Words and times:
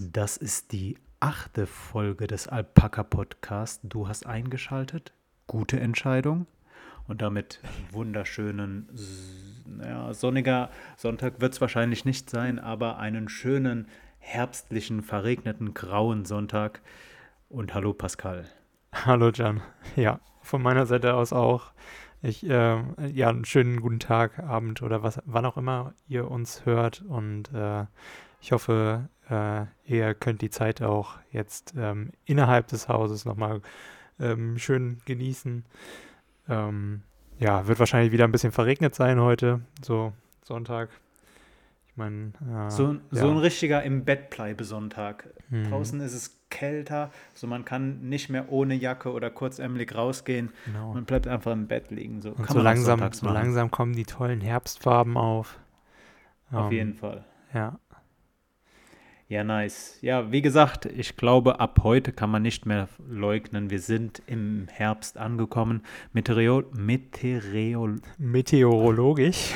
Das 0.00 0.36
ist 0.36 0.72
die 0.72 0.98
achte 1.20 1.66
Folge 1.66 2.26
des 2.26 2.48
Alpaka 2.48 3.04
Podcasts. 3.04 3.78
Du 3.84 4.08
hast 4.08 4.26
eingeschaltet. 4.26 5.12
Gute 5.46 5.78
Entscheidung. 5.78 6.46
Und 7.06 7.22
damit 7.22 7.60
wunderschönen, 7.92 8.88
naja, 9.66 10.12
sonniger 10.12 10.70
Sonntag 10.96 11.40
wird 11.40 11.52
es 11.52 11.60
wahrscheinlich 11.60 12.04
nicht 12.04 12.28
sein, 12.28 12.58
aber 12.58 12.98
einen 12.98 13.28
schönen, 13.28 13.86
herbstlichen, 14.18 15.02
verregneten, 15.02 15.74
grauen 15.74 16.24
Sonntag. 16.24 16.80
Und 17.48 17.72
hallo 17.72 17.92
Pascal. 17.92 18.46
Hallo 18.92 19.30
Jan. 19.30 19.60
Ja, 19.94 20.18
von 20.40 20.60
meiner 20.60 20.86
Seite 20.86 21.14
aus 21.14 21.32
auch. 21.32 21.72
Ich, 22.20 22.44
äh, 22.48 22.82
ja, 23.12 23.28
einen 23.28 23.44
schönen 23.44 23.80
guten 23.80 24.00
Tag, 24.00 24.40
Abend 24.40 24.82
oder 24.82 25.04
was, 25.04 25.20
wann 25.24 25.44
auch 25.44 25.56
immer 25.56 25.94
ihr 26.08 26.28
uns 26.30 26.64
hört. 26.64 27.02
Und 27.02 27.52
äh, 27.52 27.84
ich 28.44 28.52
hoffe, 28.52 29.08
äh, 29.30 29.64
ihr 29.90 30.12
könnt 30.12 30.42
die 30.42 30.50
Zeit 30.50 30.82
auch 30.82 31.14
jetzt 31.32 31.72
ähm, 31.78 32.10
innerhalb 32.26 32.66
des 32.66 32.88
Hauses 32.90 33.24
nochmal 33.24 33.62
ähm, 34.20 34.58
schön 34.58 34.98
genießen. 35.06 35.64
Ähm, 36.50 37.02
ja, 37.38 37.66
wird 37.66 37.78
wahrscheinlich 37.78 38.12
wieder 38.12 38.24
ein 38.24 38.32
bisschen 38.32 38.52
verregnet 38.52 38.94
sein 38.94 39.18
heute, 39.18 39.62
so 39.82 40.12
Sonntag. 40.42 40.90
Ich 41.88 41.96
meine, 41.96 42.32
äh, 42.46 42.70
So, 42.70 42.96
so 43.10 43.26
ja. 43.26 43.32
ein 43.32 43.38
richtiger 43.38 43.82
im 43.82 44.04
Bett 44.04 44.28
bleibe 44.28 44.64
Sonntag. 44.64 45.26
hm, 45.48 45.70
Draußen 45.70 46.00
ist 46.02 46.12
es 46.12 46.36
kälter, 46.50 47.10
so 47.32 47.46
man 47.46 47.64
kann 47.64 48.10
nicht 48.10 48.28
mehr 48.28 48.52
ohne 48.52 48.74
Jacke 48.74 49.10
oder 49.10 49.30
kurzärmelig 49.30 49.94
rausgehen. 49.94 50.50
genau. 50.66 50.92
Man 50.92 51.06
bleibt 51.06 51.26
einfach 51.26 51.52
im 51.52 51.66
Bett 51.66 51.90
liegen. 51.90 52.20
So 52.20 52.32
Und 52.32 52.50
so 52.50 52.60
langsam, 52.60 53.10
so 53.10 53.26
langsam 53.30 53.70
kommen 53.70 53.94
die 53.94 54.04
tollen 54.04 54.42
Herbstfarben 54.42 55.16
auf. 55.16 55.58
Auf 56.52 56.66
Ähm, 56.66 56.72
jeden 56.72 56.94
Fall. 56.94 57.24
Ja, 57.54 57.78
Ja, 59.34 59.42
nice. 59.42 59.98
Ja, 60.00 60.30
wie 60.30 60.42
gesagt, 60.42 60.86
ich 60.86 61.16
glaube, 61.16 61.58
ab 61.58 61.80
heute 61.82 62.12
kann 62.12 62.30
man 62.30 62.42
nicht 62.42 62.66
mehr 62.66 62.88
leugnen. 63.04 63.68
Wir 63.68 63.80
sind 63.80 64.22
im 64.28 64.68
Herbst 64.70 65.18
angekommen. 65.18 65.82
Meteoreo 66.12 66.62
Meteoreo 66.70 67.96
meteorologisch. 68.16 69.50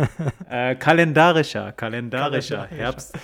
äh, 0.50 0.74
kalendarischer, 0.74 1.72
kalendarischer 1.72 2.66
Kalendarischer. 2.66 2.66
Herbst. 2.66 3.18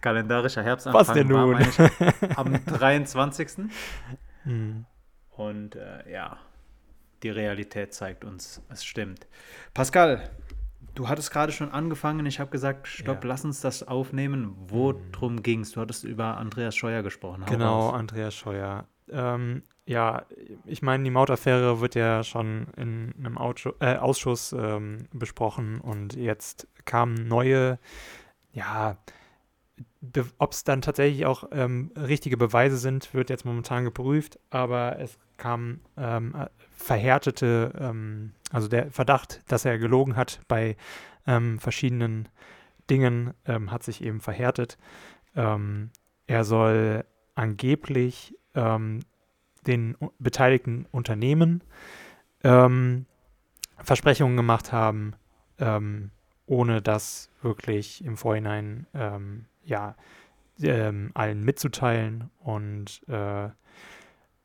Kalendarischer 0.00 0.62
Herbstanfang 0.62 1.00
Was 1.00 1.12
denn 1.12 1.26
nun? 1.26 1.66
am 2.36 2.64
23. 2.64 3.48
Hm. 4.44 4.84
Und 5.30 5.74
äh, 5.74 6.12
ja, 6.12 6.38
die 7.24 7.30
Realität 7.30 7.92
zeigt 7.92 8.24
uns, 8.24 8.62
es 8.68 8.84
stimmt. 8.84 9.26
Pascal, 9.74 10.30
du 10.94 11.08
hattest 11.08 11.30
gerade 11.30 11.52
schon 11.52 11.70
angefangen. 11.70 12.26
Ich 12.26 12.40
habe 12.40 12.50
gesagt, 12.50 12.86
stopp, 12.88 13.16
Ja. 13.18 13.24
Mhm. 13.24 13.28
lass 13.28 13.44
uns 13.44 13.60
das 13.60 13.86
aufnehmen. 13.86 14.54
Worum 14.68 15.42
ging 15.42 15.60
es? 15.60 15.72
Du 15.72 15.80
hattest 15.80 16.04
über 16.04 16.36
Andreas 16.36 16.74
Scheuer 16.76 17.02
gesprochen. 17.02 17.44
Hau 17.46 17.50
Genau, 17.50 17.80
raus. 17.88 17.94
Andreas 17.94 18.34
Scheuer. 18.34 18.86
Ähm, 19.10 19.62
ja, 19.86 20.26
ich 20.66 20.82
meine, 20.82 21.02
die 21.04 21.10
Mautaffäre 21.10 21.80
wird 21.80 21.94
ja 21.94 22.22
schon 22.22 22.66
in 22.76 23.14
einem 23.18 23.38
Ausschuss, 23.38 23.74
äh, 23.80 23.96
Ausschuss 23.96 24.52
ähm, 24.52 25.06
besprochen 25.14 25.80
und 25.80 26.14
jetzt 26.14 26.68
kamen 26.84 27.26
neue, 27.26 27.78
ja, 28.52 28.98
ob 30.38 30.52
es 30.52 30.64
dann 30.64 30.82
tatsächlich 30.82 31.26
auch 31.26 31.44
ähm, 31.52 31.90
richtige 31.96 32.36
Beweise 32.36 32.76
sind, 32.76 33.12
wird 33.14 33.30
jetzt 33.30 33.44
momentan 33.44 33.84
geprüft, 33.84 34.38
aber 34.50 34.98
es 34.98 35.18
kam 35.36 35.80
ähm, 35.96 36.34
äh, 36.34 36.46
verhärtete, 36.70 37.72
ähm, 37.78 38.32
also 38.52 38.68
der 38.68 38.90
Verdacht, 38.90 39.42
dass 39.48 39.64
er 39.64 39.78
gelogen 39.78 40.16
hat 40.16 40.40
bei 40.48 40.76
ähm, 41.26 41.58
verschiedenen 41.58 42.28
Dingen, 42.90 43.34
ähm, 43.46 43.70
hat 43.70 43.82
sich 43.82 44.02
eben 44.02 44.20
verhärtet. 44.20 44.78
Ähm, 45.34 45.90
er 46.26 46.44
soll 46.44 47.04
angeblich 47.34 48.34
den 48.54 49.96
beteiligten 50.18 50.86
Unternehmen 50.90 51.62
Versprechungen 52.42 54.36
gemacht 54.36 54.72
haben, 54.72 55.14
ohne 56.46 56.82
das 56.82 57.30
wirklich 57.40 58.04
im 58.04 58.16
Vorhinein 58.16 58.88
ähm, 58.94 59.44
ja, 59.68 59.94
ähm, 60.60 61.10
allen 61.14 61.44
mitzuteilen 61.44 62.30
und 62.40 63.02
äh, 63.08 63.48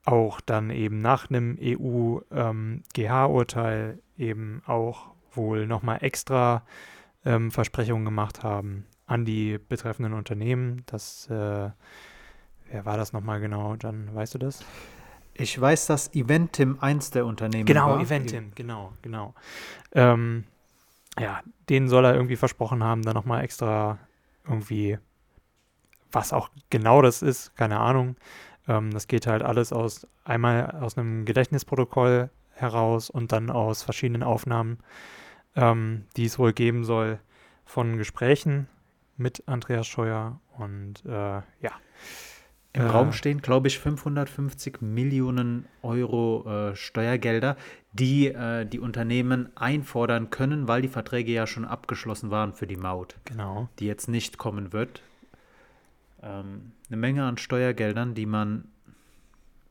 auch 0.06 0.42
dann 0.42 0.70
eben 0.70 1.02
nach 1.02 1.30
einem 1.30 1.58
EU-GH-Urteil 1.60 2.30
eben 4.18 4.62
auch 4.68 5.08
wohl 5.32 5.66
nochmal 5.66 6.00
extra 6.04 6.64
ähm, 7.26 7.52
Versprechungen 7.52 8.06
gemacht 8.06 8.44
haben 8.44 8.86
an 9.08 9.26
die 9.26 9.58
betreffenden 9.58 10.14
Unternehmen. 10.14 10.84
Das, 10.86 11.28
äh, 11.30 11.70
wer 12.70 12.86
war 12.86 12.98
das 12.98 13.14
nochmal 13.14 13.40
genau? 13.40 13.76
Dann 13.76 14.14
weißt 14.14 14.36
du 14.36 14.40
das? 14.40 14.64
Ich 15.34 15.60
weiß, 15.60 15.88
dass 15.88 16.14
Eventim 16.14 16.78
eins 16.80 17.10
der 17.10 17.26
Unternehmen 17.26 17.66
Genau, 17.66 17.92
war. 17.92 18.02
Eventim, 18.02 18.52
genau, 18.54 18.94
genau. 19.02 19.34
Ähm, 19.94 20.44
ja, 21.20 21.42
denen 21.70 21.88
soll 21.88 22.06
er 22.06 22.14
irgendwie 22.14 22.36
versprochen 22.36 22.84
haben, 22.84 23.02
dann 23.02 23.16
nochmal 23.16 23.44
extra 23.44 23.98
irgendwie, 24.48 25.00
was 26.14 26.32
auch 26.32 26.50
genau 26.70 27.02
das 27.02 27.22
ist, 27.22 27.56
keine 27.58 27.80
Ahnung. 27.80 28.16
Ähm, 28.68 28.92
das 28.92 29.08
geht 29.08 29.28
halt 29.28 29.42
alles 29.44 29.74
aus, 29.74 30.08
einmal 30.24 30.72
aus 30.82 30.98
einem 30.98 31.26
Gedächtnisprotokoll 31.26 32.30
heraus 32.52 33.10
und 33.10 33.32
dann 33.32 33.50
aus 33.50 33.84
verschiedenen 33.84 34.24
Aufnahmen, 34.24 34.78
ähm, 35.56 36.06
die 36.16 36.26
es 36.26 36.40
wohl 36.40 36.54
geben 36.54 36.86
soll 36.86 37.20
von 37.66 37.98
Gesprächen 37.98 38.68
mit 39.18 39.44
Andreas 39.48 39.88
Scheuer 39.88 40.40
und 40.58 41.04
äh, 41.06 41.10
ja. 41.12 41.72
Im 42.76 42.82
Äh, 42.82 42.86
Raum 42.88 43.12
stehen, 43.14 43.40
glaube 43.42 43.68
ich, 43.68 43.78
550 43.78 44.82
Millionen 44.82 45.68
Euro 45.84 46.44
äh, 46.72 46.76
Steuergelder, 46.76 47.56
die 47.92 48.28
äh, 48.30 48.66
die 48.66 48.80
Unternehmen 48.80 49.56
einfordern 49.56 50.32
können, 50.32 50.68
weil 50.68 50.82
die 50.82 50.88
Verträge 50.88 51.32
ja 51.32 51.46
schon 51.46 51.66
abgeschlossen 51.66 52.32
waren 52.32 52.54
für 52.54 52.66
die 52.66 52.78
Maut, 52.78 53.18
Genau. 53.26 53.70
die 53.78 53.86
jetzt 53.86 54.08
nicht 54.10 54.40
kommen 54.40 54.74
wird. 54.74 55.04
Ähm, 56.24 56.72
eine 56.88 56.98
Menge 56.98 57.24
an 57.26 57.38
Steuergeldern, 57.38 58.14
die 58.14 58.26
man 58.26 58.66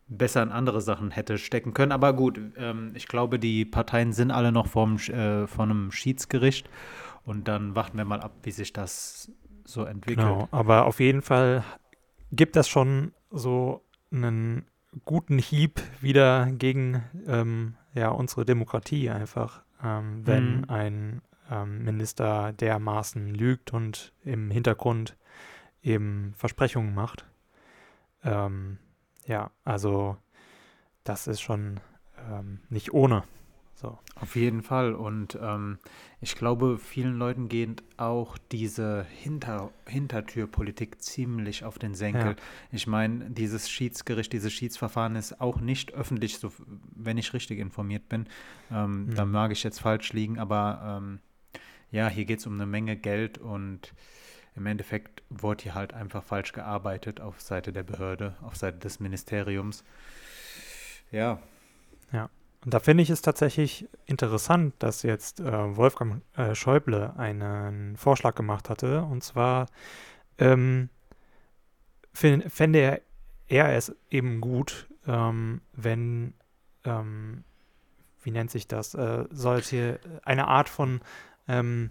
besser 0.08 0.42
in 0.42 0.50
andere 0.50 0.80
Sachen 0.80 1.10
hätte 1.10 1.38
stecken 1.38 1.72
können. 1.74 1.92
Aber 1.92 2.12
gut, 2.12 2.38
ähm, 2.56 2.92
ich 2.94 3.08
glaube, 3.08 3.38
die 3.38 3.64
Parteien 3.64 4.12
sind 4.12 4.30
alle 4.30 4.52
noch 4.52 4.66
vom, 4.66 4.96
äh, 4.96 5.46
von 5.46 5.70
einem 5.70 5.92
Schiedsgericht. 5.92 6.68
Und 7.24 7.48
dann 7.48 7.74
warten 7.74 7.96
wir 7.96 8.04
mal 8.04 8.20
ab, 8.20 8.32
wie 8.42 8.50
sich 8.50 8.72
das 8.72 9.30
so 9.64 9.84
entwickelt. 9.84 10.18
Genau, 10.18 10.48
aber 10.50 10.86
auf 10.86 11.00
jeden 11.00 11.22
Fall 11.22 11.64
gibt 12.32 12.56
das 12.56 12.68
schon 12.68 13.12
so 13.30 13.82
einen 14.10 14.66
guten 15.04 15.38
Hieb 15.38 15.80
wieder 16.00 16.46
gegen 16.50 17.02
ähm, 17.26 17.76
ja, 17.94 18.08
unsere 18.08 18.44
Demokratie 18.44 19.08
einfach, 19.08 19.62
ähm, 19.82 20.26
wenn 20.26 20.58
Mhm. 20.58 20.64
ein 20.68 21.22
ähm, 21.50 21.84
Minister 21.84 22.52
dermaßen 22.52 23.34
lügt 23.34 23.72
und 23.72 24.12
im 24.24 24.50
Hintergrund 24.50 25.16
eben 25.82 26.34
Versprechungen 26.36 26.94
macht. 26.94 27.26
Ähm, 28.24 28.78
ja, 29.26 29.50
also 29.64 30.16
das 31.04 31.26
ist 31.26 31.40
schon 31.40 31.80
ähm, 32.30 32.60
nicht 32.68 32.92
ohne. 32.92 33.24
So. 33.74 33.98
Auf 34.14 34.36
jeden 34.36 34.62
Fall. 34.62 34.94
Und 34.94 35.36
ähm, 35.42 35.78
ich 36.20 36.36
glaube, 36.36 36.78
vielen 36.78 37.18
Leuten 37.18 37.48
geht 37.48 37.82
auch 37.96 38.38
diese 38.38 39.04
Hinter 39.10 39.72
Hintertürpolitik 39.88 41.02
ziemlich 41.02 41.64
auf 41.64 41.80
den 41.80 41.94
Senkel. 41.94 42.30
Ja. 42.30 42.36
Ich 42.70 42.86
meine, 42.86 43.30
dieses 43.30 43.68
Schiedsgericht, 43.68 44.32
dieses 44.32 44.52
Schiedsverfahren 44.52 45.16
ist 45.16 45.40
auch 45.40 45.60
nicht 45.60 45.94
öffentlich, 45.94 46.38
so, 46.38 46.52
wenn 46.94 47.18
ich 47.18 47.34
richtig 47.34 47.58
informiert 47.58 48.08
bin. 48.08 48.28
Ähm, 48.70 49.06
Mhm. 49.06 49.14
Da 49.14 49.24
mag 49.24 49.50
ich 49.50 49.64
jetzt 49.64 49.80
falsch 49.80 50.12
liegen, 50.12 50.38
aber 50.38 51.00
ähm, 51.02 51.18
ja, 51.90 52.08
hier 52.08 52.24
geht 52.24 52.38
es 52.38 52.46
um 52.46 52.54
eine 52.54 52.66
Menge 52.66 52.96
Geld 52.96 53.38
und 53.38 53.94
im 54.54 54.66
Endeffekt 54.66 55.22
wurde 55.30 55.62
hier 55.64 55.74
halt 55.74 55.94
einfach 55.94 56.22
falsch 56.22 56.52
gearbeitet 56.52 57.20
auf 57.20 57.40
Seite 57.40 57.72
der 57.72 57.82
Behörde, 57.82 58.36
auf 58.42 58.56
Seite 58.56 58.78
des 58.78 59.00
Ministeriums. 59.00 59.84
Ja, 61.10 61.38
Und 62.64 62.74
da 62.74 62.78
finde 62.78 63.02
ich 63.02 63.10
es 63.10 63.22
tatsächlich 63.22 63.88
interessant, 64.06 64.74
dass 64.78 65.02
jetzt 65.02 65.40
äh, 65.40 65.76
Wolfgang 65.76 66.22
äh, 66.36 66.54
Schäuble 66.54 67.14
einen 67.16 67.96
Vorschlag 67.96 68.34
gemacht 68.34 68.70
hatte. 68.70 69.02
Und 69.02 69.24
zwar 69.24 69.66
ähm, 70.38 70.88
fände 72.12 72.78
er, 72.78 73.00
er 73.48 73.76
es 73.76 73.94
eben 74.10 74.40
gut, 74.40 74.88
ähm, 75.06 75.60
wenn, 75.72 76.34
ähm, 76.84 77.42
wie 78.22 78.30
nennt 78.30 78.50
sich 78.50 78.68
das, 78.68 78.94
äh, 78.94 79.24
solche, 79.30 79.98
eine 80.22 80.46
Art 80.46 80.68
von 80.68 81.00
ähm, 81.48 81.90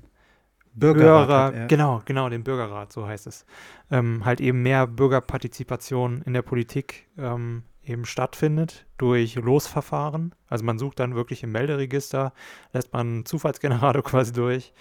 Bürgerrat 0.74 1.52
Bürger, 1.52 1.62
er. 1.62 1.68
genau, 1.68 2.02
genau, 2.06 2.30
den 2.30 2.44
Bürgerrat, 2.44 2.92
so 2.92 3.06
heißt 3.06 3.28
es. 3.28 3.46
Ähm, 3.90 4.24
halt 4.26 4.42
eben 4.42 4.64
mehr 4.64 4.88
Bürgerpartizipation 4.88 6.22
in 6.22 6.34
der 6.34 6.42
Politik 6.42 7.08
ähm, 7.18 7.64
eben 7.84 8.06
stattfindet 8.06 8.86
durch 8.98 9.36
Losverfahren. 9.36 10.34
Also 10.48 10.64
man 10.64 10.80
sucht 10.80 11.00
dann 11.00 11.16
wirklich 11.16 11.44
im 11.44 11.52
Melderegister, 11.52 12.34
lässt 12.74 12.94
man 12.94 13.08
einen 13.08 13.26
Zufallsgenerator 13.26 14.04
quasi 14.04 14.32
durch 14.32 14.74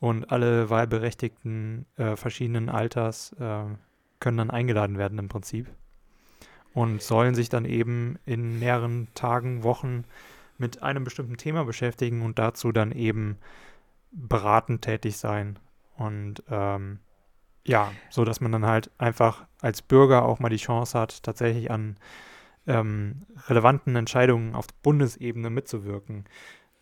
und 0.00 0.30
alle 0.30 0.70
Wahlberechtigten 0.70 1.86
äh, 1.96 2.16
verschiedenen 2.16 2.68
Alters 2.68 3.32
äh, 3.40 3.64
können 4.20 4.38
dann 4.38 4.50
eingeladen 4.50 4.98
werden 4.98 5.18
im 5.18 5.28
Prinzip 5.28 5.68
und 6.74 7.02
sollen 7.02 7.34
sich 7.34 7.48
dann 7.48 7.64
eben 7.64 8.18
in 8.26 8.58
mehreren 8.58 9.08
Tagen, 9.14 9.62
Wochen 9.62 10.04
mit 10.58 10.82
einem 10.82 11.04
bestimmten 11.04 11.36
Thema 11.36 11.64
beschäftigen 11.64 12.22
und 12.22 12.38
dazu 12.38 12.72
dann 12.72 12.92
eben 12.92 13.38
beratend 14.10 14.82
tätig 14.82 15.16
sein. 15.16 15.58
Und 15.96 16.42
ähm, 16.50 17.00
ja, 17.64 17.92
so 18.10 18.24
dass 18.24 18.40
man 18.40 18.52
dann 18.52 18.66
halt 18.66 18.90
einfach 18.98 19.46
als 19.60 19.82
Bürger 19.82 20.24
auch 20.24 20.38
mal 20.38 20.48
die 20.48 20.56
Chance 20.56 20.98
hat, 20.98 21.22
tatsächlich 21.22 21.70
an 21.70 21.96
ähm, 22.66 23.26
relevanten 23.48 23.96
Entscheidungen 23.96 24.54
auf 24.54 24.66
Bundesebene 24.82 25.50
mitzuwirken. 25.50 26.24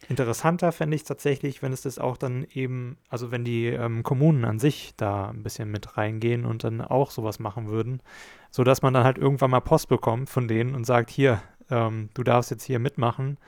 Interessanter 0.09 0.73
fände 0.73 0.95
ich 0.95 1.05
tatsächlich, 1.05 1.63
wenn 1.63 1.73
es 1.73 1.83
das 1.83 1.99
auch 1.99 2.17
dann 2.17 2.45
eben, 2.53 2.99
also 3.09 3.31
wenn 3.31 3.45
die 3.45 3.67
ähm, 3.67 4.03
Kommunen 4.03 4.45
an 4.45 4.59
sich 4.59 4.95
da 4.97 5.31
ein 5.31 5.43
bisschen 5.43 5.71
mit 5.71 5.97
reingehen 5.97 6.45
und 6.45 6.65
dann 6.65 6.81
auch 6.83 7.11
sowas 7.11 7.39
machen 7.39 7.69
würden, 7.69 8.03
sodass 8.51 8.83
man 8.83 8.93
dann 8.95 9.05
halt 9.05 9.19
irgendwann 9.19 9.51
mal 9.51 9.61
Post 9.61 9.89
bekommt 9.89 10.29
von 10.29 10.49
denen 10.49 10.75
und 10.75 10.85
sagt, 10.85 11.11
hier, 11.11 11.43
ähm, 11.71 12.11
du 12.15 12.23
darfst 12.23 12.51
jetzt 12.51 12.65
hier 12.65 12.79
mitmachen, 12.79 13.39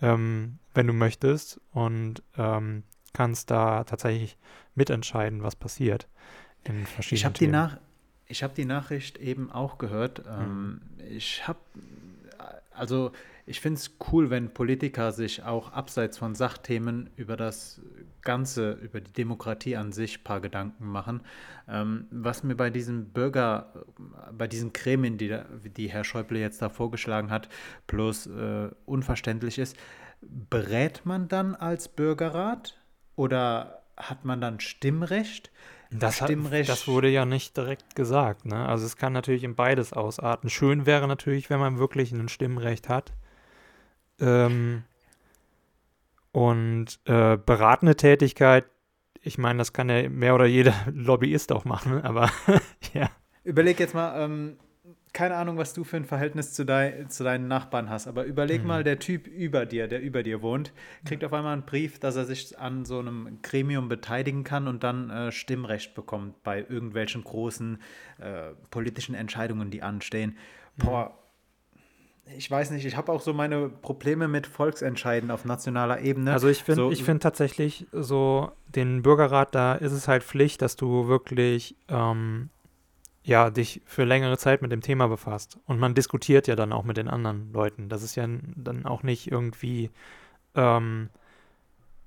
ähm, 0.00 0.58
wenn 0.74 0.86
du 0.86 0.92
möchtest 0.92 1.60
und 1.72 2.22
ähm, 2.36 2.84
kannst 3.18 3.50
da 3.50 3.82
tatsächlich 3.82 4.38
mitentscheiden, 4.76 5.42
was 5.42 5.56
passiert 5.56 6.06
in 6.62 6.86
verschiedenen 6.86 7.18
ich 7.18 7.24
habe 7.24 7.38
die, 7.38 7.48
Nach 7.48 7.76
hab 8.30 8.54
die 8.54 8.64
Nachricht 8.64 9.18
eben 9.18 9.50
auch 9.50 9.76
gehört. 9.78 10.22
Mhm. 10.24 10.80
Ich 11.10 11.48
habe, 11.48 11.58
also 12.70 13.10
ich 13.44 13.60
finde 13.60 13.80
es 13.80 13.96
cool, 14.12 14.30
wenn 14.30 14.54
Politiker 14.54 15.10
sich 15.10 15.42
auch 15.42 15.72
abseits 15.72 16.16
von 16.16 16.36
Sachthemen 16.36 17.10
über 17.16 17.36
das 17.36 17.80
Ganze, 18.22 18.72
über 18.72 19.00
die 19.00 19.12
Demokratie 19.12 19.74
an 19.76 19.90
sich 19.90 20.20
ein 20.20 20.24
paar 20.24 20.40
Gedanken 20.40 20.86
machen. 20.86 21.22
Ähm, 21.66 22.06
was 22.12 22.44
mir 22.44 22.54
bei 22.54 22.70
diesem 22.70 23.06
Bürger, 23.06 23.72
bei 24.30 24.46
diesen 24.46 24.72
Gremien, 24.72 25.18
die, 25.18 25.36
die 25.76 25.88
Herr 25.88 26.04
Schäuble 26.04 26.38
jetzt 26.38 26.62
da 26.62 26.68
vorgeschlagen 26.68 27.30
hat, 27.30 27.48
bloß 27.88 28.26
äh, 28.28 28.68
unverständlich 28.84 29.58
ist, 29.58 29.76
berät 30.20 31.04
man 31.04 31.26
dann 31.26 31.56
als 31.56 31.88
Bürgerrat 31.88 32.77
oder 33.18 33.82
hat 33.96 34.24
man 34.24 34.40
dann 34.40 34.60
Stimmrecht? 34.60 35.50
Das, 35.90 36.16
Stimmrecht. 36.18 36.68
Hat, 36.68 36.78
das 36.78 36.86
wurde 36.86 37.08
ja 37.08 37.24
nicht 37.24 37.56
direkt 37.56 37.96
gesagt. 37.96 38.44
Ne? 38.44 38.66
Also 38.66 38.86
es 38.86 38.96
kann 38.96 39.12
natürlich 39.12 39.42
in 39.42 39.56
beides 39.56 39.92
ausarten. 39.92 40.50
Schön 40.50 40.86
wäre 40.86 41.08
natürlich, 41.08 41.50
wenn 41.50 41.58
man 41.58 41.78
wirklich 41.78 42.12
ein 42.12 42.28
Stimmrecht 42.28 42.88
hat. 42.88 43.12
Ähm, 44.20 44.84
und 46.32 47.00
äh, 47.06 47.36
beratende 47.38 47.96
Tätigkeit, 47.96 48.66
ich 49.20 49.38
meine, 49.38 49.58
das 49.58 49.72
kann 49.72 49.88
ja 49.88 50.08
mehr 50.08 50.34
oder 50.34 50.46
jeder 50.46 50.74
Lobbyist 50.92 51.50
auch 51.52 51.64
machen, 51.64 52.02
aber 52.02 52.30
ja. 52.92 53.10
Überleg 53.42 53.80
jetzt 53.80 53.94
mal, 53.94 54.22
ähm, 54.22 54.58
keine 55.18 55.34
Ahnung, 55.34 55.56
was 55.56 55.74
du 55.74 55.82
für 55.82 55.96
ein 55.96 56.04
Verhältnis 56.04 56.52
zu, 56.52 56.64
dein, 56.64 57.10
zu 57.10 57.24
deinen 57.24 57.48
Nachbarn 57.48 57.90
hast, 57.90 58.06
aber 58.06 58.22
überleg 58.22 58.62
mhm. 58.62 58.68
mal, 58.68 58.84
der 58.84 59.00
Typ 59.00 59.26
über 59.26 59.66
dir, 59.66 59.88
der 59.88 60.00
über 60.00 60.22
dir 60.22 60.42
wohnt, 60.42 60.72
kriegt 61.04 61.24
auf 61.24 61.32
einmal 61.32 61.54
einen 61.54 61.64
Brief, 61.64 61.98
dass 61.98 62.14
er 62.14 62.24
sich 62.24 62.56
an 62.56 62.84
so 62.84 63.00
einem 63.00 63.40
Gremium 63.42 63.88
beteiligen 63.88 64.44
kann 64.44 64.68
und 64.68 64.84
dann 64.84 65.10
äh, 65.10 65.32
Stimmrecht 65.32 65.96
bekommt 65.96 66.44
bei 66.44 66.60
irgendwelchen 66.60 67.24
großen 67.24 67.82
äh, 68.20 68.50
politischen 68.70 69.16
Entscheidungen, 69.16 69.72
die 69.72 69.82
anstehen. 69.82 70.36
Boah, 70.76 71.18
ich 72.36 72.48
weiß 72.48 72.70
nicht, 72.70 72.86
ich 72.86 72.96
habe 72.96 73.10
auch 73.10 73.20
so 73.20 73.32
meine 73.32 73.68
Probleme 73.68 74.28
mit 74.28 74.46
Volksentscheiden 74.46 75.32
auf 75.32 75.44
nationaler 75.44 76.00
Ebene. 76.00 76.32
Also 76.32 76.46
ich 76.46 76.62
finde 76.62 76.82
so, 76.82 76.92
ich 76.92 77.02
find 77.02 77.24
tatsächlich 77.24 77.88
so, 77.90 78.52
den 78.68 79.02
Bürgerrat, 79.02 79.52
da 79.52 79.74
ist 79.74 79.90
es 79.90 80.06
halt 80.06 80.22
Pflicht, 80.22 80.62
dass 80.62 80.76
du 80.76 81.08
wirklich 81.08 81.74
ähm, 81.88 82.50
ja, 83.28 83.50
dich 83.50 83.82
für 83.84 84.04
längere 84.04 84.38
Zeit 84.38 84.62
mit 84.62 84.72
dem 84.72 84.80
Thema 84.80 85.06
befasst. 85.06 85.58
Und 85.66 85.78
man 85.78 85.94
diskutiert 85.94 86.46
ja 86.46 86.56
dann 86.56 86.72
auch 86.72 86.84
mit 86.84 86.96
den 86.96 87.08
anderen 87.08 87.52
Leuten. 87.52 87.90
Das 87.90 88.02
ist 88.02 88.16
ja 88.16 88.26
dann 88.56 88.86
auch 88.86 89.02
nicht 89.02 89.30
irgendwie 89.30 89.90
ähm, 90.54 91.10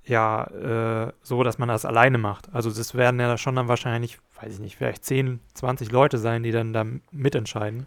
ja, 0.04 0.46
äh, 0.46 1.14
so, 1.22 1.44
dass 1.44 1.60
man 1.60 1.70
das 1.70 1.86
alleine 1.86 2.18
macht. 2.18 2.52
Also 2.56 2.72
das 2.72 2.96
werden 2.96 3.20
ja 3.20 3.38
schon 3.38 3.56
dann 3.56 3.68
wahrscheinlich, 3.68 4.18
weiß 4.42 4.54
ich 4.54 4.60
nicht, 4.60 4.78
vielleicht 4.78 5.06
10, 5.06 5.40
20 5.54 5.92
Leute 5.92 6.18
sein, 6.18 6.42
die 6.42 6.52
dann 6.52 6.74
da 6.74 6.86
mitentscheiden. 7.12 7.86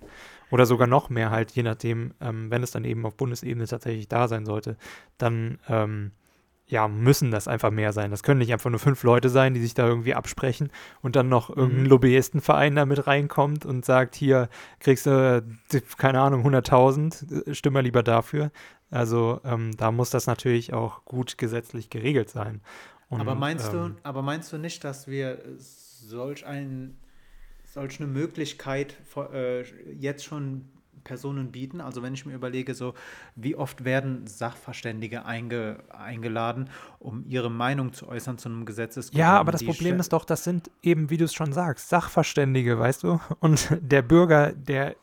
Oder 0.52 0.64
sogar 0.64 0.86
noch 0.86 1.10
mehr 1.10 1.30
halt, 1.30 1.50
je 1.50 1.64
nachdem, 1.64 2.14
ähm, 2.20 2.52
wenn 2.52 2.62
es 2.62 2.70
dann 2.70 2.84
eben 2.84 3.04
auf 3.04 3.16
Bundesebene 3.16 3.66
tatsächlich 3.66 4.06
da 4.06 4.28
sein 4.28 4.46
sollte, 4.46 4.76
dann 5.18 5.58
ähm, 5.68 6.12
ja, 6.66 6.88
müssen 6.88 7.30
das 7.30 7.46
einfach 7.46 7.70
mehr 7.70 7.92
sein. 7.92 8.10
Das 8.10 8.22
können 8.22 8.38
nicht 8.38 8.52
einfach 8.52 8.70
nur 8.70 8.78
fünf 8.78 9.02
Leute 9.02 9.28
sein, 9.28 9.54
die 9.54 9.60
sich 9.60 9.74
da 9.74 9.86
irgendwie 9.86 10.14
absprechen 10.14 10.70
und 11.02 11.14
dann 11.14 11.28
noch 11.28 11.50
irgendein 11.50 11.82
mhm. 11.82 11.88
Lobbyistenverein 11.90 12.74
da 12.74 12.86
mit 12.86 13.06
reinkommt 13.06 13.66
und 13.66 13.84
sagt, 13.84 14.14
hier 14.14 14.48
kriegst 14.80 15.06
du, 15.06 15.44
keine 15.98 16.20
Ahnung, 16.20 16.46
100.000, 16.46 17.50
äh, 17.50 17.54
stimme 17.54 17.82
lieber 17.82 18.02
dafür. 18.02 18.50
Also 18.90 19.40
ähm, 19.44 19.76
da 19.76 19.90
muss 19.90 20.10
das 20.10 20.26
natürlich 20.26 20.72
auch 20.72 21.04
gut 21.04 21.36
gesetzlich 21.36 21.90
geregelt 21.90 22.30
sein. 22.30 22.62
Und, 23.08 23.20
aber, 23.20 23.34
meinst 23.34 23.72
ähm, 23.74 23.96
du, 23.96 24.00
aber 24.02 24.22
meinst 24.22 24.52
du 24.52 24.58
nicht, 24.58 24.84
dass 24.84 25.06
wir 25.06 25.42
solch, 25.58 26.46
ein, 26.46 26.96
solch 27.64 28.00
eine 28.00 28.08
Möglichkeit 28.08 28.96
äh, 29.32 29.62
jetzt 29.92 30.24
schon 30.24 30.70
Personen 31.04 31.52
bieten. 31.52 31.80
Also 31.80 32.02
wenn 32.02 32.14
ich 32.14 32.26
mir 32.26 32.34
überlege, 32.34 32.74
so 32.74 32.94
wie 33.36 33.54
oft 33.54 33.84
werden 33.84 34.26
Sachverständige 34.26 35.24
einge, 35.24 35.78
eingeladen, 35.90 36.70
um 36.98 37.24
ihre 37.28 37.50
Meinung 37.50 37.92
zu 37.92 38.08
äußern 38.08 38.38
zu 38.38 38.48
einem 38.48 38.64
Gesetzesgeschäft. 38.64 39.18
Ja, 39.18 39.38
aber 39.38 39.52
das 39.52 39.64
Problem 39.64 40.00
ist 40.00 40.12
doch, 40.12 40.24
das 40.24 40.44
sind 40.44 40.70
eben, 40.82 41.10
wie 41.10 41.16
du 41.16 41.24
es 41.26 41.34
schon 41.34 41.52
sagst, 41.52 41.88
Sachverständige, 41.88 42.78
weißt 42.78 43.04
du? 43.04 43.20
Und 43.40 43.68
der 43.80 44.02
Bürger, 44.02 44.52
der 44.52 44.96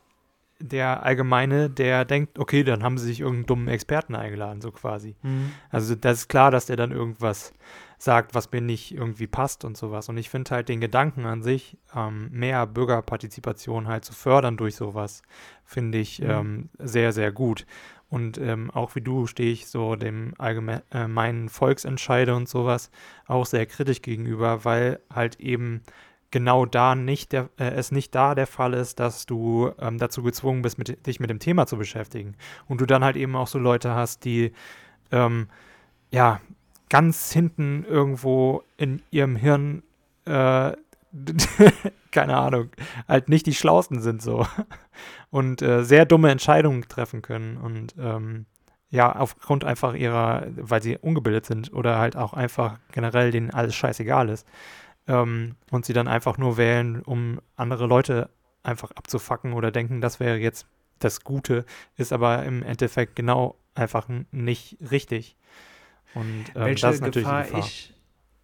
der 0.61 1.03
Allgemeine, 1.03 1.69
der 1.69 2.05
denkt, 2.05 2.39
okay, 2.39 2.63
dann 2.63 2.83
haben 2.83 2.97
sie 2.97 3.07
sich 3.07 3.21
irgendeinen 3.21 3.45
dummen 3.47 3.67
Experten 3.67 4.15
eingeladen, 4.15 4.61
so 4.61 4.71
quasi. 4.71 5.15
Mhm. 5.23 5.51
Also 5.69 5.95
das 5.95 6.19
ist 6.19 6.27
klar, 6.27 6.51
dass 6.51 6.67
der 6.67 6.75
dann 6.75 6.91
irgendwas 6.91 7.53
sagt, 8.01 8.33
was 8.33 8.51
mir 8.51 8.61
nicht 8.61 8.95
irgendwie 8.95 9.27
passt 9.27 9.63
und 9.63 9.77
sowas. 9.77 10.09
Und 10.09 10.17
ich 10.17 10.31
finde 10.31 10.49
halt 10.49 10.69
den 10.69 10.81
Gedanken 10.81 11.27
an 11.27 11.43
sich, 11.43 11.77
ähm, 11.95 12.29
mehr 12.31 12.65
Bürgerpartizipation 12.65 13.87
halt 13.87 14.05
zu 14.05 14.13
fördern 14.13 14.57
durch 14.57 14.75
sowas, 14.75 15.21
finde 15.65 15.99
ich 15.99 16.19
mhm. 16.19 16.29
ähm, 16.29 16.69
sehr, 16.79 17.11
sehr 17.11 17.31
gut. 17.31 17.67
Und 18.09 18.39
ähm, 18.39 18.71
auch 18.71 18.95
wie 18.95 19.01
du 19.01 19.27
stehe 19.27 19.51
ich 19.51 19.67
so 19.67 19.95
dem 19.95 20.33
allgemeinen 20.39 21.45
äh, 21.45 21.49
Volksentscheide 21.49 22.33
und 22.33 22.49
sowas 22.49 22.89
auch 23.27 23.45
sehr 23.45 23.67
kritisch 23.67 24.01
gegenüber, 24.01 24.65
weil 24.65 24.99
halt 25.13 25.39
eben 25.39 25.81
genau 26.31 26.65
da 26.65 26.95
nicht 26.95 27.31
der, 27.33 27.49
äh, 27.59 27.65
es 27.65 27.91
nicht 27.91 28.15
da 28.15 28.33
der 28.33 28.47
Fall 28.47 28.73
ist, 28.73 28.99
dass 28.99 29.27
du 29.27 29.73
ähm, 29.79 29.99
dazu 29.99 30.23
gezwungen 30.23 30.63
bist, 30.63 30.79
mit, 30.79 31.05
dich 31.05 31.19
mit 31.19 31.29
dem 31.29 31.39
Thema 31.39 31.67
zu 31.67 31.77
beschäftigen. 31.77 32.35
Und 32.67 32.81
du 32.81 32.87
dann 32.87 33.03
halt 33.03 33.15
eben 33.15 33.35
auch 33.35 33.47
so 33.47 33.59
Leute 33.59 33.93
hast, 33.93 34.25
die 34.25 34.53
ähm, 35.11 35.49
ja 36.09 36.41
ganz 36.91 37.31
hinten 37.31 37.85
irgendwo 37.85 38.63
in 38.75 39.01
ihrem 39.11 39.37
Hirn, 39.37 39.81
äh, 40.25 40.73
keine 42.11 42.35
Ahnung, 42.37 42.69
halt 43.07 43.29
nicht 43.29 43.45
die 43.45 43.53
Schlausten 43.53 44.01
sind 44.01 44.21
so 44.21 44.45
und 45.31 45.61
äh, 45.61 45.83
sehr 45.85 46.05
dumme 46.05 46.29
Entscheidungen 46.31 46.83
treffen 46.83 47.21
können 47.21 47.55
und 47.55 47.95
ähm, 47.97 48.45
ja, 48.89 49.15
aufgrund 49.15 49.63
einfach 49.63 49.93
ihrer, 49.93 50.47
weil 50.57 50.83
sie 50.83 50.97
ungebildet 50.97 51.45
sind 51.45 51.71
oder 51.71 51.97
halt 51.97 52.17
auch 52.17 52.33
einfach 52.33 52.77
generell 52.91 53.31
denen 53.31 53.51
alles 53.51 53.73
scheißegal 53.73 54.27
ist 54.27 54.45
ähm, 55.07 55.55
und 55.71 55.85
sie 55.85 55.93
dann 55.93 56.09
einfach 56.09 56.37
nur 56.37 56.57
wählen, 56.57 57.01
um 57.01 57.39
andere 57.55 57.87
Leute 57.87 58.29
einfach 58.63 58.91
abzufacken 58.91 59.53
oder 59.53 59.71
denken, 59.71 60.01
das 60.01 60.19
wäre 60.19 60.37
jetzt 60.37 60.67
das 60.99 61.23
Gute, 61.23 61.63
ist 61.95 62.11
aber 62.11 62.43
im 62.43 62.63
Endeffekt 62.63 63.15
genau 63.15 63.55
einfach 63.75 64.09
nicht 64.31 64.77
richtig. 64.91 65.37
Und 66.15 66.45
ähm, 66.55 66.65
welche 66.65 66.87
das 66.87 66.95
ist 66.95 67.01
natürlich 67.01 67.27
Gefahr, 67.27 67.43
Gefahr. 67.43 67.59
Ich, 67.59 67.93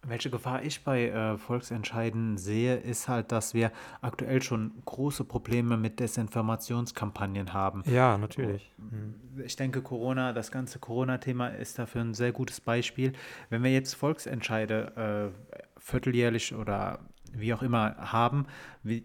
welche 0.02 0.30
Gefahr 0.30 0.62
ich 0.62 0.84
bei 0.84 1.08
äh, 1.08 1.36
Volksentscheiden 1.38 2.38
sehe, 2.38 2.76
ist 2.76 3.08
halt, 3.08 3.32
dass 3.32 3.52
wir 3.52 3.72
aktuell 4.00 4.42
schon 4.42 4.72
große 4.84 5.24
Probleme 5.24 5.76
mit 5.76 6.00
Desinformationskampagnen 6.00 7.52
haben. 7.52 7.82
Ja, 7.86 8.16
natürlich. 8.16 8.72
Mhm. 8.78 9.42
Ich 9.44 9.56
denke, 9.56 9.82
Corona, 9.82 10.32
das 10.32 10.50
ganze 10.50 10.78
Corona-Thema 10.78 11.48
ist 11.48 11.78
dafür 11.78 12.02
ein 12.02 12.14
sehr 12.14 12.32
gutes 12.32 12.60
Beispiel. 12.60 13.12
Wenn 13.50 13.62
wir 13.62 13.72
jetzt 13.72 13.94
Volksentscheide 13.94 15.32
äh, 15.52 15.60
vierteljährlich 15.78 16.54
oder 16.54 17.00
wie 17.32 17.52
auch 17.52 17.62
immer 17.62 17.96
haben, 17.98 18.46
wie, 18.82 19.04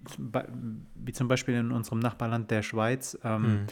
wie 0.95 1.11
zum 1.11 1.27
Beispiel 1.27 1.55
in 1.55 1.71
unserem 1.71 1.99
Nachbarland 1.99 2.51
der 2.51 2.63
Schweiz, 2.63 3.17
ähm, 3.23 3.41
mhm 3.41 3.67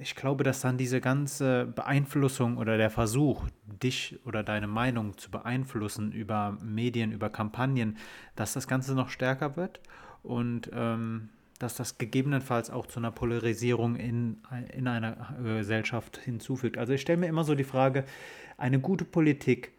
ich 0.00 0.16
glaube, 0.16 0.44
dass 0.44 0.62
dann 0.62 0.78
diese 0.78 1.00
ganze 1.00 1.66
Beeinflussung 1.66 2.56
oder 2.56 2.78
der 2.78 2.90
Versuch, 2.90 3.46
dich 3.82 4.18
oder 4.24 4.42
deine 4.42 4.66
Meinung 4.66 5.18
zu 5.18 5.30
beeinflussen 5.30 6.12
über 6.12 6.56
Medien, 6.62 7.12
über 7.12 7.28
Kampagnen, 7.28 7.98
dass 8.34 8.54
das 8.54 8.66
Ganze 8.66 8.94
noch 8.94 9.10
stärker 9.10 9.56
wird 9.56 9.80
und 10.22 10.70
ähm, 10.72 11.28
dass 11.58 11.76
das 11.76 11.98
gegebenenfalls 11.98 12.70
auch 12.70 12.86
zu 12.86 12.98
einer 12.98 13.10
Polarisierung 13.10 13.96
in, 13.96 14.38
in 14.72 14.88
einer 14.88 15.36
Gesellschaft 15.42 16.16
hinzufügt. 16.16 16.78
Also 16.78 16.94
ich 16.94 17.02
stelle 17.02 17.18
mir 17.18 17.26
immer 17.28 17.44
so 17.44 17.54
die 17.54 17.64
Frage, 17.64 18.04
eine 18.56 18.80
gute 18.80 19.04
Politik, 19.04 19.72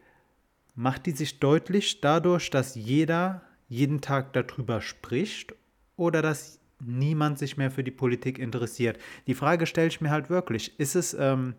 macht 0.76 1.08
die 1.08 1.12
sich 1.12 1.40
deutlich 1.40 2.00
dadurch, 2.00 2.52
dass 2.52 2.76
jeder 2.76 3.42
jeden 3.68 4.02
Tag 4.02 4.34
darüber 4.34 4.82
spricht 4.82 5.56
oder 5.98 6.22
dass 6.22 6.61
niemand 6.86 7.40
sich 7.40 7.58
mehr 7.58 7.72
für 7.72 7.84
die 7.84 7.92
Politik 7.92 8.40
interessiert? 8.40 8.98
Die 9.28 9.34
Frage 9.34 9.66
stelle 9.66 9.88
ich 9.88 10.02
mir 10.02 10.10
halt 10.10 10.30
wirklich. 10.30 10.80
Ist 10.80 10.96
es, 10.96 11.14
ähm, 11.14 11.56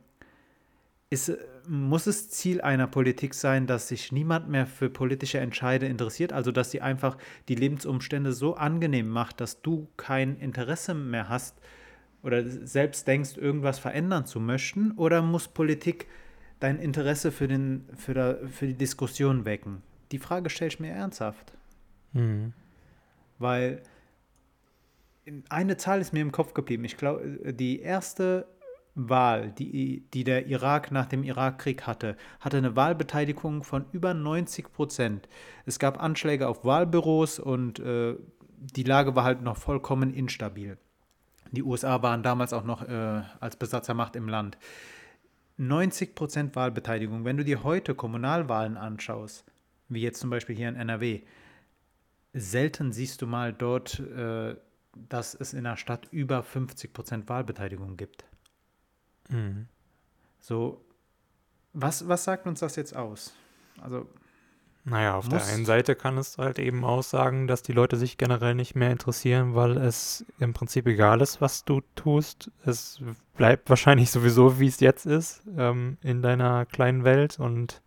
ist, 1.10 1.36
muss 1.68 2.06
es 2.06 2.30
Ziel 2.30 2.60
einer 2.60 2.86
Politik 2.86 3.34
sein, 3.34 3.66
dass 3.66 3.88
sich 3.88 4.12
niemand 4.12 4.48
mehr 4.48 4.66
für 4.66 4.90
politische 4.90 5.38
Entscheide 5.38 5.86
interessiert? 5.86 6.32
Also, 6.32 6.52
dass 6.52 6.70
sie 6.70 6.80
einfach 6.80 7.18
die 7.48 7.54
Lebensumstände 7.54 8.32
so 8.32 8.54
angenehm 8.54 9.08
macht, 9.08 9.40
dass 9.40 9.62
du 9.62 9.88
kein 9.96 10.36
Interesse 10.38 10.94
mehr 10.94 11.28
hast 11.28 11.60
oder 12.22 12.44
selbst 12.46 13.06
denkst, 13.06 13.36
irgendwas 13.36 13.78
verändern 13.78 14.26
zu 14.26 14.40
möchten? 14.40 14.92
Oder 14.92 15.22
muss 15.22 15.48
Politik 15.48 16.06
dein 16.60 16.78
Interesse 16.78 17.32
für, 17.32 17.48
den, 17.48 17.84
für, 17.96 18.14
der, 18.14 18.48
für 18.48 18.66
die 18.66 18.74
Diskussion 18.74 19.44
wecken? 19.44 19.82
Die 20.12 20.18
Frage 20.18 20.50
stelle 20.50 20.68
ich 20.68 20.80
mir 20.80 20.92
ernsthaft. 20.92 21.52
Mhm. 22.12 22.52
Weil 23.38 23.82
eine 25.48 25.76
Zahl 25.76 26.00
ist 26.00 26.12
mir 26.12 26.20
im 26.20 26.32
Kopf 26.32 26.54
geblieben. 26.54 26.84
Ich 26.84 26.96
glaube, 26.96 27.52
die 27.52 27.80
erste 27.80 28.46
Wahl, 28.94 29.52
die, 29.52 30.04
die 30.12 30.24
der 30.24 30.46
Irak 30.46 30.90
nach 30.90 31.06
dem 31.06 31.22
Irakkrieg 31.22 31.86
hatte, 31.86 32.16
hatte 32.40 32.58
eine 32.58 32.76
Wahlbeteiligung 32.76 33.64
von 33.64 33.86
über 33.92 34.14
90 34.14 34.72
Prozent. 34.72 35.28
Es 35.64 35.78
gab 35.78 36.02
Anschläge 36.02 36.48
auf 36.48 36.64
Wahlbüros 36.64 37.38
und 37.38 37.78
äh, 37.78 38.16
die 38.58 38.82
Lage 38.82 39.16
war 39.16 39.24
halt 39.24 39.42
noch 39.42 39.56
vollkommen 39.56 40.12
instabil. 40.12 40.76
Die 41.52 41.62
USA 41.62 42.02
waren 42.02 42.22
damals 42.22 42.52
auch 42.52 42.64
noch 42.64 42.86
äh, 42.86 43.22
als 43.40 43.56
Besatzermacht 43.56 44.16
im 44.16 44.28
Land. 44.28 44.58
90 45.56 46.14
Prozent 46.14 46.56
Wahlbeteiligung. 46.56 47.24
Wenn 47.24 47.36
du 47.36 47.44
dir 47.44 47.62
heute 47.62 47.94
Kommunalwahlen 47.94 48.76
anschaust, 48.76 49.44
wie 49.88 50.00
jetzt 50.00 50.20
zum 50.20 50.30
Beispiel 50.30 50.56
hier 50.56 50.68
in 50.68 50.76
NRW, 50.76 51.22
selten 52.32 52.92
siehst 52.92 53.22
du 53.22 53.26
mal 53.26 53.52
dort, 53.52 54.00
äh, 54.00 54.56
dass 54.96 55.34
es 55.34 55.54
in 55.54 55.64
der 55.64 55.76
Stadt 55.76 56.08
über 56.10 56.42
50 56.42 56.92
Prozent 56.92 57.28
Wahlbeteiligung 57.28 57.96
gibt. 57.96 58.24
Mhm. 59.28 59.66
So, 60.40 60.84
was, 61.72 62.06
was 62.08 62.24
sagt 62.24 62.46
uns 62.46 62.60
das 62.60 62.76
jetzt 62.76 62.94
aus? 62.94 63.32
Also, 63.80 64.06
naja, 64.84 65.16
auf 65.16 65.28
der 65.28 65.44
einen 65.46 65.64
Seite 65.64 65.94
kann 65.94 66.18
es 66.18 66.38
halt 66.38 66.58
eben 66.58 66.84
aussagen, 66.84 67.46
dass 67.46 67.62
die 67.62 67.72
Leute 67.72 67.96
sich 67.96 68.18
generell 68.18 68.56
nicht 68.56 68.74
mehr 68.74 68.90
interessieren, 68.90 69.54
weil 69.54 69.76
es 69.76 70.26
im 70.40 70.52
Prinzip 70.54 70.88
egal 70.88 71.20
ist, 71.20 71.40
was 71.40 71.64
du 71.64 71.82
tust. 71.94 72.50
Es 72.66 73.00
bleibt 73.36 73.70
wahrscheinlich 73.70 74.10
sowieso, 74.10 74.58
wie 74.58 74.66
es 74.66 74.80
jetzt 74.80 75.06
ist, 75.06 75.42
ähm, 75.56 75.98
in 76.02 76.20
deiner 76.20 76.66
kleinen 76.66 77.04
Welt 77.04 77.38
und 77.38 77.80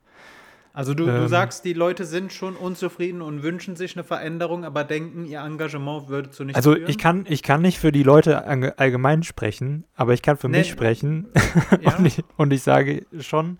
also 0.76 0.94
du, 0.94 1.08
ähm, 1.08 1.22
du 1.22 1.28
sagst, 1.30 1.64
die 1.64 1.72
Leute 1.72 2.04
sind 2.04 2.34
schon 2.34 2.58
unzufrieden 2.58 3.22
und 3.22 3.44
wünschen 3.44 3.78
sich 3.78 3.96
eine 3.96 4.04
Veränderung, 4.04 4.66
aber 4.66 4.84
denken, 4.84 5.24
ihr 5.26 5.40
Engagement 5.40 6.10
würde 6.10 6.32
zu 6.32 6.44
nichts 6.44 6.58
Also 6.58 6.74
führen? 6.74 6.90
ich 6.90 6.98
kann, 6.98 7.26
ich 7.30 7.44
kann 7.44 7.62
nicht 7.62 7.80
für 7.80 7.94
die 7.94 8.04
Leute 8.04 8.46
allgemein 8.78 9.24
sprechen, 9.24 9.86
aber 9.96 10.14
ich 10.14 10.22
kann 10.22 10.36
für 10.36 10.50
nee. 10.50 10.60
mich 10.60 10.70
sprechen. 10.70 11.28
Ja. 11.82 11.96
und, 11.96 12.06
ich, 12.06 12.24
und, 12.36 12.52
ich, 12.52 12.62
sage 12.62 13.06
schon, 13.20 13.60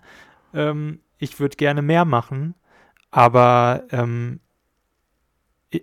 ähm, 0.52 1.00
ich 1.16 1.40
würde 1.40 1.56
gerne 1.56 1.80
mehr 1.80 2.04
machen, 2.04 2.54
aber 3.10 3.84
ähm, 3.90 4.40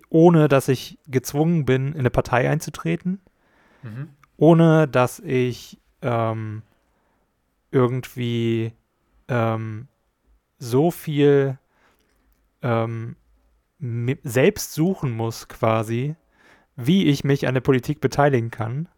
ohne 0.08 0.46
dass 0.46 0.68
ich 0.68 0.98
gezwungen 1.08 1.64
bin, 1.64 1.92
in 1.92 1.98
eine 1.98 2.10
Partei 2.10 2.48
einzutreten, 2.48 3.20
mhm. 3.82 4.08
ohne 4.36 4.86
dass 4.86 5.18
ich 5.18 5.80
ähm, 6.00 6.62
irgendwie 7.72 8.72
ähm, 9.28 9.88
so 10.58 10.90
viel 10.90 11.58
ähm, 12.62 13.16
selbst 14.22 14.72
suchen 14.72 15.12
muss, 15.12 15.48
quasi, 15.48 16.16
wie 16.76 17.06
ich 17.06 17.24
mich 17.24 17.46
an 17.46 17.54
der 17.54 17.60
Politik 17.60 18.00
beteiligen 18.00 18.50
kann. 18.50 18.88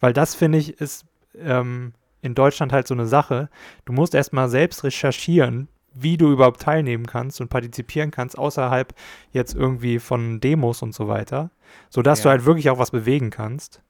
Weil 0.00 0.12
das, 0.12 0.34
finde 0.34 0.58
ich, 0.58 0.80
ist 0.80 1.06
ähm, 1.34 1.92
in 2.22 2.34
Deutschland 2.34 2.72
halt 2.72 2.86
so 2.86 2.94
eine 2.94 3.06
Sache. 3.06 3.48
Du 3.84 3.92
musst 3.92 4.14
erstmal 4.14 4.48
selbst 4.48 4.84
recherchieren, 4.84 5.68
wie 5.94 6.16
du 6.16 6.30
überhaupt 6.30 6.60
teilnehmen 6.60 7.06
kannst 7.06 7.40
und 7.40 7.48
partizipieren 7.48 8.10
kannst, 8.10 8.36
außerhalb 8.36 8.94
jetzt 9.32 9.54
irgendwie 9.54 9.98
von 9.98 10.40
Demos 10.40 10.82
und 10.82 10.94
so 10.94 11.08
weiter, 11.08 11.50
sodass 11.88 12.20
ja. 12.20 12.24
du 12.24 12.30
halt 12.30 12.44
wirklich 12.44 12.70
auch 12.70 12.78
was 12.78 12.90
bewegen 12.90 13.30
kannst 13.30 13.82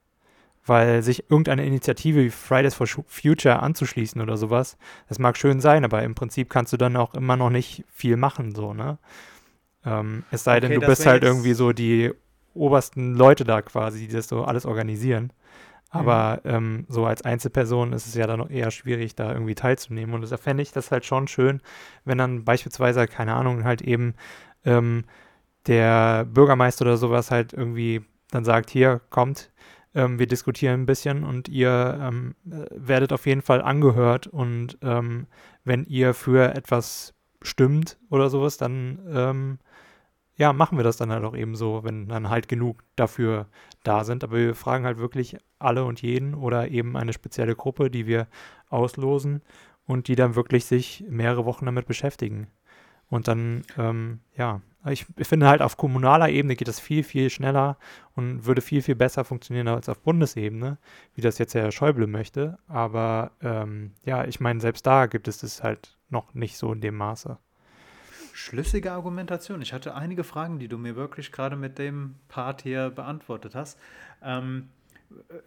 weil 0.67 1.03
sich 1.03 1.31
irgendeine 1.31 1.65
Initiative 1.65 2.25
wie 2.25 2.31
Fridays 2.31 2.75
for 2.75 2.87
Future 2.87 3.61
anzuschließen 3.63 4.21
oder 4.21 4.37
sowas, 4.37 4.77
das 5.09 5.19
mag 5.19 5.37
schön 5.37 5.61
sein, 5.61 5.85
aber 5.85 6.03
im 6.03 6.15
Prinzip 6.15 6.51
kannst 6.51 6.73
du 6.73 6.77
dann 6.77 6.97
auch 6.97 7.15
immer 7.15 7.37
noch 7.37 7.51
nicht 7.51 7.85
viel 7.91 8.17
machen, 8.17 8.55
so, 8.55 8.75
ne? 8.75 8.99
Ähm, 9.85 10.25
es 10.31 10.45
sei 10.45 10.59
okay, 10.59 10.69
denn, 10.69 10.81
du 10.81 10.87
bist 10.87 11.07
halt 11.07 11.23
irgendwie 11.23 11.55
so 11.55 11.73
die 11.73 12.13
obersten 12.55 13.15
Leute 13.15 13.45
da 13.45 13.63
quasi, 13.63 14.07
die 14.07 14.13
das 14.13 14.29
so 14.29 14.45
alles 14.45 14.67
organisieren. 14.67 15.33
Aber 15.91 16.41
mhm. 16.43 16.51
ähm, 16.51 16.87
so 16.89 17.07
als 17.07 17.23
Einzelperson 17.23 17.93
ist 17.93 18.07
es 18.07 18.15
ja 18.15 18.27
dann 18.27 18.41
noch 18.41 18.51
eher 18.51 18.71
schwierig, 18.73 19.15
da 19.15 19.33
irgendwie 19.33 19.55
teilzunehmen. 19.55 20.15
Und 20.15 20.31
da 20.31 20.37
fände 20.37 20.63
ich 20.63 20.73
das 20.73 20.91
halt 20.91 21.05
schon 21.05 21.29
schön, 21.29 21.61
wenn 22.05 22.19
dann 22.19 22.45
beispielsweise, 22.45 23.07
keine 23.07 23.35
Ahnung, 23.35 23.65
halt 23.65 23.83
eben 23.83 24.15
ähm, 24.65 25.05
der 25.67 26.25
Bürgermeister 26.25 26.85
oder 26.85 26.97
sowas 26.97 27.31
halt 27.31 27.53
irgendwie 27.53 28.05
dann 28.31 28.45
sagt, 28.45 28.71
hier, 28.71 29.01
kommt, 29.11 29.51
ähm, 29.97 30.19
wir 30.19 30.27
diskutieren 30.27 30.83
ein 30.83 30.87
bisschen 30.87 31.25
und 31.25 31.49
ihr 31.49 31.99
ähm, 32.01 32.35
äh, 32.49 32.67
werdet 32.71 33.13
auf 33.13 33.27
jeden 33.27 33.43
Fall 33.43 33.63
angehört 33.63 34.27
und 34.27 34.79
ähm, 34.83 35.27
wenn 35.65 35.85
ihr 35.87 36.15
für 36.15 36.55
etwas 36.55 37.15
stimmt 37.43 37.99
oder 38.11 38.31
sowas, 38.31 38.59
dann 38.59 39.01
ähm, 39.11 39.59
ja, 40.37 40.53
machen 40.53 40.79
wir 40.79 40.85
das 40.85 40.99
dann 40.99 41.11
halt 41.11 41.25
auch 41.25 41.35
eben 41.35 41.57
so, 41.57 41.83
wenn 41.83 42.09
dann 42.09 42.29
halt 42.29 42.47
genug 42.47 42.85
dafür 42.95 43.47
da 43.85 44.05
sind. 44.05 44.23
Aber 44.23 44.37
wir 44.37 44.55
fragen 44.55 44.85
halt 44.85 44.99
wirklich 44.99 45.39
alle 45.59 45.85
und 45.85 46.03
jeden 46.03 46.35
oder 46.35 46.69
eben 46.69 46.97
eine 46.97 47.15
spezielle 47.15 47.57
Gruppe, 47.57 47.91
die 47.91 48.07
wir 48.07 48.27
auslosen 48.69 49.41
und 49.87 50.09
die 50.09 50.17
dann 50.17 50.35
wirklich 50.35 50.67
sich 50.67 51.05
mehrere 51.09 51.47
Wochen 51.47 51.65
damit 51.65 51.87
beschäftigen. 51.87 52.49
Und 53.09 53.29
dann, 53.29 53.63
ähm, 53.79 54.21
ja, 54.37 54.61
ich 54.93 55.07
finde 55.23 55.49
halt 55.49 55.63
auf 55.63 55.77
kommunaler 55.77 56.29
Ebene 56.29 56.57
geht 56.57 56.69
das 56.69 56.81
viel, 56.81 57.03
viel 57.03 57.31
schneller 57.31 57.77
und 58.15 58.47
würde 58.47 58.61
viel, 58.61 58.83
viel 58.83 58.95
besser 58.95 59.25
funktionieren 59.25 59.69
als 59.69 59.89
auf 59.89 60.01
Bundesebene, 60.01 60.79
wie 61.15 61.21
das 61.21 61.39
jetzt 61.39 61.55
Herr 61.55 61.73
Schäuble 61.73 62.07
möchte. 62.07 62.59
Aber 62.69 63.33
ähm, 63.43 63.93
ja, 64.05 64.25
ich 64.25 64.41
meine, 64.41 64.61
selbst 64.61 64.87
da 64.87 65.07
gibt 65.07 65.29
es 65.29 65.39
das 65.39 65.63
halt 65.63 65.97
noch 66.09 66.35
nicht 66.35 66.57
so 66.57 66.73
in 66.73 66.81
dem 66.81 66.97
Maße. 66.97 67.39
Schlüssige 68.33 68.93
Argumentation. 68.93 69.63
Ich 69.63 69.73
hatte 69.73 69.95
einige 69.95 70.23
Fragen, 70.23 70.59
die 70.59 70.69
du 70.69 70.77
mir 70.77 70.95
wirklich 70.95 71.33
gerade 71.33 71.57
mit 71.57 71.79
dem 71.79 72.17
Part 72.29 72.63
hier 72.63 72.91
beantwortet 72.91 73.55
hast. 73.55 73.79
Ähm, 74.23 74.69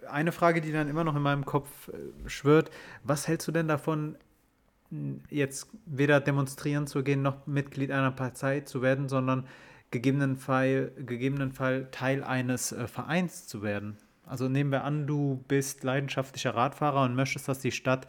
eine 0.09 0.31
Frage, 0.31 0.61
die 0.61 0.71
dann 0.71 0.87
immer 0.87 1.03
noch 1.03 1.15
in 1.15 1.21
meinem 1.21 1.45
Kopf 1.45 1.89
äh, 1.89 2.29
schwirrt, 2.29 2.71
was 3.03 3.27
hältst 3.27 3.47
du 3.47 3.51
denn 3.51 3.67
davon, 3.67 4.17
jetzt 5.29 5.69
weder 5.85 6.19
demonstrieren 6.19 6.87
zu 6.87 7.03
gehen, 7.03 7.21
noch 7.21 7.45
Mitglied 7.47 7.91
einer 7.91 8.11
Partei 8.11 8.61
zu 8.61 8.81
werden, 8.81 9.07
sondern 9.07 9.45
gegebenenfalls, 9.91 10.91
gegebenenfalls 10.97 11.87
Teil 11.91 12.23
eines 12.23 12.71
äh, 12.71 12.87
Vereins 12.87 13.47
zu 13.47 13.61
werden. 13.61 13.97
Also 14.25 14.47
nehmen 14.47 14.71
wir 14.71 14.83
an, 14.83 15.07
du 15.07 15.43
bist 15.47 15.83
leidenschaftlicher 15.83 16.55
Radfahrer 16.55 17.03
und 17.03 17.15
möchtest, 17.15 17.47
dass 17.47 17.59
die 17.59 17.71
Stadt 17.71 18.07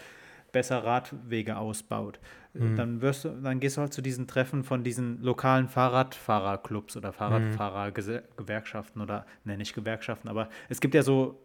besser 0.52 0.84
Radwege 0.84 1.56
ausbaut. 1.56 2.20
Mhm. 2.52 2.76
Dann, 2.76 3.00
wirst 3.00 3.24
du, 3.24 3.28
dann 3.30 3.60
gehst 3.60 3.76
du 3.76 3.82
halt 3.82 3.94
zu 3.94 4.02
diesen 4.02 4.26
Treffen 4.26 4.64
von 4.64 4.82
diesen 4.82 5.22
lokalen 5.22 5.68
Fahrradfahrerclubs 5.68 6.96
oder 6.96 7.12
Fahrradfahrergewerkschaften 7.12 9.00
oder, 9.00 9.24
ne, 9.44 9.56
nicht 9.56 9.74
Gewerkschaften, 9.74 10.28
aber 10.28 10.48
es 10.68 10.80
gibt 10.80 10.94
ja 10.94 11.02
so, 11.02 11.40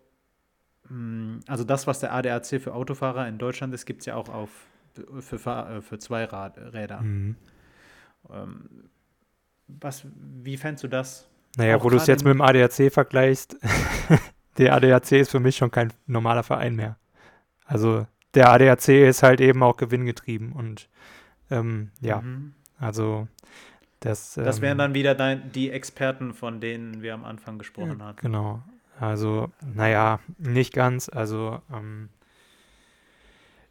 hm, 0.87 1.41
also 1.47 1.63
das, 1.63 1.87
was 1.87 1.99
der 1.99 2.13
ADAC 2.13 2.61
für 2.61 2.73
Autofahrer 2.73 3.27
in 3.27 3.37
Deutschland 3.37 3.73
ist, 3.73 3.85
gibt 3.85 4.01
es 4.01 4.07
ja 4.07 4.15
auch 4.15 4.29
auf 4.29 4.49
für, 5.19 5.39
Fahr 5.39 5.77
äh, 5.77 5.81
für 5.81 5.99
zwei 5.99 6.25
Rad 6.25 6.57
Räder. 6.57 7.01
Mhm. 7.01 7.35
Ähm, 8.31 8.89
was, 9.67 10.05
wie 10.15 10.57
fändest 10.57 10.83
du 10.83 10.87
das? 10.87 11.27
Naja, 11.57 11.81
wo 11.83 11.89
du 11.89 11.97
es 11.97 12.07
jetzt 12.07 12.23
mit 12.23 12.33
dem 12.33 12.41
ADAC 12.41 12.91
vergleichst, 12.91 13.57
der 14.57 14.73
ADAC 14.73 15.13
ist 15.13 15.31
für 15.31 15.39
mich 15.39 15.55
schon 15.55 15.71
kein 15.71 15.93
normaler 16.05 16.43
Verein 16.43 16.75
mehr. 16.75 16.97
Also 17.65 18.05
der 18.33 18.51
ADAC 18.51 18.89
ist 18.89 19.23
halt 19.23 19.41
eben 19.41 19.63
auch 19.63 19.77
gewinngetrieben 19.77 20.51
und 20.51 20.89
ähm, 21.49 21.91
ja, 22.01 22.21
mhm. 22.21 22.53
also 22.77 23.27
das. 23.99 24.33
Das 24.33 24.61
wären 24.61 24.73
ähm, 24.73 24.77
dann 24.79 24.93
wieder 24.93 25.15
dein, 25.15 25.51
die 25.51 25.71
Experten, 25.71 26.33
von 26.33 26.59
denen 26.59 27.01
wir 27.01 27.13
am 27.13 27.23
Anfang 27.25 27.57
gesprochen 27.57 27.99
ja, 27.99 28.05
hatten. 28.05 28.21
Genau. 28.21 28.61
Also, 28.99 29.51
naja, 29.61 30.19
nicht 30.37 30.73
ganz. 30.73 31.09
Also, 31.09 31.61
ähm, 31.73 32.09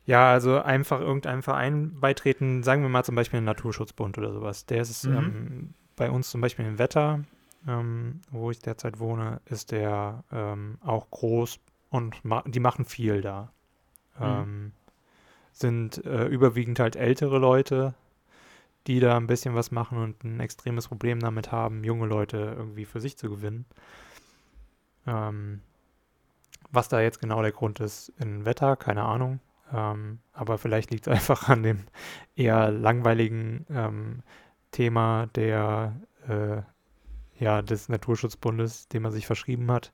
ja, 0.06 0.30
also 0.30 0.60
einfach 0.60 1.00
irgendeinem 1.00 1.42
Verein 1.42 1.98
beitreten, 1.98 2.62
sagen 2.62 2.82
wir 2.82 2.88
mal 2.88 3.04
zum 3.04 3.14
Beispiel 3.14 3.40
den 3.40 3.44
Naturschutzbund 3.44 4.18
oder 4.18 4.32
sowas. 4.32 4.66
Der 4.66 4.82
ist 4.82 5.06
mhm. 5.06 5.16
ähm, 5.16 5.74
bei 5.96 6.10
uns 6.10 6.30
zum 6.30 6.40
Beispiel 6.40 6.66
im 6.66 6.78
Wetter, 6.78 7.24
ähm, 7.66 8.20
wo 8.30 8.50
ich 8.50 8.58
derzeit 8.58 8.98
wohne, 8.98 9.40
ist 9.46 9.72
der 9.72 10.24
ähm, 10.30 10.78
auch 10.82 11.10
groß 11.10 11.58
und 11.90 12.24
ma 12.24 12.42
die 12.46 12.60
machen 12.60 12.84
viel 12.84 13.22
da. 13.22 13.52
Mhm. 14.18 14.24
Ähm, 14.24 14.72
sind 15.52 16.04
äh, 16.04 16.26
überwiegend 16.26 16.80
halt 16.80 16.96
ältere 16.96 17.38
Leute, 17.38 17.94
die 18.86 19.00
da 19.00 19.16
ein 19.16 19.28
bisschen 19.28 19.54
was 19.54 19.70
machen 19.70 19.98
und 19.98 20.24
ein 20.24 20.40
extremes 20.40 20.88
Problem 20.88 21.20
damit 21.20 21.52
haben, 21.52 21.84
junge 21.84 22.06
Leute 22.06 22.54
irgendwie 22.58 22.84
für 22.84 23.00
sich 23.00 23.16
zu 23.16 23.30
gewinnen. 23.30 23.64
Ähm, 25.06 25.60
was 26.70 26.88
da 26.88 27.00
jetzt 27.00 27.20
genau 27.20 27.40
der 27.40 27.52
Grund 27.52 27.80
ist 27.80 28.12
in 28.18 28.44
Wetter, 28.44 28.76
keine 28.76 29.04
Ahnung. 29.04 29.40
Ähm, 29.72 30.20
aber 30.32 30.58
vielleicht 30.58 30.90
liegt 30.90 31.06
es 31.06 31.12
einfach 31.12 31.48
an 31.48 31.62
dem 31.62 31.84
eher 32.36 32.70
langweiligen 32.70 33.66
ähm, 33.70 34.22
Thema 34.70 35.26
der, 35.34 36.00
äh, 36.28 36.62
ja, 37.38 37.62
des 37.62 37.88
Naturschutzbundes, 37.88 38.88
dem 38.88 39.02
man 39.02 39.12
sich 39.12 39.26
verschrieben 39.26 39.70
hat. 39.70 39.92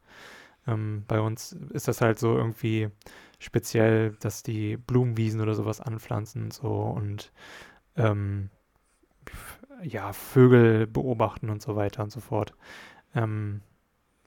Ähm, 0.67 1.05
bei 1.09 1.21
uns 1.21 1.53
ist 1.53 1.89
das 1.89 2.01
halt 2.01 2.19
so 2.19 2.37
irgendwie 2.37 2.89
speziell, 3.39 4.13
dass 4.21 4.43
die 4.43 4.77
Blumenwiesen 4.77 5.41
oder 5.41 5.55
sowas 5.55 5.81
anpflanzen 5.81 6.45
und 6.45 6.53
so 6.53 6.73
und 6.73 7.33
ähm, 7.97 8.51
ja, 9.83 10.13
Vögel 10.13 10.87
beobachten 10.87 11.49
und 11.51 11.63
so 11.63 11.77
weiter 11.77 12.03
und 12.03 12.11
so 12.11 12.21
fort. 12.21 12.55
Ähm, 13.15 13.63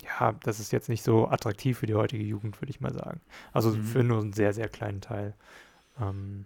ja, 0.03 0.33
das 0.43 0.60
ist 0.60 0.72
jetzt 0.72 0.89
nicht 0.89 1.03
so 1.03 1.27
attraktiv 1.27 1.79
für 1.79 1.86
die 1.86 1.95
heutige 1.95 2.24
Jugend, 2.24 2.62
würde 2.62 2.72
ich 2.72 2.81
mal 2.81 2.93
sagen. 2.93 3.22
Also 3.51 3.72
mhm. 3.72 3.83
für 3.83 4.03
nur 4.03 4.22
einen 4.22 4.33
sehr, 4.33 4.53
sehr 4.53 4.69
kleinen 4.69 5.01
Teil. 5.01 5.33
Ähm, 6.00 6.45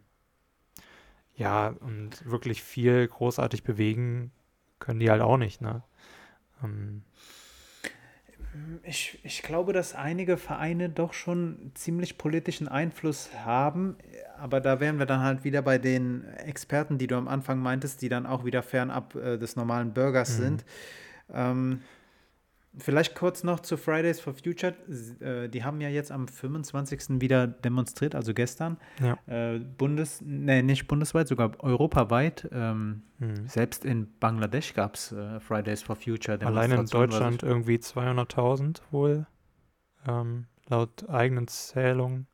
ja, 1.35 1.69
und 1.79 2.25
wirklich 2.29 2.63
viel 2.63 3.07
großartig 3.07 3.63
bewegen 3.63 4.31
können 4.79 4.99
die 4.99 5.09
halt 5.09 5.21
auch 5.21 5.37
nicht, 5.37 5.61
ne? 5.61 5.83
Ähm, 6.63 7.03
ich, 8.83 9.19
ich 9.23 9.43
glaube, 9.43 9.73
dass 9.73 9.93
einige 9.93 10.37
Vereine 10.37 10.89
doch 10.89 11.13
schon 11.13 11.71
ziemlich 11.75 12.17
politischen 12.17 12.67
Einfluss 12.67 13.29
haben, 13.45 13.97
aber 14.39 14.61
da 14.61 14.79
wären 14.79 14.97
wir 14.97 15.05
dann 15.05 15.21
halt 15.21 15.43
wieder 15.43 15.61
bei 15.61 15.77
den 15.77 16.23
Experten, 16.23 16.97
die 16.97 17.07
du 17.07 17.15
am 17.15 17.27
Anfang 17.27 17.59
meintest, 17.59 18.01
die 18.01 18.09
dann 18.09 18.25
auch 18.25 18.45
wieder 18.45 18.63
fernab 18.63 19.15
äh, 19.15 19.37
des 19.37 19.55
normalen 19.55 19.93
Bürgers 19.93 20.37
mhm. 20.37 20.41
sind. 20.41 20.65
Ähm, 21.31 21.81
Vielleicht 22.79 23.15
kurz 23.15 23.43
noch 23.43 23.59
zu 23.59 23.77
Fridays 23.77 24.19
for 24.19 24.33
Future. 24.33 24.75
Äh, 25.19 25.49
die 25.49 25.63
haben 25.63 25.81
ja 25.81 25.89
jetzt 25.89 26.11
am 26.11 26.27
25. 26.27 27.21
wieder 27.21 27.47
demonstriert, 27.47 28.13
also 28.13 28.33
gestern. 28.33 28.77
Ja. 29.01 29.17
Äh, 29.25 29.59
Bundes, 29.59 30.21
nee, 30.21 30.61
nicht 30.61 30.87
bundesweit, 30.87 31.27
sogar 31.27 31.51
europaweit. 31.63 32.47
Ähm, 32.51 33.03
hm. 33.19 33.47
Selbst 33.47 33.85
in 33.85 34.07
Bangladesch 34.19 34.73
gab 34.73 34.95
es 34.95 35.11
äh, 35.11 35.39
Fridays 35.39 35.81
for 35.81 35.95
Future. 35.95 36.39
Allein 36.45 36.71
in 36.71 36.85
Deutschland 36.85 37.43
irgendwie 37.43 37.77
200.000 37.77 38.81
wohl, 38.91 39.25
ähm, 40.07 40.45
laut 40.67 41.09
eigenen 41.09 41.47
Zählungen. 41.47 42.27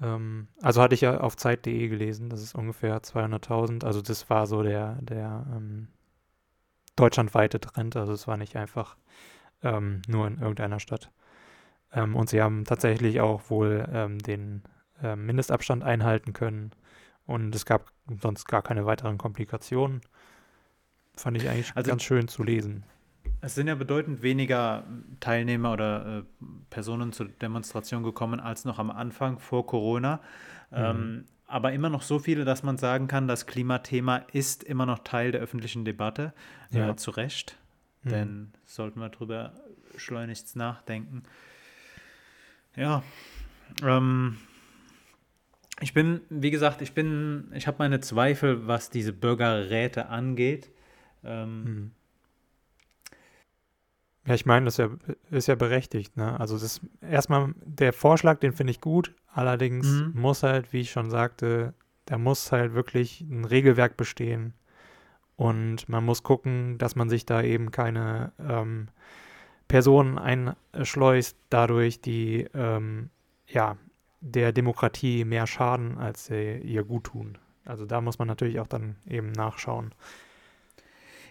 Ähm, 0.00 0.48
also 0.62 0.82
hatte 0.82 0.94
ich 0.94 1.00
ja 1.00 1.20
auf 1.20 1.36
Zeit.de 1.36 1.88
gelesen, 1.88 2.30
das 2.30 2.42
ist 2.42 2.54
ungefähr 2.54 3.00
200.000. 3.02 3.84
Also 3.84 4.02
das 4.02 4.28
war 4.30 4.46
so 4.46 4.62
der, 4.62 4.98
der 5.02 5.46
ähm, 5.54 5.88
deutschlandweite 6.98 7.60
Trend. 7.60 7.96
Also 7.96 8.12
es 8.12 8.26
war 8.26 8.36
nicht 8.36 8.56
einfach 8.56 8.96
ähm, 9.62 10.02
nur 10.08 10.26
in 10.26 10.38
irgendeiner 10.38 10.80
Stadt. 10.80 11.10
Ähm, 11.92 12.14
und 12.16 12.28
sie 12.28 12.42
haben 12.42 12.64
tatsächlich 12.64 13.20
auch 13.20 13.50
wohl 13.50 13.88
ähm, 13.92 14.18
den 14.18 14.62
äh, 15.02 15.16
Mindestabstand 15.16 15.84
einhalten 15.84 16.32
können. 16.32 16.72
Und 17.26 17.54
es 17.54 17.66
gab 17.66 17.92
sonst 18.20 18.46
gar 18.46 18.62
keine 18.62 18.86
weiteren 18.86 19.18
Komplikationen. 19.18 20.00
Fand 21.16 21.36
ich 21.36 21.48
eigentlich 21.48 21.72
also, 21.74 21.90
ganz 21.90 22.02
schön 22.02 22.28
zu 22.28 22.42
lesen. 22.42 22.84
Es 23.40 23.54
sind 23.54 23.68
ja 23.68 23.74
bedeutend 23.74 24.22
weniger 24.22 24.84
Teilnehmer 25.20 25.72
oder 25.72 26.18
äh, 26.18 26.22
Personen 26.70 27.12
zur 27.12 27.28
Demonstration 27.28 28.02
gekommen 28.02 28.40
als 28.40 28.64
noch 28.64 28.78
am 28.78 28.90
Anfang 28.90 29.38
vor 29.38 29.66
Corona. 29.66 30.20
Mhm. 30.70 30.76
Ähm, 30.76 31.24
aber 31.48 31.72
immer 31.72 31.88
noch 31.88 32.02
so 32.02 32.18
viele, 32.18 32.44
dass 32.44 32.62
man 32.62 32.76
sagen 32.76 33.08
kann, 33.08 33.26
das 33.26 33.46
Klimathema 33.46 34.18
ist 34.32 34.62
immer 34.62 34.86
noch 34.86 35.00
Teil 35.00 35.32
der 35.32 35.40
öffentlichen 35.40 35.84
Debatte. 35.84 36.34
Ja. 36.70 36.90
Äh, 36.90 36.96
zu 36.96 37.10
Recht. 37.10 37.56
Mhm. 38.02 38.08
Denn 38.10 38.52
sollten 38.64 39.00
wir 39.00 39.08
darüber 39.08 39.54
schleunigst 39.96 40.54
nachdenken. 40.56 41.22
Ja. 42.76 43.02
Ähm, 43.82 44.36
ich 45.80 45.94
bin, 45.94 46.20
wie 46.28 46.50
gesagt, 46.50 46.82
ich 46.82 46.92
bin, 46.92 47.50
ich 47.54 47.66
habe 47.66 47.78
meine 47.78 48.00
Zweifel, 48.00 48.66
was 48.66 48.90
diese 48.90 49.14
Bürgerräte 49.14 50.08
angeht. 50.08 50.70
Ähm, 51.24 51.64
mhm. 51.64 51.90
Ja, 54.28 54.34
ich 54.34 54.44
meine, 54.44 54.66
das 54.66 54.74
ist 54.74 54.78
ja, 54.78 55.14
ist 55.30 55.48
ja 55.48 55.54
berechtigt. 55.54 56.18
Ne? 56.18 56.38
Also 56.38 56.58
das 56.58 56.82
erstmal 57.00 57.54
der 57.64 57.94
Vorschlag, 57.94 58.40
den 58.40 58.52
finde 58.52 58.72
ich 58.72 58.82
gut. 58.82 59.14
Allerdings 59.32 59.86
mhm. 59.86 60.12
muss 60.20 60.42
halt, 60.42 60.74
wie 60.74 60.82
ich 60.82 60.90
schon 60.90 61.08
sagte, 61.08 61.72
da 62.04 62.18
muss 62.18 62.52
halt 62.52 62.74
wirklich 62.74 63.22
ein 63.22 63.46
Regelwerk 63.46 63.96
bestehen. 63.96 64.52
Und 65.36 65.88
man 65.88 66.04
muss 66.04 66.22
gucken, 66.22 66.76
dass 66.76 66.94
man 66.94 67.08
sich 67.08 67.24
da 67.24 67.42
eben 67.42 67.70
keine 67.70 68.32
ähm, 68.38 68.88
Personen 69.66 70.18
einschleust, 70.18 71.38
dadurch 71.48 72.02
die 72.02 72.46
ähm, 72.52 73.08
ja, 73.46 73.78
der 74.20 74.52
Demokratie 74.52 75.24
mehr 75.24 75.46
schaden, 75.46 75.96
als 75.96 76.26
sie 76.26 76.58
ihr 76.58 76.84
gut 76.84 77.04
tun. 77.04 77.38
Also 77.64 77.86
da 77.86 78.02
muss 78.02 78.18
man 78.18 78.28
natürlich 78.28 78.60
auch 78.60 78.66
dann 78.66 78.96
eben 79.06 79.32
nachschauen. 79.32 79.94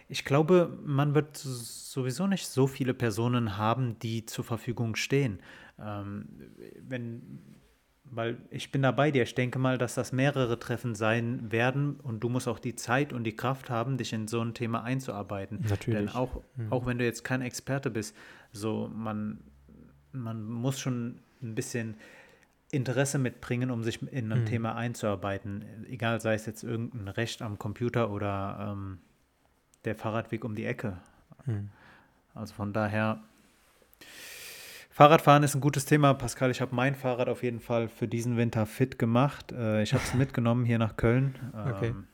Ich 0.07 0.23
glaube, 0.23 0.77
man 0.85 1.15
wird 1.15 1.37
sowieso 1.37 2.27
nicht 2.27 2.47
so 2.47 2.67
viele 2.67 2.93
Personen 2.93 3.57
haben, 3.57 3.99
die 3.99 4.25
zur 4.25 4.45
Verfügung 4.45 4.95
stehen. 4.95 5.39
Ähm, 5.79 6.27
wenn, 6.81 7.39
weil 8.03 8.37
ich 8.49 8.71
bin 8.71 8.81
da 8.81 8.91
bei 8.91 9.11
dir. 9.11 9.23
Ich 9.23 9.35
denke 9.35 9.59
mal, 9.59 9.77
dass 9.77 9.95
das 9.95 10.11
mehrere 10.11 10.59
Treffen 10.59 10.95
sein 10.95 11.51
werden 11.51 11.99
und 11.99 12.21
du 12.21 12.29
musst 12.29 12.47
auch 12.47 12.59
die 12.59 12.75
Zeit 12.75 13.11
und 13.11 13.25
die 13.25 13.35
Kraft 13.35 13.69
haben, 13.69 13.97
dich 13.97 14.13
in 14.13 14.27
so 14.27 14.41
ein 14.41 14.53
Thema 14.53 14.83
einzuarbeiten. 14.83 15.65
Natürlich. 15.67 15.99
Denn 15.99 16.09
auch, 16.09 16.41
mhm. 16.55 16.71
auch 16.71 16.85
wenn 16.85 16.97
du 16.97 17.05
jetzt 17.05 17.23
kein 17.23 17.41
Experte 17.41 17.89
bist, 17.89 18.15
so 18.51 18.89
man, 18.93 19.41
man 20.13 20.43
muss 20.43 20.79
schon 20.79 21.19
ein 21.41 21.53
bisschen 21.53 21.97
Interesse 22.71 23.17
mitbringen, 23.17 23.71
um 23.71 23.83
sich 23.83 24.01
in 24.11 24.31
ein 24.31 24.41
mhm. 24.41 24.45
Thema 24.45 24.75
einzuarbeiten. 24.75 25.85
Egal, 25.89 26.19
sei 26.19 26.33
es 26.33 26.45
jetzt 26.45 26.63
irgendein 26.63 27.07
Recht 27.07 27.41
am 27.41 27.57
Computer 27.57 28.11
oder 28.11 28.73
ähm, 28.73 28.99
der 29.87 29.95
Fahrradweg 29.95 30.43
um 30.43 30.53
die 30.53 30.65
Ecke. 30.65 30.97
Hm. 31.45 31.69
Also 32.35 32.53
von 32.53 32.73
daher, 32.73 33.19
Fahrradfahren 34.91 35.43
ist 35.43 35.55
ein 35.55 35.61
gutes 35.61 35.85
Thema. 35.85 36.13
Pascal, 36.13 36.51
ich 36.51 36.59
habe 36.61 36.75
mein 36.75 36.95
Fahrrad 36.95 37.29
auf 37.29 37.43
jeden 37.43 37.59
Fall 37.59 37.87
für 37.87 38.07
diesen 38.07 38.35
Winter 38.35 38.65
fit 38.65 38.99
gemacht. 38.99 39.51
Äh, 39.51 39.81
ich 39.81 39.93
habe 39.93 40.03
es 40.03 40.13
mitgenommen 40.15 40.65
hier 40.65 40.77
nach 40.77 40.97
Köln. 40.97 41.35
Okay. 41.53 41.89
Ähm, 41.89 42.07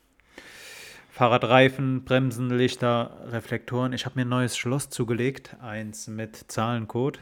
Fahrradreifen, 1.09 2.03
Bremsen, 2.05 2.49
Lichter, 2.49 3.17
Reflektoren. 3.27 3.93
Ich 3.93 4.05
habe 4.05 4.15
mir 4.15 4.25
ein 4.25 4.29
neues 4.29 4.57
Schloss 4.57 4.89
zugelegt, 4.89 5.55
eins 5.61 6.07
mit 6.07 6.51
Zahlencode. 6.51 7.19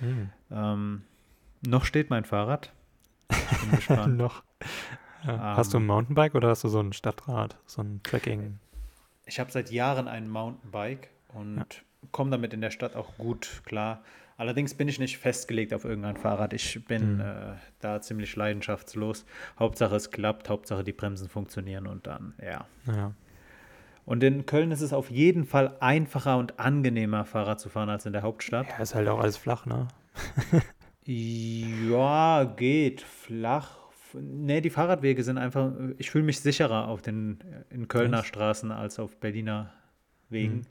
Hm. 0.00 0.30
Ähm, 0.50 1.02
noch 1.66 1.84
steht 1.84 2.10
mein 2.10 2.24
Fahrrad. 2.24 2.72
Bin 3.28 3.70
gespannt. 3.76 4.16
noch. 4.16 4.42
Ja. 5.24 5.34
Ähm, 5.34 5.40
hast 5.56 5.74
du 5.74 5.78
ein 5.78 5.86
Mountainbike 5.86 6.34
oder 6.34 6.48
hast 6.48 6.64
du 6.64 6.68
so 6.68 6.80
ein 6.80 6.92
Stadtrad, 6.92 7.56
so 7.66 7.82
ein 7.82 8.00
Trekking? 8.02 8.58
Ich 9.30 9.38
habe 9.38 9.50
seit 9.52 9.70
Jahren 9.70 10.08
ein 10.08 10.28
Mountainbike 10.28 11.08
und 11.28 11.56
ja. 11.58 12.08
komme 12.10 12.32
damit 12.32 12.52
in 12.52 12.60
der 12.60 12.72
Stadt 12.72 12.96
auch 12.96 13.16
gut 13.16 13.62
klar. 13.64 14.02
Allerdings 14.36 14.74
bin 14.74 14.88
ich 14.88 14.98
nicht 14.98 15.18
festgelegt 15.18 15.72
auf 15.72 15.84
irgendein 15.84 16.16
Fahrrad. 16.16 16.52
Ich 16.52 16.84
bin 16.86 17.14
mhm. 17.14 17.20
äh, 17.20 17.54
da 17.78 18.00
ziemlich 18.00 18.34
leidenschaftslos. 18.34 19.24
Hauptsache 19.58 19.94
es 19.94 20.10
klappt, 20.10 20.48
Hauptsache 20.48 20.82
die 20.82 20.92
Bremsen 20.92 21.28
funktionieren 21.28 21.86
und 21.86 22.06
dann, 22.08 22.34
ja. 22.42 22.66
ja. 22.86 23.14
Und 24.04 24.24
in 24.24 24.46
Köln 24.46 24.72
ist 24.72 24.80
es 24.80 24.92
auf 24.92 25.10
jeden 25.10 25.44
Fall 25.44 25.76
einfacher 25.78 26.36
und 26.36 26.58
angenehmer, 26.58 27.24
Fahrrad 27.24 27.60
zu 27.60 27.68
fahren 27.68 27.90
als 27.90 28.06
in 28.06 28.12
der 28.12 28.22
Hauptstadt. 28.22 28.66
Ja, 28.68 28.78
ist 28.78 28.96
halt 28.96 29.06
auch 29.06 29.20
alles 29.20 29.36
flach, 29.36 29.66
ne? 29.66 29.86
ja, 31.04 32.44
geht. 32.56 33.02
Flach 33.02 33.79
nee, 34.14 34.60
die 34.60 34.70
Fahrradwege 34.70 35.22
sind 35.22 35.38
einfach, 35.38 35.72
ich 35.98 36.10
fühle 36.10 36.24
mich 36.24 36.40
sicherer 36.40 36.88
auf 36.88 37.02
den 37.02 37.38
in 37.70 37.88
Kölner 37.88 38.18
Was? 38.18 38.26
Straßen 38.26 38.72
als 38.72 38.98
auf 38.98 39.16
Berliner 39.16 39.72
Wegen. 40.28 40.56
Mhm. 40.56 40.64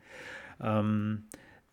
Ähm, 0.61 1.23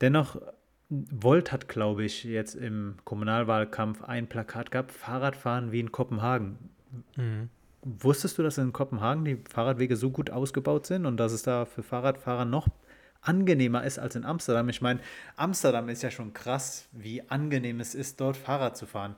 dennoch, 0.01 0.41
Volt 0.89 1.51
hat, 1.51 1.69
glaube 1.69 2.05
ich, 2.05 2.25
jetzt 2.25 2.55
im 2.55 2.97
Kommunalwahlkampf 3.05 4.05
ein 4.05 4.29
Plakat 4.29 4.71
gehabt, 4.71 4.93
Fahrradfahren 4.93 5.73
wie 5.73 5.81
in 5.81 5.91
Kopenhagen. 5.91 6.59
Mhm. 7.17 7.51
Wusstest 7.83 8.39
du, 8.39 8.43
dass 8.43 8.59
in 8.59 8.73
Kopenhagen 8.73 9.25
die 9.25 9.39
Fahrradwege 9.49 9.97
so 9.97 10.11
gut 10.11 10.31
ausgebaut 10.31 10.87
sind 10.87 11.07
und 11.07 11.17
dass 11.17 11.33
es 11.33 11.43
da 11.43 11.65
für 11.65 11.83
Fahrradfahrer 11.83 12.45
noch 12.45 12.69
angenehmer 13.21 13.85
ist 13.85 13.99
als 13.99 14.15
in 14.15 14.25
Amsterdam? 14.25 14.69
Ich 14.69 14.81
meine, 14.81 15.01
Amsterdam 15.37 15.89
ist 15.89 16.03
ja 16.03 16.11
schon 16.11 16.33
krass, 16.33 16.89
wie 16.93 17.29
angenehm 17.29 17.81
es 17.81 17.95
ist, 17.95 18.21
dort 18.21 18.37
Fahrrad 18.37 18.77
zu 18.77 18.87
fahren. 18.87 19.17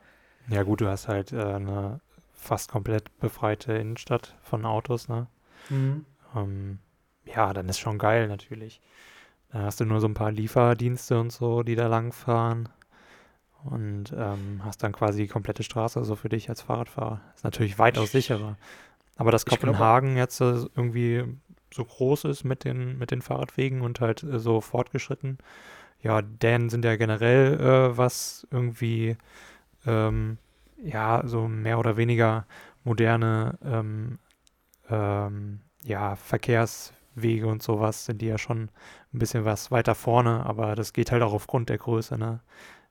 Ja 0.48 0.62
gut, 0.62 0.80
du 0.80 0.88
hast 0.88 1.08
halt 1.08 1.32
äh, 1.32 1.42
eine 1.42 2.00
fast 2.38 2.70
komplett 2.70 3.18
befreite 3.18 3.74
Innenstadt 3.74 4.36
von 4.42 4.64
Autos, 4.64 5.08
ne? 5.08 5.26
Mhm. 5.68 6.06
Ähm, 6.34 6.78
ja, 7.24 7.52
dann 7.52 7.68
ist 7.68 7.78
schon 7.78 7.98
geil 7.98 8.28
natürlich. 8.28 8.80
Da 9.52 9.62
hast 9.62 9.80
du 9.80 9.84
nur 9.84 10.00
so 10.00 10.08
ein 10.08 10.14
paar 10.14 10.32
Lieferdienste 10.32 11.20
und 11.20 11.30
so, 11.30 11.62
die 11.62 11.74
da 11.74 11.88
langfahren. 11.88 12.68
Und 13.64 14.14
ähm, 14.16 14.60
hast 14.64 14.82
dann 14.82 14.92
quasi 14.92 15.22
die 15.22 15.28
komplette 15.28 15.62
Straße 15.62 16.04
so 16.04 16.14
für 16.14 16.28
dich 16.28 16.48
als 16.48 16.62
Fahrradfahrer. 16.62 17.20
Ist 17.34 17.44
natürlich 17.44 17.78
weitaus 17.78 18.12
sicherer. 18.12 18.56
Aber 19.16 19.32
dass 19.32 19.46
Kopenhagen 19.46 20.14
glaube, 20.14 20.20
jetzt 20.20 20.40
äh, 20.40 20.68
irgendwie 20.76 21.24
so 21.74 21.84
groß 21.84 22.24
ist 22.24 22.44
mit 22.44 22.64
den, 22.64 22.98
mit 22.98 23.10
den 23.10 23.20
Fahrradwegen 23.20 23.82
und 23.82 24.00
halt 24.00 24.22
äh, 24.22 24.38
so 24.38 24.60
fortgeschritten, 24.60 25.38
ja, 26.00 26.22
Dänen 26.22 26.70
sind 26.70 26.84
ja 26.84 26.96
generell 26.96 27.60
äh, 27.60 27.96
was 27.96 28.46
irgendwie, 28.52 29.16
ähm, 29.86 30.38
ja, 30.82 31.22
so 31.24 31.48
mehr 31.48 31.78
oder 31.78 31.96
weniger 31.96 32.46
moderne, 32.84 33.58
ähm, 33.64 34.18
ähm, 34.88 35.60
ja, 35.84 36.16
Verkehrswege 36.16 37.46
und 37.46 37.62
sowas 37.62 38.04
sind 38.04 38.22
die 38.22 38.26
ja 38.26 38.38
schon 38.38 38.70
ein 39.12 39.18
bisschen 39.18 39.44
was 39.44 39.70
weiter 39.70 39.94
vorne, 39.94 40.44
aber 40.46 40.74
das 40.74 40.92
geht 40.92 41.12
halt 41.12 41.22
auch 41.22 41.32
aufgrund 41.32 41.68
der 41.68 41.78
Größe, 41.78 42.18
ne? 42.18 42.40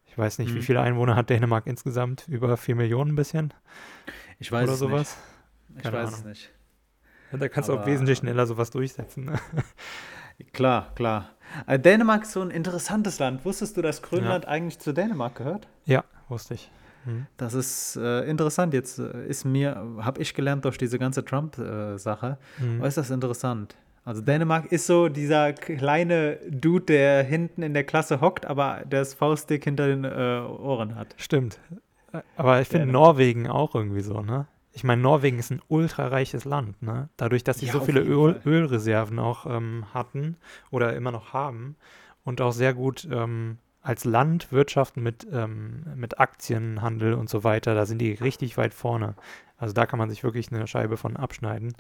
Ich 0.06 0.18
weiß 0.18 0.40
nicht, 0.40 0.52
mhm. 0.52 0.56
wie 0.56 0.62
viele 0.64 0.82
Einwohner 0.82 1.16
hat 1.16 1.30
Dänemark 1.30 1.68
insgesamt? 1.68 2.28
Über 2.28 2.58
vier 2.58 2.76
Millionen 2.76 3.12
ein 3.12 3.16
bisschen? 3.16 3.54
Ich 4.40 4.52
weiß 4.52 4.64
Oder 4.64 4.74
es 4.74 4.80
sowas? 4.80 5.18
nicht. 5.70 5.78
Ich 5.78 5.84
Keine 5.84 5.98
weiß 5.98 6.08
Ahnung. 6.08 6.20
es 6.22 6.26
nicht. 6.26 6.52
Ja, 7.32 7.38
da 7.38 7.50
kannst 7.50 7.70
aber, 7.70 7.78
du 7.78 7.84
auch 7.84 7.88
wesentlich 7.88 8.18
schneller 8.18 8.48
sowas 8.48 8.72
durchsetzen. 8.72 9.26
Ne? 9.26 9.40
Klar, 10.54 10.94
klar. 10.96 11.32
Also 11.66 11.82
Dänemark 11.82 12.24
ist 12.24 12.34
so 12.34 12.42
ein 12.42 12.52
interessantes 12.52 13.20
Land. 13.20 13.44
Wusstest 13.46 13.78
du, 13.78 13.82
dass 13.82 14.02
Grönland 14.02 14.46
ja. 14.46 14.50
eigentlich 14.52 14.80
zu 14.80 14.94
Dänemark 14.94 15.36
gehört? 15.36 15.68
Ja, 15.86 16.04
wusste 16.30 16.54
ich. 16.56 16.70
Mhm. 17.06 17.28
Das 17.38 17.54
ist 17.54 17.96
äh, 17.96 18.22
interessant. 18.30 18.74
Jetzt 18.74 19.00
äh, 19.00 19.28
ist 19.28 19.46
mir, 19.46 19.82
habe 20.00 20.22
ich 20.22 20.34
gelernt 20.34 20.66
durch 20.66 20.78
diese 20.78 21.00
ganze 21.00 21.24
Trump-Sache, 21.24 22.38
mhm. 22.60 22.82
äußerst 22.82 23.12
interessant. 23.12 23.76
Also 24.08 24.22
Dänemark 24.22 24.72
ist 24.72 24.88
so 24.88 25.10
dieser 25.10 25.52
kleine 25.52 26.38
Dude, 26.50 26.86
der 26.86 27.24
hinten 27.24 27.62
in 27.62 27.74
der 27.74 27.84
Klasse 27.84 28.22
hockt, 28.22 28.46
aber 28.46 28.84
das 28.90 29.14
Faustdick 29.14 29.66
hinter 29.66 29.88
den 29.88 30.06
äh, 30.06 30.08
Ohren 30.08 30.96
hat. 30.96 31.14
Stimmt. 31.18 31.60
Aber 32.38 32.62
ich 32.62 32.70
finde 32.70 32.88
Norwegen 32.88 33.48
auch 33.50 33.76
irgendwie 33.76 34.02
so, 34.02 34.22
ne? 34.22 34.48
Ich 34.72 34.84
meine, 34.84 35.02
Norwegen 35.02 35.40
ist 35.40 35.52
ein 35.52 35.62
ultrareiches 35.68 36.46
Land, 36.46 36.82
ne? 36.82 37.10
Dadurch, 37.18 37.44
dass 37.44 37.60
sie 37.60 37.66
ja, 37.66 37.74
so 37.74 37.82
viele 37.82 38.00
Öl, 38.00 38.40
Ölreserven 38.46 39.20
auch 39.20 39.46
ähm, 39.46 39.86
hatten 39.94 40.38
oder 40.72 40.96
immer 40.96 41.12
noch 41.12 41.34
haben 41.34 41.76
und 42.24 42.40
auch 42.40 42.54
sehr 42.54 42.74
gut 42.74 43.06
ähm, 43.12 43.58
als 43.88 44.04
Land 44.04 44.52
wirtschaften 44.52 45.02
mit, 45.02 45.26
ähm, 45.32 45.86
mit 45.96 46.20
Aktienhandel 46.20 47.14
und 47.14 47.30
so 47.30 47.46
weiter, 47.46 47.74
da 47.74 47.86
sind 47.86 48.00
die 48.00 48.12
richtig 48.12 48.58
weit 48.58 48.74
vorne. 48.74 49.16
Also 49.58 49.74
da 49.74 49.86
kann 49.86 49.98
man 49.98 50.10
sich 50.10 50.26
wirklich 50.26 50.52
eine 50.52 50.68
Scheibe 50.68 50.98
von 50.98 51.16
abschneiden. 51.16 51.74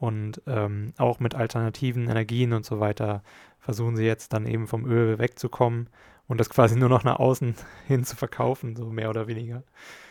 Und 0.00 0.42
ähm, 0.48 0.92
auch 0.98 1.20
mit 1.20 1.36
alternativen 1.36 2.08
Energien 2.08 2.52
und 2.52 2.66
so 2.66 2.80
weiter 2.80 3.22
versuchen 3.60 3.96
sie 3.96 4.04
jetzt 4.04 4.32
dann 4.32 4.46
eben 4.46 4.66
vom 4.66 4.84
Öl 4.84 5.20
wegzukommen 5.20 5.88
und 6.26 6.40
das 6.40 6.50
quasi 6.50 6.76
nur 6.76 6.88
noch 6.88 7.04
nach 7.04 7.20
außen 7.20 7.54
hin 7.86 8.04
zu 8.04 8.16
verkaufen, 8.16 8.74
so 8.74 8.86
mehr 8.86 9.08
oder 9.08 9.28
weniger. 9.28 9.62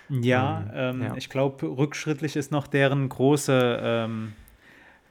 Ja, 0.07 0.65
ähm, 0.73 1.01
ja. 1.01 1.15
ich 1.17 1.29
glaube, 1.29 1.65
rückschrittlich 1.65 2.37
ist 2.37 2.51
noch 2.51 2.67
deren 2.67 3.09
große, 3.09 3.79
ähm, 3.81 4.33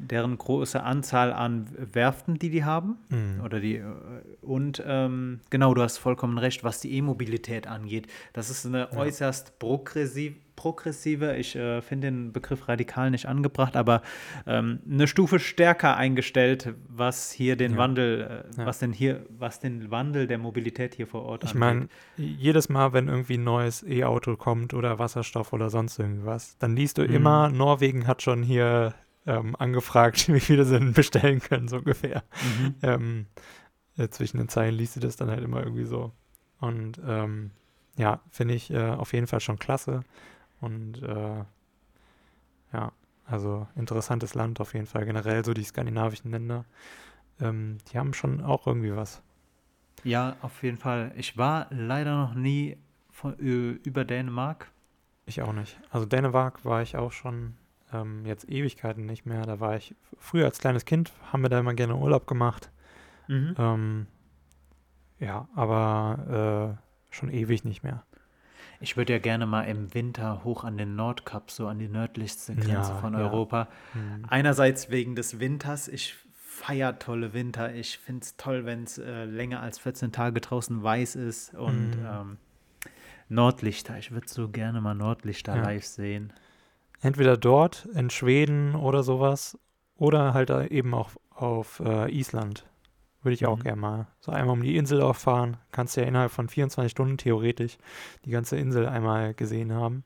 deren 0.02 0.36
große 0.36 0.82
Anzahl 0.82 1.32
an 1.32 1.68
Werften, 1.92 2.38
die 2.38 2.50
die 2.50 2.64
haben. 2.64 2.98
Mhm. 3.08 3.40
Oder 3.44 3.60
die, 3.60 3.76
äh, 3.76 3.84
und 4.40 4.82
ähm, 4.86 5.40
genau, 5.50 5.74
du 5.74 5.82
hast 5.82 5.98
vollkommen 5.98 6.38
recht, 6.38 6.64
was 6.64 6.80
die 6.80 6.96
E-Mobilität 6.96 7.66
angeht. 7.66 8.08
Das 8.32 8.50
ist 8.50 8.66
eine 8.66 8.88
ja. 8.92 8.96
äußerst 8.96 9.58
progressiv, 9.58 10.34
progressive, 10.56 11.36
ich 11.36 11.56
äh, 11.56 11.80
finde 11.80 12.08
den 12.08 12.32
Begriff 12.32 12.68
radikal 12.68 13.10
nicht 13.10 13.26
angebracht, 13.26 13.76
aber 13.76 14.02
ähm, 14.46 14.80
eine 14.88 15.06
Stufe 15.06 15.38
stärker 15.38 15.96
eingestellt, 15.96 16.74
was 16.88 17.32
hier 17.32 17.56
den 17.56 17.72
ja. 17.72 17.78
Wandel, 17.78 18.44
äh, 18.54 18.60
ja. 18.60 18.66
was 18.66 18.78
denn 18.78 18.92
hier, 18.92 19.24
was 19.30 19.60
den 19.60 19.90
Wandel 19.90 20.26
der 20.26 20.38
Mobilität 20.38 20.94
hier 20.94 21.06
vor 21.06 21.22
Ort 21.22 21.44
Ich 21.44 21.54
meine, 21.54 21.88
jedes 22.16 22.68
Mal, 22.68 22.92
wenn 22.92 23.08
irgendwie 23.08 23.38
ein 23.38 23.44
neues 23.44 23.82
E-Auto 23.82 24.36
kommt 24.36 24.74
oder 24.74 24.98
Wasserstoff 24.98 25.52
oder 25.52 25.70
sonst 25.70 25.98
irgendwas, 25.98 26.56
dann 26.58 26.76
liest 26.76 26.98
du 26.98 27.02
mhm. 27.02 27.14
immer, 27.14 27.48
Norwegen 27.48 28.06
hat 28.06 28.22
schon 28.22 28.42
hier 28.42 28.94
ähm, 29.26 29.56
angefragt, 29.56 30.28
wie 30.32 30.40
viele 30.40 30.64
sie 30.64 30.78
denn 30.78 30.92
bestellen 30.92 31.40
können, 31.40 31.68
so 31.68 31.76
ungefähr. 31.78 32.24
Mhm. 32.42 32.74
Ähm, 32.82 33.26
äh, 33.96 34.08
zwischen 34.08 34.38
den 34.38 34.48
Zeilen 34.48 34.74
liest 34.74 34.96
du 34.96 35.00
das 35.00 35.16
dann 35.16 35.30
halt 35.30 35.42
immer 35.42 35.62
irgendwie 35.62 35.84
so. 35.84 36.12
Und 36.60 37.00
ähm, 37.06 37.50
ja, 37.96 38.20
finde 38.30 38.54
ich 38.54 38.70
äh, 38.70 38.90
auf 38.90 39.12
jeden 39.12 39.26
Fall 39.26 39.40
schon 39.40 39.58
klasse. 39.58 40.02
Und 40.60 41.02
äh, 41.02 41.44
ja, 42.72 42.92
also 43.26 43.66
interessantes 43.76 44.34
Land 44.34 44.60
auf 44.60 44.74
jeden 44.74 44.86
Fall. 44.86 45.04
Generell 45.04 45.44
so 45.44 45.54
die 45.54 45.64
skandinavischen 45.64 46.30
Länder. 46.30 46.64
Ähm, 47.40 47.78
die 47.90 47.98
haben 47.98 48.14
schon 48.14 48.42
auch 48.42 48.66
irgendwie 48.66 48.94
was. 48.94 49.22
Ja, 50.04 50.36
auf 50.42 50.62
jeden 50.62 50.78
Fall. 50.78 51.12
Ich 51.16 51.36
war 51.36 51.66
leider 51.70 52.16
noch 52.16 52.34
nie 52.34 52.76
von, 53.10 53.34
über 53.36 54.04
Dänemark. 54.04 54.70
Ich 55.26 55.42
auch 55.42 55.52
nicht. 55.52 55.78
Also 55.90 56.06
Dänemark 56.06 56.64
war 56.64 56.82
ich 56.82 56.96
auch 56.96 57.12
schon 57.12 57.54
ähm, 57.92 58.24
jetzt 58.26 58.48
Ewigkeiten 58.48 59.06
nicht 59.06 59.26
mehr. 59.26 59.42
Da 59.42 59.60
war 59.60 59.76
ich 59.76 59.94
früher 60.18 60.46
als 60.46 60.58
kleines 60.58 60.84
Kind, 60.84 61.12
haben 61.32 61.42
wir 61.42 61.48
da 61.48 61.58
immer 61.58 61.74
gerne 61.74 61.96
Urlaub 61.96 62.26
gemacht. 62.26 62.70
Mhm. 63.28 63.54
Ähm, 63.58 64.06
ja, 65.18 65.48
aber 65.54 66.78
äh, 66.78 67.14
schon 67.14 67.30
ewig 67.30 67.64
nicht 67.64 67.82
mehr. 67.82 68.04
Ich 68.80 68.96
würde 68.96 69.12
ja 69.12 69.20
gerne 69.20 69.46
mal 69.46 69.62
im 69.62 69.94
Winter 69.94 70.42
hoch 70.42 70.64
an 70.64 70.76
den 70.76 70.96
Nordkap, 70.96 71.52
so 71.52 71.68
an 71.68 71.78
die 71.78 71.86
nördlichste 71.86 72.54
Grenze 72.56 72.92
ja, 72.92 72.96
von 72.96 73.14
Europa. 73.14 73.68
Ja. 73.94 74.00
Mhm. 74.00 74.24
Einerseits 74.28 74.90
wegen 74.90 75.14
des 75.14 75.38
Winters. 75.38 75.86
Ich 75.86 76.16
feiere 76.34 76.98
tolle 76.98 77.32
Winter. 77.32 77.72
Ich 77.72 77.98
finde 77.98 78.22
es 78.22 78.36
toll, 78.36 78.64
wenn 78.64 78.82
es 78.82 78.98
äh, 78.98 79.24
länger 79.24 79.60
als 79.60 79.78
14 79.78 80.10
Tage 80.10 80.40
draußen 80.40 80.82
weiß 80.82 81.14
ist. 81.14 81.54
Und 81.54 81.90
mhm. 81.96 82.06
ähm, 82.06 82.38
Nordlichter. 83.28 83.98
Ich 83.98 84.10
würde 84.10 84.28
so 84.28 84.48
gerne 84.48 84.80
mal 84.80 84.94
Nordlichter 84.94 85.54
ja. 85.54 85.62
live 85.62 85.84
sehen. 85.84 86.32
Entweder 87.02 87.36
dort 87.36 87.86
in 87.94 88.10
Schweden 88.10 88.76
oder 88.76 89.02
sowas 89.02 89.58
oder 89.96 90.34
halt 90.34 90.50
eben 90.70 90.94
auch 90.94 91.10
auf 91.30 91.80
äh, 91.84 92.10
Island. 92.16 92.64
Würde 93.22 93.34
ich 93.34 93.44
auch 93.44 93.58
mhm. 93.58 93.62
gerne 93.64 93.80
mal. 93.80 94.06
So 94.20 94.30
einmal 94.32 94.54
um 94.54 94.62
die 94.62 94.76
Insel 94.76 95.02
auffahren. 95.02 95.56
Kannst 95.72 95.96
ja 95.96 96.04
innerhalb 96.04 96.30
von 96.30 96.48
24 96.48 96.90
Stunden 96.90 97.18
theoretisch 97.18 97.76
die 98.24 98.30
ganze 98.30 98.56
Insel 98.56 98.86
einmal 98.86 99.34
gesehen 99.34 99.72
haben. 99.72 100.04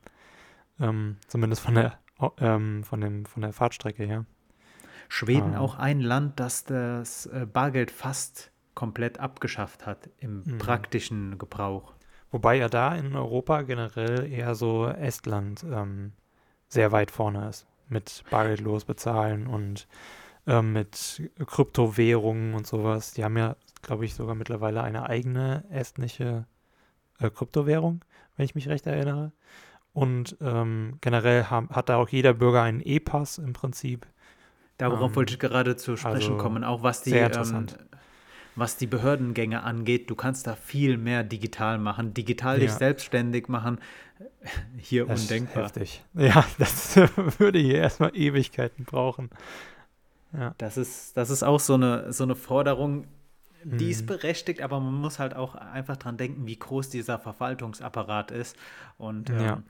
Ähm, 0.81 1.19
zumindest 1.29 1.63
von 1.63 1.75
der, 1.75 1.99
ähm, 2.39 2.83
von, 2.83 3.01
dem, 3.01 3.27
von 3.27 3.43
der 3.43 3.53
Fahrtstrecke 3.53 4.05
her. 4.05 4.25
Schweden 5.09 5.53
ähm. 5.53 5.59
auch 5.59 5.79
ein 5.79 6.01
Land, 6.01 6.41
das 6.41 6.65
das 6.65 7.27
äh, 7.27 7.47
Bargeld 7.51 7.91
fast 7.91 8.53
komplett 8.75 9.21
abgeschafft 9.21 9.85
hat 9.87 10.11
im 10.19 10.43
mhm. 10.45 10.59
praktischen 10.59 11.39
Gebrauch. 11.39 11.95
Wobei 12.31 12.57
ja 12.57 12.69
da 12.69 12.95
in 12.95 13.15
Europa 13.15 13.63
generell 13.63 14.31
eher 14.31 14.55
so 14.55 14.87
Estland 14.87 15.65
ähm, 15.65 16.13
sehr 16.69 16.93
weit 16.93 17.11
vorne 17.11 17.49
ist. 17.49 17.67
Mit 17.89 18.25
bargeldlos 18.31 18.85
bezahlen 18.85 19.47
und 19.47 19.87
ähm, 20.47 20.73
mit 20.73 21.31
Kryptowährungen 21.47 22.55
und 22.55 22.67
sowas. 22.67 23.13
Die 23.13 23.25
haben 23.25 23.37
ja, 23.37 23.57
glaube 23.83 24.05
ich, 24.05 24.15
sogar 24.15 24.35
mittlerweile 24.35 24.83
eine 24.83 25.09
eigene 25.09 25.65
estnische 25.71 26.47
äh, 27.21 27.31
Kryptowährung, 27.31 28.05
wenn 28.37 28.45
ich 28.45 28.55
mich 28.55 28.69
recht 28.69 28.87
erinnere. 28.87 29.33
Und 29.93 30.37
ähm, 30.41 30.99
generell 31.01 31.45
haben, 31.45 31.71
hat 31.71 31.89
da 31.89 31.97
auch 31.97 32.09
jeder 32.09 32.35
Bürger 32.35 32.63
einen 32.63 32.81
E-Pass 32.81 33.39
im 33.39 33.53
Prinzip. 33.53 34.07
Darauf 34.79 35.11
ähm, 35.11 35.17
wollte 35.17 35.33
ich 35.33 35.39
gerade 35.39 35.77
zu 35.77 35.97
sprechen 35.97 36.15
also 36.15 36.37
kommen, 36.37 36.65
auch 36.65 36.83
was 36.83 37.03
die, 37.03 37.13
ähm, 37.13 37.67
was 38.57 38.77
die 38.77 38.87
Behördengänge 38.87 39.63
angeht. 39.63 40.11
Du 40.11 40.15
kannst 40.15 40.47
da 40.47 40.57
viel 40.57 40.97
mehr 40.97 41.23
digital 41.23 41.79
machen, 41.79 42.15
digital 42.15 42.57
ja. 42.57 42.67
dich 42.67 42.73
selbstständig 42.73 43.49
machen. 43.49 43.79
Hier 44.79 45.07
das 45.07 45.23
undenkbar. 45.23 45.67
Ist 45.67 45.77
heftig. 45.77 46.05
Ja, 46.15 46.45
das 46.59 46.97
würde 47.39 47.59
hier 47.59 47.79
erstmal 47.79 48.17
Ewigkeiten 48.17 48.85
brauchen. 48.85 49.31
Ja. 50.33 50.55
Das, 50.59 50.77
ist, 50.77 51.17
das 51.17 51.31
ist 51.31 51.43
auch 51.43 51.61
so 51.61 51.75
eine, 51.75 52.13
so 52.13 52.25
eine 52.25 52.35
Forderung, 52.35 53.07
die 53.63 53.85
mhm. 53.85 53.91
ist 53.91 54.07
berechtigt, 54.07 54.63
aber 54.63 54.81
man 54.81 54.95
muss 54.95 55.19
halt 55.19 55.35
auch 55.35 55.55
einfach 55.55 55.97
dran 55.97 56.17
denken, 56.17 56.47
wie 56.47 56.59
groß 56.59 56.89
dieser 56.89 57.19
Verwaltungsapparat 57.19 58.31
ist. 58.31 58.57
Und 58.97 59.31
ähm, 59.31 59.41
ja. 59.41 59.63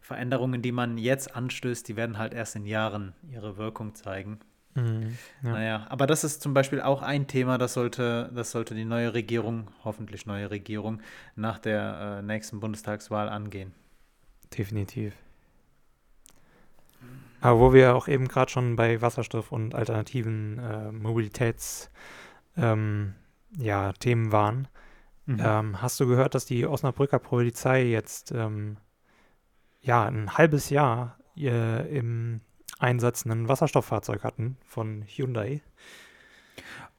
Veränderungen, 0.00 0.62
die 0.62 0.72
man 0.72 0.98
jetzt 0.98 1.34
anstößt, 1.34 1.86
die 1.88 1.96
werden 1.96 2.16
halt 2.16 2.32
erst 2.32 2.56
in 2.56 2.64
Jahren 2.64 3.12
ihre 3.30 3.56
Wirkung 3.56 3.94
zeigen. 3.94 4.40
Mhm, 4.74 5.18
ja. 5.42 5.50
Naja, 5.50 5.86
aber 5.88 6.06
das 6.06 6.22
ist 6.22 6.42
zum 6.42 6.54
Beispiel 6.54 6.80
auch 6.80 7.02
ein 7.02 7.26
Thema, 7.26 7.58
das 7.58 7.74
sollte, 7.74 8.30
das 8.34 8.52
sollte 8.52 8.74
die 8.74 8.84
neue 8.84 9.14
Regierung, 9.14 9.68
hoffentlich 9.84 10.26
neue 10.26 10.50
Regierung, 10.50 11.00
nach 11.34 11.58
der 11.58 12.18
äh, 12.18 12.22
nächsten 12.22 12.60
Bundestagswahl 12.60 13.28
angehen. 13.28 13.72
Definitiv. 14.56 15.14
Aber 17.40 17.58
wo 17.58 17.72
wir 17.72 17.96
auch 17.96 18.06
eben 18.06 18.28
gerade 18.28 18.50
schon 18.50 18.76
bei 18.76 19.00
Wasserstoff 19.00 19.50
und 19.50 19.74
alternativen 19.74 20.58
äh, 20.58 20.92
Mobilitätsthemen 20.92 21.90
ähm, 22.56 23.14
ja, 23.56 23.92
waren, 24.32 24.68
mhm. 25.26 25.40
ähm, 25.42 25.82
hast 25.82 25.98
du 26.00 26.06
gehört, 26.06 26.34
dass 26.34 26.44
die 26.44 26.66
Osnabrücker 26.66 27.18
Polizei 27.18 27.84
jetzt 27.84 28.30
ähm, 28.32 28.76
ja 29.80 30.04
ein 30.04 30.36
halbes 30.36 30.70
Jahr 30.70 31.18
äh, 31.36 31.96
im 31.96 32.42
Einsatz 32.80 33.24
ein 33.24 33.48
Wasserstofffahrzeug 33.48 34.24
hatten 34.24 34.56
von 34.64 35.04
Hyundai? 35.06 35.62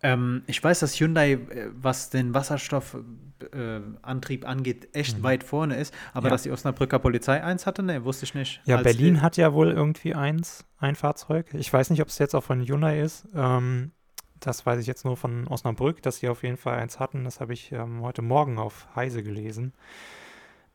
Ähm, 0.04 0.44
ich 0.48 0.64
weiß, 0.64 0.80
dass 0.80 1.00
Hyundai, 1.00 1.34
äh, 1.34 1.70
was 1.74 2.10
den 2.10 2.34
Wasserstoffantrieb 2.34 4.44
äh, 4.44 4.48
angeht, 4.48 4.90
echt 4.94 5.20
mhm. 5.20 5.24
weit 5.24 5.44
vorne 5.44 5.76
ist. 5.76 5.94
Aber 6.14 6.28
ja. 6.28 6.32
dass 6.32 6.44
die 6.44 6.52
Osnabrücker 6.52 7.00
Polizei 7.00 7.44
eins 7.44 7.66
hatte, 7.66 7.84
ne, 7.84 8.04
wusste 8.04 8.26
ich 8.26 8.34
nicht. 8.34 8.62
Ja, 8.66 8.78
Berlin 8.78 9.22
hat 9.22 9.38
ja 9.38 9.54
wohl 9.54 9.72
irgendwie 9.72 10.16
eins, 10.16 10.66
ein 10.80 10.96
Fahrzeug. 10.96 11.54
Ich 11.54 11.72
weiß 11.72 11.92
nicht, 11.92 12.02
ob 12.02 12.08
es 12.08 12.18
jetzt 12.18 12.34
auch 12.34 12.44
von 12.44 12.66
Hyundai 12.66 13.02
ist. 13.02 13.28
Ähm, 13.36 13.92
das 14.40 14.66
weiß 14.66 14.80
ich 14.80 14.88
jetzt 14.88 15.06
nur 15.06 15.18
von 15.18 15.48
Osnabrück, 15.48 16.02
dass 16.02 16.18
sie 16.18 16.28
auf 16.28 16.42
jeden 16.42 16.58
Fall 16.58 16.80
eins 16.80 17.00
hatten. 17.00 17.26
Das 17.26 17.40
habe 17.40 17.54
ich 17.54 17.72
ähm, 17.72 18.02
heute 18.02 18.24
Morgen 18.24 18.58
auf 18.58 18.88
Heise 18.96 19.22
gelesen. 19.22 19.74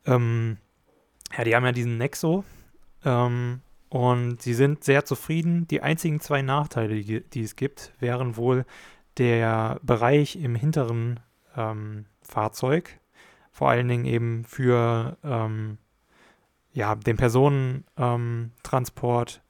Ähm, 0.05 0.59
ja, 1.37 1.43
die 1.43 1.57
haben 1.57 1.65
ja 1.65 1.73
diesen 1.73 1.99
Nexo 1.99 2.45
ähm, 3.05 3.61
und 3.97 4.43
sie 4.43 4.53
sind 4.53 4.85
sehr 4.85 5.07
zufrieden. 5.07 5.67
Die 5.69 5.81
einzigen 5.81 6.21
zwei 6.21 6.43
Nachteile, 6.43 7.03
die, 7.03 7.23
die 7.23 7.41
es 7.41 7.57
gibt, 7.57 7.95
wären 7.99 8.37
wohl 8.37 8.67
der 9.17 9.81
Bereich 9.83 10.37
im 10.37 10.55
hinteren 10.55 11.19
ähm, 11.57 12.05
Fahrzeug, 12.21 13.01
vor 13.51 13.71
allen 13.71 13.89
Dingen 13.89 14.05
eben 14.05 14.45
für 14.45 15.17
ähm, 15.25 15.79
ja, 16.75 16.95
den 16.95 17.17
Personentransport 17.17 19.43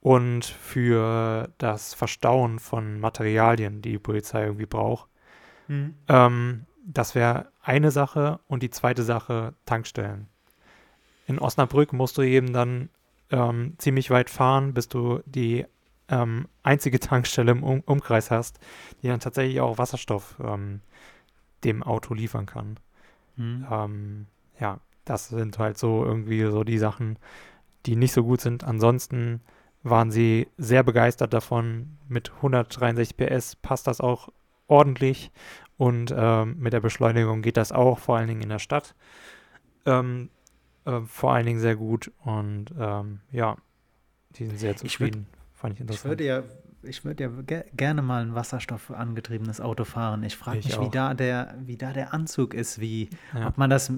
und 0.00 0.44
für 0.44 1.48
das 1.56 1.94
Verstauen 1.94 2.58
von 2.58 3.00
Materialien, 3.00 3.80
die 3.80 3.92
die 3.92 3.98
Polizei 3.98 4.44
irgendwie 4.44 4.66
braucht. 4.66 5.08
Mhm. 5.68 5.94
Ähm, 6.08 6.66
das 6.84 7.14
wäre 7.14 7.52
eine 7.62 7.90
Sache 7.90 8.40
und 8.48 8.62
die 8.62 8.68
zweite 8.68 9.02
Sache 9.02 9.54
Tankstellen. 9.64 10.28
In 11.26 11.38
Osnabrück 11.38 11.94
musst 11.94 12.18
du 12.18 12.22
eben 12.22 12.52
dann 12.52 12.90
ähm, 13.30 13.74
ziemlich 13.78 14.10
weit 14.10 14.30
fahren, 14.30 14.74
bis 14.74 14.88
du 14.88 15.20
die 15.26 15.66
ähm, 16.08 16.48
einzige 16.62 17.00
Tankstelle 17.00 17.52
im 17.52 17.62
um 17.62 17.80
Umkreis 17.80 18.30
hast, 18.30 18.58
die 19.02 19.08
dann 19.08 19.20
tatsächlich 19.20 19.60
auch 19.60 19.78
Wasserstoff 19.78 20.36
ähm, 20.42 20.80
dem 21.64 21.82
Auto 21.82 22.14
liefern 22.14 22.46
kann. 22.46 22.78
Mhm. 23.36 24.26
ja, 24.58 24.80
das 25.04 25.28
sind 25.28 25.60
halt 25.60 25.78
so 25.78 26.04
irgendwie 26.04 26.44
so 26.46 26.64
die 26.64 26.78
Sachen, 26.78 27.18
die 27.86 27.94
nicht 27.94 28.12
so 28.12 28.24
gut 28.24 28.40
sind. 28.40 28.64
Ansonsten 28.64 29.40
waren 29.82 30.10
sie 30.10 30.48
sehr 30.58 30.82
begeistert 30.82 31.32
davon. 31.32 31.96
Mit 32.08 32.32
163 32.36 33.16
PS 33.16 33.56
passt 33.56 33.86
das 33.86 34.00
auch 34.00 34.28
ordentlich 34.66 35.30
und 35.76 36.12
ähm, 36.16 36.56
mit 36.58 36.72
der 36.72 36.80
Beschleunigung 36.80 37.42
geht 37.42 37.56
das 37.56 37.72
auch, 37.72 37.98
vor 37.98 38.16
allen 38.16 38.28
Dingen 38.28 38.42
in 38.42 38.48
der 38.48 38.58
Stadt. 38.58 38.94
Ähm, 39.86 40.30
äh, 40.88 41.00
vor 41.06 41.32
allen 41.32 41.46
Dingen 41.46 41.60
sehr 41.60 41.76
gut 41.76 42.10
und 42.24 42.66
ähm, 42.78 43.20
ja, 43.30 43.56
die 44.36 44.46
sind 44.46 44.58
sehr 44.58 44.76
zufrieden. 44.76 45.26
Ich 45.30 45.58
Fand 45.58 45.74
ich 45.74 45.80
interessant. 45.80 46.04
Ich 46.04 46.10
würde 46.10 46.24
ja 46.24 46.42
ich 46.82 47.04
würde 47.04 47.24
ja 47.24 47.30
ge 47.46 47.64
gerne 47.74 48.02
mal 48.02 48.22
ein 48.22 48.34
wasserstoffangetriebenes 48.34 49.60
Auto 49.60 49.84
fahren. 49.84 50.22
Ich 50.22 50.36
frage 50.36 50.58
mich, 50.58 50.80
wie 50.80 50.90
da, 50.90 51.14
der, 51.14 51.54
wie 51.64 51.76
da 51.76 51.92
der 51.92 52.14
Anzug 52.14 52.54
ist, 52.54 52.80
wie, 52.80 53.10
ja. 53.34 53.48
ob 53.48 53.58
man 53.58 53.68
das, 53.68 53.92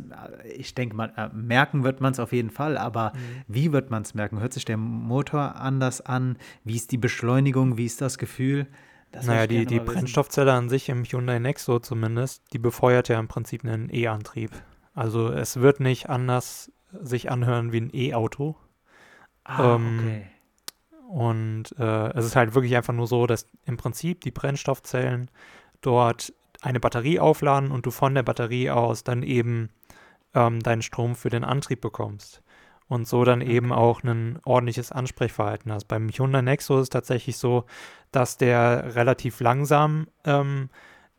ich 0.56 0.74
denke 0.74 0.96
mal, 0.96 1.12
äh, 1.16 1.28
merken 1.34 1.84
wird 1.84 2.00
man 2.00 2.12
es 2.12 2.20
auf 2.20 2.32
jeden 2.32 2.50
Fall, 2.50 2.78
aber 2.78 3.12
mhm. 3.14 3.18
wie 3.48 3.72
wird 3.72 3.90
man 3.90 4.02
es 4.02 4.14
merken? 4.14 4.40
Hört 4.40 4.52
sich 4.52 4.64
der 4.64 4.76
Motor 4.76 5.56
anders 5.56 6.00
an? 6.00 6.38
Wie 6.64 6.76
ist 6.76 6.90
die 6.92 6.98
Beschleunigung? 6.98 7.76
Wie 7.76 7.86
ist 7.86 8.00
das 8.00 8.18
Gefühl? 8.18 8.66
Das 9.12 9.26
naja, 9.26 9.46
die, 9.46 9.66
die 9.66 9.80
Brennstoffzelle 9.80 10.52
an 10.52 10.68
sich 10.68 10.88
im 10.88 11.04
Hyundai 11.04 11.38
Nexo 11.38 11.80
zumindest, 11.80 12.44
die 12.52 12.58
befeuert 12.58 13.08
ja 13.08 13.18
im 13.18 13.28
Prinzip 13.28 13.64
einen 13.64 13.92
E-Antrieb. 13.92 14.52
Also 14.94 15.30
es 15.30 15.56
wird 15.56 15.80
nicht 15.80 16.08
anders 16.08 16.72
sich 17.00 17.30
anhören 17.30 17.72
wie 17.72 17.80
ein 17.80 17.90
E-Auto. 17.92 18.56
Ah, 19.44 19.74
ähm, 19.74 19.98
okay. 19.98 20.26
Und 21.08 21.74
äh, 21.78 22.10
es 22.12 22.24
ist 22.24 22.36
halt 22.36 22.54
wirklich 22.54 22.76
einfach 22.76 22.92
nur 22.92 23.06
so, 23.06 23.26
dass 23.26 23.46
im 23.66 23.76
Prinzip 23.76 24.20
die 24.20 24.30
Brennstoffzellen 24.30 25.30
dort 25.80 26.32
eine 26.62 26.78
Batterie 26.78 27.18
aufladen 27.18 27.72
und 27.72 27.86
du 27.86 27.90
von 27.90 28.14
der 28.14 28.22
Batterie 28.22 28.70
aus 28.70 29.02
dann 29.02 29.22
eben 29.22 29.70
ähm, 30.34 30.60
deinen 30.60 30.82
Strom 30.82 31.16
für 31.16 31.30
den 31.30 31.44
Antrieb 31.44 31.80
bekommst. 31.80 32.42
Und 32.86 33.06
so 33.06 33.24
dann 33.24 33.40
eben 33.40 33.72
auch 33.72 34.02
ein 34.02 34.40
ordentliches 34.44 34.90
Ansprechverhalten 34.90 35.72
hast. 35.72 35.84
Beim 35.84 36.08
Hyundai 36.08 36.42
Nexo 36.42 36.76
ist 36.76 36.82
es 36.82 36.88
tatsächlich 36.90 37.36
so, 37.36 37.64
dass 38.10 38.36
der 38.36 38.96
relativ 38.96 39.40
langsam 39.40 40.08
ähm, 40.24 40.70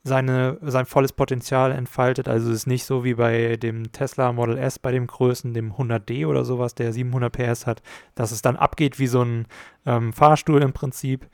seine, 0.03 0.57
sein 0.61 0.85
volles 0.85 1.13
Potenzial 1.13 1.71
entfaltet. 1.71 2.27
Also 2.27 2.49
es 2.49 2.57
ist 2.57 2.67
nicht 2.67 2.85
so 2.85 3.03
wie 3.03 3.13
bei 3.13 3.57
dem 3.57 3.91
Tesla 3.91 4.31
Model 4.31 4.57
S, 4.57 4.79
bei 4.79 4.91
dem 4.91 5.07
Größen, 5.07 5.53
dem 5.53 5.73
100D 5.73 6.25
oder 6.25 6.43
sowas, 6.43 6.73
der 6.73 6.91
700 6.91 7.31
PS 7.31 7.67
hat, 7.67 7.81
dass 8.15 8.31
es 8.31 8.41
dann 8.41 8.55
abgeht 8.55 8.97
wie 8.99 9.07
so 9.07 9.21
ein 9.23 9.47
ähm, 9.85 10.11
Fahrstuhl 10.13 10.61
im 10.63 10.73
Prinzip. 10.73 11.27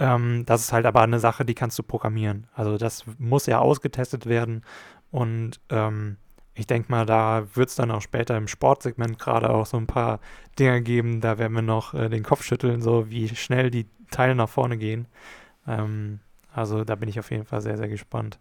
Ähm, 0.00 0.44
das 0.46 0.62
ist 0.62 0.72
halt 0.72 0.86
aber 0.86 1.02
eine 1.02 1.20
Sache, 1.20 1.44
die 1.44 1.54
kannst 1.54 1.78
du 1.78 1.82
programmieren. 1.82 2.48
Also 2.54 2.76
das 2.76 3.04
muss 3.18 3.46
ja 3.46 3.60
ausgetestet 3.60 4.26
werden 4.26 4.62
und 5.10 5.60
ähm, 5.70 6.16
ich 6.54 6.66
denke 6.66 6.90
mal, 6.90 7.06
da 7.06 7.46
wird 7.54 7.68
es 7.68 7.76
dann 7.76 7.92
auch 7.92 8.02
später 8.02 8.36
im 8.36 8.48
Sportsegment 8.48 9.18
gerade 9.18 9.50
auch 9.50 9.64
so 9.66 9.76
ein 9.76 9.86
paar 9.86 10.18
Dinge 10.58 10.82
geben, 10.82 11.20
da 11.20 11.38
werden 11.38 11.52
wir 11.52 11.62
noch 11.62 11.94
äh, 11.94 12.08
den 12.08 12.24
Kopf 12.24 12.42
schütteln, 12.42 12.82
so 12.82 13.08
wie 13.10 13.28
schnell 13.28 13.70
die 13.70 13.86
Teile 14.10 14.34
nach 14.34 14.48
vorne 14.48 14.76
gehen. 14.76 15.06
Ähm, 15.68 16.18
also 16.52 16.84
da 16.84 16.94
bin 16.94 17.08
ich 17.08 17.18
auf 17.18 17.30
jeden 17.30 17.44
Fall 17.44 17.60
sehr, 17.60 17.76
sehr 17.76 17.88
gespannt, 17.88 18.38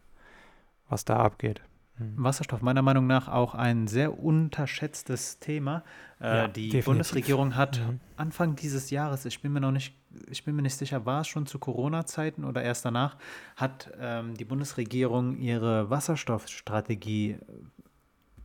was 0.90 1.06
da 1.06 1.18
abgeht. 1.18 1.62
Hm. 1.98 2.14
Wasserstoff 2.18 2.62
meiner 2.62 2.82
Meinung 2.82 3.08
nach 3.08 3.28
auch 3.28 3.56
ein 3.56 3.88
sehr 3.88 4.20
unterschätztes 4.20 5.40
Thema. 5.40 5.84
Äh, 6.20 6.26
ja, 6.26 6.48
die 6.48 6.62
definitiv. 6.64 6.86
Bundesregierung 6.86 7.56
hat 7.56 7.80
mhm. 7.80 8.00
Anfang 8.16 8.56
dieses 8.56 8.92
Jahres, 8.92 9.26
ich 9.26 9.42
bin 9.42 9.52
mir 9.52 9.62
noch 9.62 9.72
nicht, 9.72 9.96
ich 10.30 10.44
bin 10.44 10.56
mir 10.56 10.62
nicht 10.62 10.76
sicher, 10.76 11.06
war 11.06 11.22
es 11.22 11.28
schon 11.28 11.48
zu 11.48 11.58
Corona-Zeiten 11.58 12.44
oder 12.44 12.62
erst 12.62 12.86
danach, 12.86 13.18
hat 13.56 13.92
ähm, 14.00 14.36
die 14.36 14.46
Bundesregierung 14.46 15.38
ihre 15.38 15.90
Wasserstoffstrategie 15.90 17.32
äh, 17.32 17.38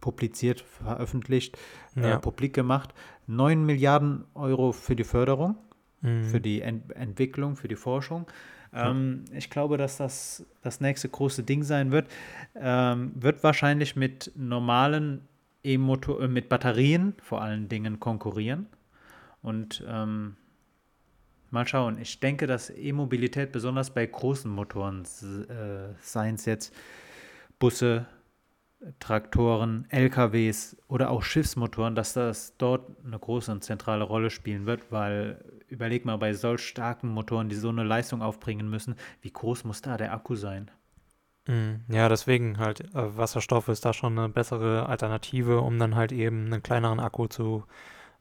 publiziert, 0.00 0.60
veröffentlicht, 0.60 1.58
äh, 1.96 2.00
ja. 2.00 2.16
äh, 2.16 2.18
publik 2.18 2.54
gemacht. 2.54 2.94
9 3.26 3.64
Milliarden 3.64 4.24
Euro 4.34 4.72
für 4.72 4.96
die 4.96 5.04
Förderung, 5.04 5.56
mhm. 6.00 6.24
für 6.24 6.40
die 6.40 6.62
Ent 6.62 6.90
Entwicklung, 6.92 7.56
für 7.56 7.68
die 7.68 7.76
Forschung. 7.76 8.26
Ähm, 8.74 9.24
ich 9.32 9.50
glaube, 9.50 9.76
dass 9.76 9.96
das 9.98 10.46
das 10.62 10.80
nächste 10.80 11.08
große 11.08 11.42
Ding 11.42 11.62
sein 11.62 11.90
wird. 11.92 12.10
Ähm, 12.54 13.12
wird 13.14 13.42
wahrscheinlich 13.42 13.96
mit 13.96 14.32
normalen 14.34 15.28
E-Motor, 15.64 16.22
äh, 16.22 16.28
mit 16.28 16.48
Batterien 16.48 17.14
vor 17.22 17.42
allen 17.42 17.68
Dingen 17.68 18.00
konkurrieren. 18.00 18.66
Und 19.42 19.84
ähm, 19.86 20.36
mal 21.50 21.66
schauen. 21.66 21.98
Ich 21.98 22.20
denke, 22.20 22.46
dass 22.46 22.70
E-Mobilität 22.70 23.52
besonders 23.52 23.90
bei 23.90 24.06
großen 24.06 24.50
Motoren, 24.50 25.02
äh, 25.02 25.94
seien 26.00 26.36
es 26.36 26.46
jetzt 26.46 26.74
Busse, 27.58 28.06
Traktoren, 28.98 29.86
LKWs 29.90 30.76
oder 30.88 31.10
auch 31.10 31.22
Schiffsmotoren, 31.22 31.94
dass 31.94 32.14
das 32.14 32.56
dort 32.56 32.90
eine 33.04 33.18
große 33.18 33.52
und 33.52 33.62
zentrale 33.62 34.02
Rolle 34.02 34.30
spielen 34.30 34.66
wird, 34.66 34.90
weil 34.90 35.44
überleg 35.72 36.04
mal, 36.04 36.18
bei 36.18 36.32
solch 36.34 36.60
starken 36.60 37.08
Motoren, 37.08 37.48
die 37.48 37.56
so 37.56 37.70
eine 37.70 37.82
Leistung 37.82 38.22
aufbringen 38.22 38.68
müssen, 38.68 38.94
wie 39.22 39.32
groß 39.32 39.64
muss 39.64 39.82
da 39.82 39.96
der 39.96 40.12
Akku 40.12 40.36
sein? 40.36 40.70
Mhm. 41.48 41.80
Ja, 41.88 42.08
deswegen 42.08 42.58
halt, 42.58 42.80
äh, 42.94 43.16
Wasserstoff 43.16 43.68
ist 43.68 43.84
da 43.84 43.92
schon 43.92 44.18
eine 44.18 44.28
bessere 44.28 44.86
Alternative, 44.88 45.60
um 45.60 45.78
dann 45.78 45.96
halt 45.96 46.12
eben 46.12 46.46
einen 46.46 46.62
kleineren 46.62 47.00
Akku 47.00 47.26
zu 47.26 47.64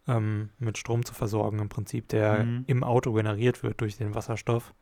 ähm, 0.08 0.50
mit 0.58 0.78
Strom 0.78 1.06
zu 1.06 1.14
versorgen, 1.14 1.60
im 1.60 1.70
Prinzip, 1.70 2.08
der 2.08 2.44
mhm. 2.44 2.64
im 2.68 2.84
Auto 2.84 3.14
generiert 3.14 3.62
wird 3.62 3.82
durch 3.82 3.98
den 3.98 4.16
Wasserstoff. 4.16 4.74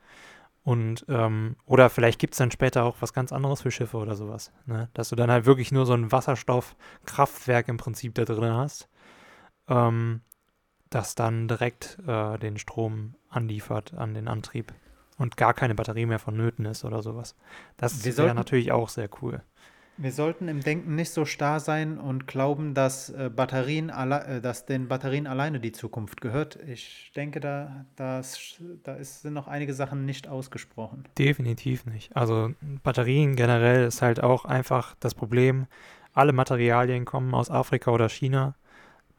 Und, 0.63 1.05
ähm, 1.09 1.55
oder 1.65 1.89
vielleicht 1.89 2.19
gibt 2.19 2.33
es 2.33 2.37
dann 2.37 2.51
später 2.51 2.83
auch 2.83 2.97
was 2.99 3.13
ganz 3.13 3.31
anderes 3.31 3.61
für 3.61 3.71
Schiffe 3.71 3.97
oder 3.97 4.15
sowas. 4.15 4.51
Ne? 4.65 4.89
Dass 4.93 5.09
du 5.09 5.15
dann 5.15 5.31
halt 5.31 5.45
wirklich 5.45 5.71
nur 5.71 5.85
so 5.85 5.93
ein 5.93 6.11
Wasserstoffkraftwerk 6.11 7.67
im 7.69 7.77
Prinzip 7.77 8.13
da 8.15 8.25
drin 8.25 8.53
hast, 8.53 8.89
ähm, 9.67 10.21
das 10.89 11.15
dann 11.15 11.47
direkt 11.47 11.97
äh, 12.07 12.37
den 12.37 12.57
Strom 12.57 13.15
anliefert 13.29 13.93
an 13.93 14.13
den 14.13 14.27
Antrieb 14.27 14.73
und 15.17 15.37
gar 15.37 15.53
keine 15.53 15.75
Batterie 15.75 16.05
mehr 16.05 16.19
vonnöten 16.19 16.65
ist 16.65 16.85
oder 16.85 17.01
sowas. 17.01 17.35
Das 17.77 18.03
wäre 18.05 18.33
natürlich 18.33 18.71
auch 18.71 18.89
sehr 18.89 19.09
cool. 19.21 19.41
Wir 20.01 20.13
sollten 20.13 20.47
im 20.47 20.61
Denken 20.61 20.95
nicht 20.95 21.11
so 21.11 21.25
starr 21.25 21.59
sein 21.59 21.97
und 21.97 22.25
glauben, 22.25 22.73
dass 22.73 23.09
äh, 23.09 23.29
Batterien 23.29 23.89
äh, 23.89 24.39
dass 24.39 24.65
den 24.65 24.87
Batterien 24.87 25.27
alleine 25.27 25.59
die 25.59 25.73
Zukunft 25.73 26.21
gehört. 26.21 26.57
Ich 26.67 27.11
denke, 27.17 27.41
da, 27.41 27.85
das, 27.97 28.61
da 28.83 28.95
ist, 28.95 29.23
sind 29.23 29.33
noch 29.33 29.49
einige 29.49 29.73
Sachen 29.73 30.05
nicht 30.05 30.29
ausgesprochen. 30.29 31.03
Definitiv 31.17 31.85
nicht. 31.85 32.15
Also 32.15 32.51
Batterien 32.81 33.35
generell 33.35 33.85
ist 33.87 34.01
halt 34.01 34.23
auch 34.23 34.45
einfach 34.45 34.95
das 35.01 35.13
Problem. 35.13 35.67
Alle 36.13 36.31
Materialien 36.31 37.03
kommen 37.03 37.33
aus 37.33 37.51
Afrika 37.51 37.91
oder 37.91 38.07
China. 38.07 38.55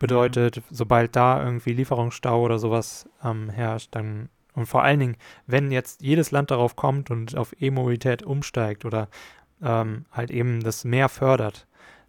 Bedeutet, 0.00 0.62
sobald 0.70 1.14
da 1.14 1.44
irgendwie 1.44 1.74
Lieferungsstau 1.74 2.42
oder 2.42 2.58
sowas 2.58 3.08
ähm, 3.22 3.50
herrscht, 3.50 3.94
dann 3.94 4.28
und 4.54 4.66
vor 4.66 4.82
allen 4.82 4.98
Dingen, 4.98 5.16
wenn 5.46 5.70
jetzt 5.70 6.02
jedes 6.02 6.32
Land 6.32 6.50
darauf 6.50 6.74
kommt 6.74 7.10
und 7.10 7.36
auf 7.36 7.54
E-Mobilität 7.60 8.22
umsteigt 8.24 8.84
oder 8.84 9.08
ähm, 9.62 10.06
halt 10.10 10.30
eben 10.30 10.60
das 10.60 10.84
mehr 10.84 11.08
fördert, 11.08 11.66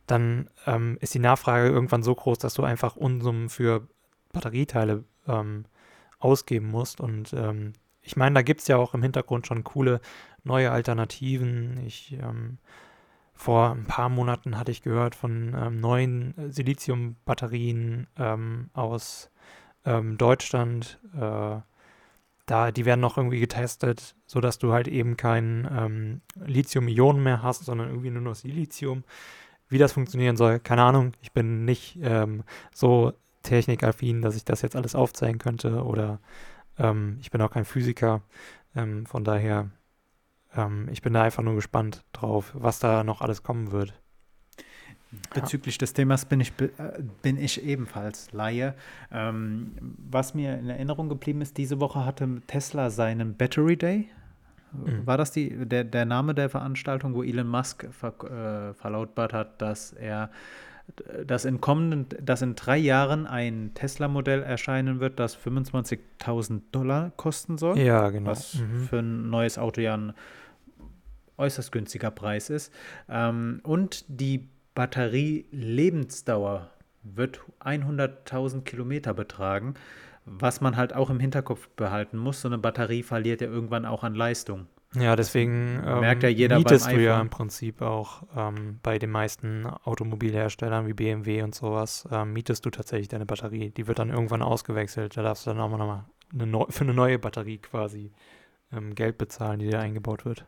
dann 0.07 0.49
ähm, 0.65 0.97
ist 1.01 1.13
die 1.13 1.19
Nachfrage 1.19 1.69
irgendwann 1.69 2.03
so 2.03 2.15
groß, 2.15 2.39
dass 2.39 2.53
du 2.53 2.63
einfach 2.63 2.95
Unsummen 2.95 3.49
für 3.49 3.87
Batterieteile 4.33 5.03
ähm, 5.27 5.65
ausgeben 6.19 6.69
musst. 6.69 6.99
Und 6.99 7.33
ähm, 7.33 7.73
ich 8.01 8.15
meine, 8.15 8.35
da 8.35 8.41
gibt 8.41 8.61
es 8.61 8.67
ja 8.67 8.77
auch 8.77 8.93
im 8.93 9.03
Hintergrund 9.03 9.47
schon 9.47 9.63
coole 9.63 10.01
neue 10.43 10.71
Alternativen. 10.71 11.77
Ich 11.85 12.13
ähm, 12.13 12.57
vor 13.41 13.71
ein 13.71 13.85
paar 13.85 14.09
Monaten 14.09 14.57
hatte 14.57 14.71
ich 14.71 14.83
gehört 14.83 15.15
von 15.15 15.55
ähm, 15.55 15.79
neuen 15.79 16.33
Silizium-Batterien 16.51 18.07
aus 18.73 19.31
Deutschland. 19.83 20.99
Äh, 21.15 21.61
da, 22.45 22.71
die 22.71 22.85
werden 22.85 22.99
noch 22.99 23.17
irgendwie 23.17 23.39
getestet, 23.39 24.15
sodass 24.25 24.59
du 24.59 24.73
halt 24.73 24.87
eben 24.87 25.17
kein 25.17 25.67
ähm, 25.71 26.21
Lithium-Ionen 26.35 27.23
mehr 27.23 27.41
hast, 27.41 27.65
sondern 27.65 27.89
irgendwie 27.89 28.11
nur 28.11 28.21
noch 28.21 28.35
Silizium. 28.35 29.03
Wie 29.69 29.77
das 29.77 29.93
funktionieren 29.93 30.35
soll, 30.35 30.59
keine 30.59 30.83
Ahnung. 30.83 31.13
Ich 31.21 31.31
bin 31.31 31.65
nicht 31.65 31.97
ähm, 32.01 32.43
so 32.73 33.13
technikaffin, 33.41 34.21
dass 34.21 34.35
ich 34.35 34.43
das 34.45 34.61
jetzt 34.61 34.75
alles 34.75 34.95
aufzeigen 34.95 35.39
könnte 35.39 35.83
oder 35.83 36.19
ähm, 36.77 37.17
ich 37.21 37.31
bin 37.31 37.41
auch 37.41 37.51
kein 37.51 37.65
Physiker. 37.65 38.21
Ähm, 38.75 39.05
von 39.05 39.23
daher, 39.23 39.71
ähm, 40.55 40.87
ich 40.91 41.01
bin 41.01 41.13
da 41.13 41.23
einfach 41.23 41.43
nur 41.43 41.55
gespannt 41.55 42.03
drauf, 42.13 42.51
was 42.53 42.79
da 42.79 43.03
noch 43.03 43.21
alles 43.21 43.43
kommen 43.43 43.71
wird. 43.71 43.93
Bezüglich 45.33 45.77
des 45.77 45.93
Themas 45.93 46.23
bin 46.23 46.39
ich, 46.39 46.53
äh, 46.59 46.69
bin 47.21 47.37
ich 47.37 47.63
ebenfalls 47.63 48.31
Laie. 48.31 48.75
Ähm, 49.11 49.73
was 50.09 50.33
mir 50.33 50.57
in 50.57 50.69
Erinnerung 50.69 51.09
geblieben 51.09 51.41
ist, 51.41 51.57
diese 51.57 51.81
Woche 51.81 52.05
hatte 52.05 52.41
Tesla 52.47 52.89
seinen 52.89 53.35
Battery 53.35 53.75
Day. 53.75 54.09
Mhm. 54.71 55.05
War 55.05 55.17
das 55.17 55.31
die, 55.31 55.65
der, 55.65 55.83
der 55.83 56.05
Name 56.05 56.33
der 56.33 56.49
Veranstaltung, 56.49 57.13
wo 57.13 57.23
Elon 57.23 57.47
Musk 57.47 57.87
ver, 57.91 58.13
äh, 58.23 58.73
verlautbart 58.73 59.33
hat, 59.33 59.61
dass 59.61 59.91
er 59.91 60.31
dass 61.25 61.45
in 61.45 61.61
kommenden, 61.61 62.07
dass 62.23 62.41
in 62.41 62.55
drei 62.55 62.77
Jahren 62.77 63.27
ein 63.27 63.71
Tesla-Modell 63.73 64.43
erscheinen 64.43 64.99
wird, 64.99 65.19
das 65.19 65.37
25.000 65.37 66.61
Dollar 66.71 67.11
kosten 67.17 67.57
soll. 67.57 67.79
Ja, 67.79 68.09
genau. 68.09 68.31
Was 68.31 68.55
mhm. 68.55 68.87
für 68.87 68.99
ein 68.99 69.29
neues 69.29 69.57
Auto 69.57 69.81
ja 69.81 69.95
ein 69.95 70.13
äußerst 71.37 71.71
günstiger 71.71 72.11
Preis 72.11 72.49
ist. 72.49 72.73
Ähm, 73.09 73.61
und 73.63 74.05
die 74.07 74.49
Batterielebensdauer 74.75 76.69
wird 77.03 77.41
100.000 77.61 78.61
Kilometer 78.61 79.13
betragen, 79.13 79.73
was 80.25 80.61
man 80.61 80.77
halt 80.77 80.93
auch 80.93 81.09
im 81.09 81.19
Hinterkopf 81.19 81.67
behalten 81.69 82.17
muss. 82.17 82.41
So 82.41 82.47
eine 82.47 82.59
Batterie 82.59 83.03
verliert 83.03 83.41
ja 83.41 83.47
irgendwann 83.47 83.85
auch 83.85 84.03
an 84.03 84.15
Leistung. 84.15 84.67
Ja, 84.93 85.15
deswegen 85.15 85.81
ähm, 85.85 86.01
merkt 86.01 86.23
ja 86.23 86.29
jeder 86.29 86.57
mietest 86.57 86.91
du 86.91 86.99
ja 87.01 87.21
im 87.21 87.29
Prinzip 87.29 87.81
auch 87.81 88.23
ähm, 88.35 88.79
bei 88.83 88.99
den 88.99 89.09
meisten 89.09 89.65
Automobilherstellern 89.65 90.85
wie 90.85 90.93
BMW 90.93 91.43
und 91.43 91.55
sowas, 91.55 92.07
ähm, 92.11 92.33
mietest 92.33 92.65
du 92.65 92.69
tatsächlich 92.71 93.07
deine 93.07 93.25
Batterie. 93.25 93.69
Die 93.69 93.87
wird 93.87 93.99
dann 93.99 94.09
irgendwann 94.09 94.41
ausgewechselt. 94.41 95.15
Da 95.15 95.23
darfst 95.23 95.45
du 95.45 95.51
dann 95.51 95.61
auch 95.61 95.69
mal 95.69 96.05
eine 96.33 96.65
für 96.69 96.83
eine 96.83 96.93
neue 96.93 97.19
Batterie 97.19 97.59
quasi 97.59 98.11
ähm, 98.73 98.93
Geld 98.95 99.17
bezahlen, 99.17 99.59
die 99.59 99.69
dir 99.69 99.79
eingebaut 99.79 100.25
wird 100.25 100.45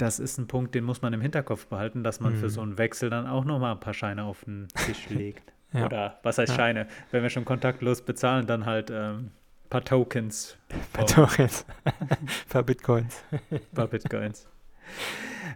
das 0.00 0.18
ist 0.18 0.38
ein 0.38 0.46
Punkt, 0.46 0.74
den 0.74 0.84
muss 0.84 1.02
man 1.02 1.12
im 1.12 1.20
Hinterkopf 1.20 1.66
behalten, 1.66 2.02
dass 2.02 2.20
man 2.20 2.34
mhm. 2.34 2.38
für 2.38 2.50
so 2.50 2.62
einen 2.62 2.78
Wechsel 2.78 3.10
dann 3.10 3.26
auch 3.26 3.44
nochmal 3.44 3.72
ein 3.72 3.80
paar 3.80 3.94
Scheine 3.94 4.24
auf 4.24 4.44
den 4.44 4.68
Tisch 4.86 5.08
legt. 5.10 5.52
ja. 5.72 5.84
Oder 5.84 6.18
was 6.22 6.38
heißt 6.38 6.50
ja. 6.50 6.56
Scheine? 6.56 6.86
Wenn 7.10 7.22
wir 7.22 7.30
schon 7.30 7.44
kontaktlos 7.44 8.02
bezahlen, 8.02 8.46
dann 8.46 8.66
halt 8.66 8.90
ähm, 8.90 9.30
paar 9.70 9.84
Tokens. 9.84 10.56
Paar 10.92 11.06
Tokens. 11.06 11.64
paar 12.48 12.62
Bitcoins. 12.62 13.24
ein 13.50 13.60
paar 13.74 13.86
Bitcoins. 13.86 14.46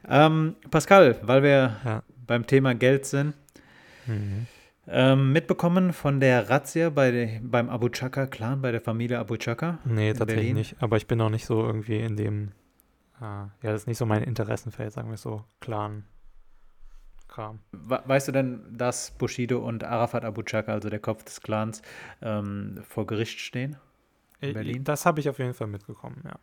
ähm, 0.08 0.56
Pascal, 0.70 1.18
weil 1.22 1.42
wir 1.42 1.76
ja. 1.84 2.02
beim 2.26 2.46
Thema 2.46 2.74
Geld 2.74 3.04
sind, 3.06 3.34
mhm. 4.06 4.46
ähm, 4.88 5.32
mitbekommen 5.32 5.92
von 5.92 6.20
der 6.20 6.48
Razzia 6.48 6.90
bei 6.90 7.40
beim 7.42 7.68
Abu 7.68 7.88
Chaka-Clan, 7.88 8.62
bei 8.62 8.72
der 8.72 8.80
Familie 8.80 9.18
Abu 9.18 9.36
Chaka? 9.36 9.78
Nee, 9.84 10.12
tatsächlich 10.12 10.36
Berlin. 10.36 10.56
nicht. 10.56 10.76
Aber 10.80 10.96
ich 10.96 11.06
bin 11.06 11.20
auch 11.20 11.30
nicht 11.30 11.46
so 11.46 11.64
irgendwie 11.64 11.98
in 11.98 12.16
dem 12.16 12.52
Ah, 13.20 13.48
ja, 13.62 13.70
das 13.72 13.82
ist 13.82 13.86
nicht 13.86 13.98
so 13.98 14.06
mein 14.06 14.22
Interessenfeld, 14.22 14.92
sagen 14.92 15.10
wir 15.10 15.16
so. 15.16 15.44
Clan. 15.60 16.04
Kram. 17.28 17.60
Weißt 17.72 18.28
du 18.28 18.32
denn, 18.32 18.60
dass 18.76 19.10
Bushido 19.12 19.58
und 19.58 19.82
Arafat 19.82 20.24
Abu 20.24 20.42
Chaka, 20.42 20.72
also 20.72 20.88
der 20.88 21.00
Kopf 21.00 21.24
des 21.24 21.40
Clans, 21.40 21.82
ähm, 22.22 22.80
vor 22.88 23.06
Gericht 23.06 23.40
stehen? 23.40 23.76
In 24.40 24.54
Berlin? 24.54 24.84
Das 24.84 25.06
habe 25.06 25.20
ich 25.20 25.28
auf 25.28 25.38
jeden 25.38 25.54
Fall 25.54 25.66
mitbekommen, 25.66 26.22
ja. 26.24 26.38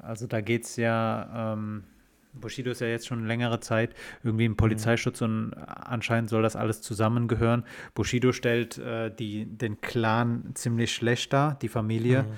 Also 0.00 0.26
da 0.26 0.40
geht 0.40 0.64
es 0.64 0.76
ja, 0.76 1.54
ähm, 1.54 1.84
Bushido 2.32 2.70
ist 2.70 2.80
ja 2.80 2.86
jetzt 2.86 3.06
schon 3.06 3.26
längere 3.26 3.60
Zeit 3.60 3.94
irgendwie 4.22 4.44
im 4.44 4.56
Polizeischutz 4.56 5.20
mhm. 5.20 5.26
und 5.26 5.54
anscheinend 5.54 6.30
soll 6.30 6.42
das 6.42 6.56
alles 6.56 6.82
zusammengehören. 6.82 7.64
Bushido 7.94 8.32
stellt 8.32 8.78
äh, 8.78 9.10
die, 9.10 9.46
den 9.46 9.80
Clan 9.80 10.52
ziemlich 10.54 10.94
schlecht 10.94 11.32
dar, 11.32 11.54
die 11.56 11.68
Familie. 11.68 12.24
Mhm. 12.24 12.28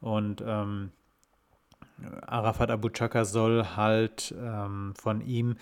Und 0.00 0.44
ähm, 0.46 0.90
Arafat 2.26 2.70
Abu 2.70 2.88
Chaka 2.88 3.24
soll 3.24 3.64
halt 3.76 4.34
ähm, 4.38 4.94
von 4.96 5.20
ihm 5.20 5.56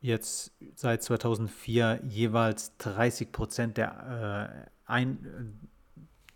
jetzt 0.00 0.52
seit 0.74 1.02
2004 1.02 2.00
jeweils 2.04 2.76
30 2.78 3.32
Prozent 3.32 3.76
der, 3.76 4.66
äh, 4.66 4.90
ein, 4.90 5.68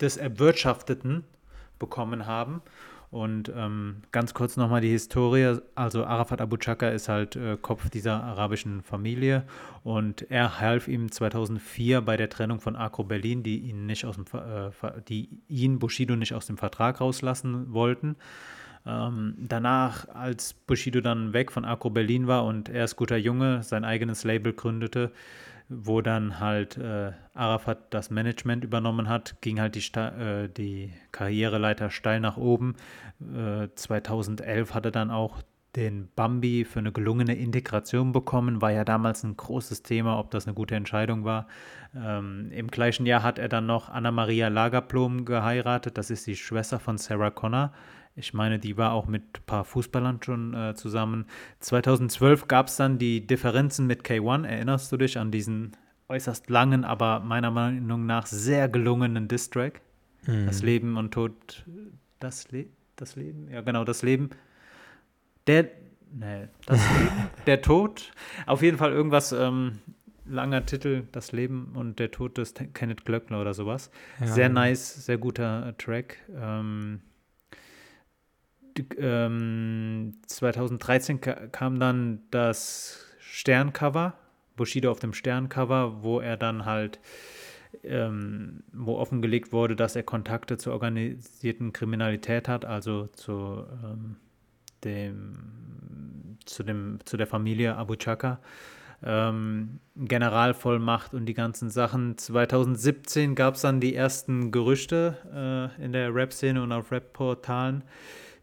des 0.00 0.16
Erwirtschafteten 0.16 1.24
bekommen 1.78 2.26
haben. 2.26 2.62
Und 3.10 3.52
ähm, 3.54 4.02
ganz 4.10 4.34
kurz 4.34 4.56
nochmal 4.56 4.80
die 4.80 4.90
Historie. 4.90 5.58
Also 5.74 6.04
Arafat 6.04 6.40
Abu 6.40 6.56
Chaka 6.56 6.88
ist 6.88 7.08
halt 7.08 7.36
äh, 7.36 7.56
Kopf 7.56 7.88
dieser 7.88 8.22
arabischen 8.22 8.82
Familie 8.82 9.44
und 9.84 10.28
er 10.30 10.60
half 10.60 10.88
ihm 10.88 11.10
2004 11.10 12.00
bei 12.00 12.16
der 12.16 12.28
Trennung 12.28 12.60
von 12.60 12.74
Agro 12.74 13.04
Berlin, 13.04 13.42
die 13.42 13.58
ihn 13.58 13.86
nicht 13.86 14.04
aus 14.04 14.16
dem, 14.16 14.24
äh, 14.34 14.70
die 15.08 15.28
ihn 15.48 15.78
Bushido 15.78 16.16
nicht 16.16 16.34
aus 16.34 16.46
dem 16.46 16.58
Vertrag 16.58 17.00
rauslassen 17.00 17.72
wollten. 17.72 18.16
Ähm, 18.84 19.34
danach, 19.38 20.08
als 20.08 20.54
Bushido 20.54 21.00
dann 21.00 21.32
weg 21.32 21.50
von 21.50 21.64
Akro 21.64 21.90
Berlin 21.90 22.28
war 22.28 22.44
und 22.44 22.68
er 22.68 22.84
ist 22.84 22.96
guter 22.96 23.16
Junge, 23.16 23.62
sein 23.64 23.84
eigenes 23.84 24.22
Label 24.22 24.52
gründete, 24.52 25.10
wo 25.68 26.00
dann 26.00 26.38
halt 26.38 26.76
äh, 26.76 27.12
Arafat 27.35 27.92
das 27.92 28.11
Management 28.11 28.64
übernommen 28.64 29.09
hat, 29.09 29.37
ging 29.40 29.61
halt 29.61 29.74
die, 29.74 29.83
Sta 29.83 30.09
äh, 30.11 30.48
die 30.48 30.92
Karriereleiter 31.12 31.90
steil 31.90 32.20
nach 32.20 32.37
oben. 32.37 32.76
Äh, 33.20 33.68
2011 33.74 34.74
hat 34.74 34.85
er 34.85 34.92
dann 34.92 35.11
auch 35.11 35.42
den 35.76 36.09
Bambi 36.16 36.64
für 36.64 36.79
eine 36.79 36.90
gelungene 36.90 37.35
Integration 37.35 38.12
bekommen, 38.12 38.62
war 38.62 38.72
ja 38.72 38.85
damals 38.85 39.22
ein 39.24 39.37
großes 39.37 39.83
Thema, 39.83 40.18
ob 40.18 40.31
das 40.31 40.46
eine 40.46 40.55
gute 40.55 40.74
Entscheidung 40.74 41.24
war. 41.24 41.46
Ähm, 41.94 42.50
Im 42.50 42.68
gleichen 42.68 43.05
Jahr 43.05 43.22
hat 43.22 43.38
er 43.38 43.48
dann 43.48 43.66
noch 43.66 43.90
Anna-Maria 43.90 44.48
Lagerblom 44.48 45.26
geheiratet, 45.26 45.98
das 45.98 46.11
ist 46.11 46.26
die 46.26 46.37
Schwester 46.37 46.79
von 46.79 46.96
Sarah 46.96 47.31
Connor. 47.31 47.72
Ich 48.18 48.33
meine, 48.33 48.59
die 48.59 48.79
war 48.79 48.92
auch 48.92 49.07
mit 49.07 49.22
ein 49.22 49.42
paar 49.44 49.64
Fußballern 49.64 50.20
schon 50.22 50.55
äh, 50.55 50.74
zusammen. 50.74 51.26
2012 51.61 52.48
gab 52.48 52.68
es 52.68 52.76
dann 52.76 52.98
die 52.98 53.26
Differenzen 53.26 53.87
mit 53.87 54.05
K1. 54.05 54.46
Erinnerst 54.46 54.90
du 54.90 54.96
dich 54.96 55.18
an 55.18 55.31
diesen 55.31 55.76
äußerst 56.09 56.48
langen, 56.48 56.85
aber 56.85 57.20
meiner 57.20 57.50
Meinung 57.50 58.07
nach 58.07 58.26
sehr 58.26 58.70
gelungenen 58.70 59.29
Distrack? 59.29 59.83
Mhm. 60.26 60.46
Das 60.46 60.62
Leben 60.62 60.96
und 60.96 61.12
Tod. 61.12 61.66
Das, 62.18 62.50
Le 62.50 62.66
das 62.96 63.16
Leben? 63.16 63.48
Ja, 63.50 63.61
genau, 63.61 63.85
das 63.85 64.02
Leben. 64.02 64.31
Der. 65.46 65.68
Nee, 66.11 66.48
das 66.64 66.81
Leben, 66.98 67.11
der 67.46 67.61
Tod. 67.61 68.12
Auf 68.46 68.62
jeden 68.62 68.79
Fall 68.79 68.92
irgendwas. 68.92 69.33
Ähm, 69.33 69.79
langer 70.29 70.66
Titel, 70.66 71.05
Das 71.12 71.33
Leben 71.33 71.72
und 71.74 71.98
der 71.98 72.11
Tod 72.11 72.38
des 72.38 72.55
Kenneth 72.74 73.05
Glöckner 73.05 73.40
oder 73.40 73.55
sowas. 73.55 73.90
Ja. 74.20 74.26
Sehr 74.26 74.48
nice, 74.48 75.07
sehr 75.07 75.18
guter 75.18 75.74
Track. 75.79 76.16
Ähm, 76.35 77.00
ähm, 78.98 80.14
2013 80.26 81.20
kam 81.20 81.78
dann 81.80 82.20
das 82.30 83.04
Sterncover, 83.18 84.14
Bushido 84.56 84.90
auf 84.90 85.00
dem 85.00 85.12
Sterncover, 85.12 86.02
wo 86.02 86.20
er 86.20 86.36
dann 86.36 86.64
halt, 86.64 87.00
ähm, 87.82 88.62
wo 88.72 88.96
offengelegt 88.96 89.52
wurde, 89.52 89.76
dass 89.76 89.96
er 89.96 90.02
Kontakte 90.02 90.56
zur 90.56 90.72
organisierten 90.72 91.72
Kriminalität 91.72 92.48
hat, 92.48 92.64
also 92.64 93.08
zu, 93.08 93.64
ähm, 93.84 94.16
dem, 94.84 96.38
zu, 96.44 96.62
dem, 96.62 96.98
zu 97.04 97.16
der 97.16 97.26
Familie 97.26 97.76
Abu 97.76 97.96
Chaka. 97.96 98.40
Ähm, 99.02 99.80
Generalvollmacht 99.94 101.12
und 101.12 101.26
die 101.26 101.34
ganzen 101.34 101.68
Sachen. 101.68 102.16
2017 102.16 103.34
gab 103.34 103.56
es 103.56 103.60
dann 103.60 103.78
die 103.78 103.94
ersten 103.94 104.50
Gerüchte 104.50 105.70
äh, 105.78 105.84
in 105.84 105.92
der 105.92 106.14
Rap-Szene 106.14 106.62
und 106.62 106.72
auf 106.72 106.90
Rap-Portalen, 106.90 107.84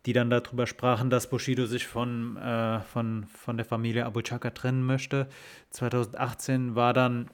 die 0.05 0.13
dann 0.13 0.29
darüber 0.29 0.67
sprachen, 0.67 1.09
dass 1.09 1.29
Bushido 1.29 1.65
sich 1.65 1.87
von, 1.87 2.37
äh, 2.37 2.81
von, 2.81 3.25
von 3.25 3.57
der 3.57 3.65
Familie 3.65 4.05
Abu 4.05 4.21
Chaka 4.21 4.49
trennen 4.49 4.85
möchte. 4.85 5.27
2018 5.69 6.75
war 6.75 6.93
dann 6.93 7.29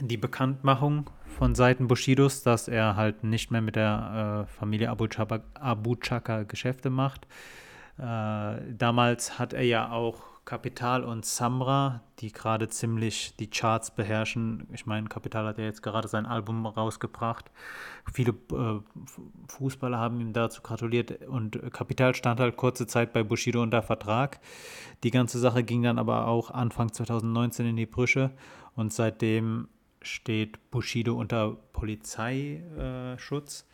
die 0.00 0.16
Bekanntmachung 0.16 1.10
von 1.38 1.54
Seiten 1.54 1.88
Bushidos, 1.88 2.42
dass 2.42 2.68
er 2.68 2.96
halt 2.96 3.22
nicht 3.22 3.50
mehr 3.50 3.60
mit 3.60 3.76
der 3.76 4.46
äh, 4.48 4.52
Familie 4.52 4.88
Abu 4.88 5.08
Chaka, 5.08 5.40
Abu 5.54 5.96
Chaka 5.96 6.44
Geschäfte 6.44 6.88
macht. 6.88 7.26
Äh, 7.98 8.02
damals 8.02 9.38
hat 9.38 9.52
er 9.52 9.64
ja 9.64 9.90
auch 9.90 10.29
Kapital 10.44 11.04
und 11.04 11.24
Samra, 11.24 12.02
die 12.18 12.32
gerade 12.32 12.68
ziemlich 12.68 13.36
die 13.36 13.48
Charts 13.48 13.90
beherrschen. 13.92 14.66
Ich 14.72 14.86
meine, 14.86 15.08
Kapital 15.08 15.46
hat 15.46 15.58
ja 15.58 15.64
jetzt 15.64 15.82
gerade 15.82 16.08
sein 16.08 16.26
Album 16.26 16.66
rausgebracht. 16.66 17.50
Viele 18.12 18.32
äh, 18.52 18.80
Fußballer 19.48 19.98
haben 19.98 20.20
ihm 20.20 20.32
dazu 20.32 20.62
gratuliert 20.62 21.22
und 21.28 21.60
Kapital 21.72 22.14
stand 22.14 22.40
halt 22.40 22.56
kurze 22.56 22.86
Zeit 22.86 23.12
bei 23.12 23.22
Bushido 23.22 23.62
unter 23.62 23.82
Vertrag. 23.82 24.40
Die 25.04 25.10
ganze 25.10 25.38
Sache 25.38 25.62
ging 25.62 25.82
dann 25.82 25.98
aber 25.98 26.26
auch 26.26 26.50
Anfang 26.50 26.92
2019 26.92 27.66
in 27.66 27.76
die 27.76 27.86
Brüche 27.86 28.30
und 28.74 28.92
seitdem 28.92 29.68
steht 30.02 30.70
Bushido 30.70 31.14
unter 31.14 31.56
Polizeischutz. 31.72 33.66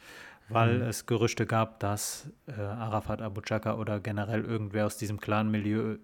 weil 0.48 0.76
Mhm. 0.76 0.82
es 0.82 1.06
Gerüchte 1.06 1.44
gab, 1.44 1.80
dass 1.80 2.30
äh, 2.46 2.52
Arafat 2.60 3.20
Abu 3.20 3.40
Chaka 3.40 3.74
oder 3.78 3.98
generell 3.98 4.44
irgendwer 4.44 4.86
aus 4.86 4.96
diesem 4.96 5.18
Clan-Milieu 5.18 5.96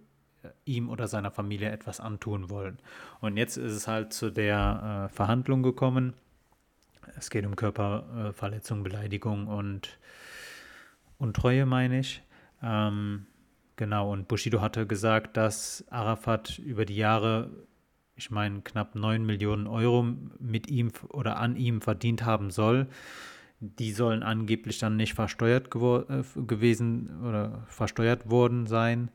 ihm 0.65 0.89
oder 0.91 1.09
seiner 1.09 1.31
Familie 1.31 1.71
etwas 1.71 2.01
antun 2.01 2.51
wollen. 2.51 2.79
Und 3.21 3.37
jetzt 3.37 3.57
ist 3.57 3.73
es 3.73 3.89
halt 3.89 4.13
zu 4.13 4.31
der 4.31 5.09
äh, 5.11 5.15
Verhandlung 5.15 5.63
gekommen. 5.63 6.15
Es 7.17 7.31
geht 7.31 7.45
um 7.45 7.57
Körperverletzung, 7.57 8.83
Beleidigung 8.83 9.47
und 9.47 9.99
Untreue, 11.19 11.67
meine 11.67 12.01
ich. 12.01 12.23
Ähm, 12.63 13.27
genau, 13.77 14.13
und 14.13 14.29
Bushido 14.29 14.61
hatte 14.61 14.87
gesagt, 14.87 15.37
dass 15.37 15.85
Arafat 15.91 16.59
über 16.59 16.85
die 16.85 16.97
Jahre, 16.97 17.51
ich 18.17 18.31
meine, 18.31 18.63
knapp 18.63 18.95
9 18.95 19.25
Millionen 19.25 19.67
Euro 19.67 20.07
mit 20.39 20.69
ihm 20.69 20.93
oder 21.11 21.39
an 21.39 21.57
ihm 21.57 21.81
verdient 21.81 22.25
haben 22.25 22.51
soll. 22.51 22.89
Die 23.61 23.93
sollen 23.93 24.25
angeblich 24.25 24.79
dann 24.81 24.97
nicht 24.97 25.15
versteuert 25.15 25.69
äh, 25.69 26.23
gewesen 26.47 27.23
oder 27.23 27.63
versteuert 27.69 28.29
worden 28.31 28.67
sein. 28.67 29.11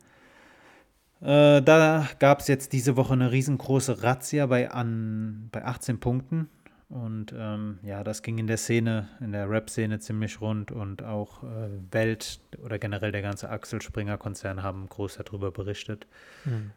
Äh, 1.22 1.62
da 1.62 2.08
gab 2.20 2.40
es 2.40 2.48
jetzt 2.48 2.74
diese 2.74 2.96
Woche 2.96 3.14
eine 3.14 3.32
riesengroße 3.32 4.04
Razzia 4.04 4.46
bei, 4.46 4.72
an, 4.72 5.50
bei 5.52 5.66
18 5.66 6.00
Punkten. 6.00 6.50
Und 6.90 7.34
ähm, 7.38 7.80
ja, 7.84 8.04
das 8.04 8.22
ging 8.22 8.38
in 8.38 8.48
der 8.48 8.58
Szene, 8.58 9.10
in 9.20 9.34
der 9.34 9.50
Rap-Szene 9.50 10.00
ziemlich 10.00 10.40
rund 10.40 10.72
und 10.72 11.04
auch 11.04 11.44
äh, 11.44 11.70
Welt 11.92 12.40
oder 12.64 12.80
generell 12.80 13.12
der 13.12 13.22
ganze 13.22 13.50
Axel 13.50 13.82
Springer-Konzern 13.82 14.64
haben 14.64 14.88
groß 14.88 15.20
darüber 15.24 15.52
berichtet. 15.52 16.08
Mhm. 16.46 16.72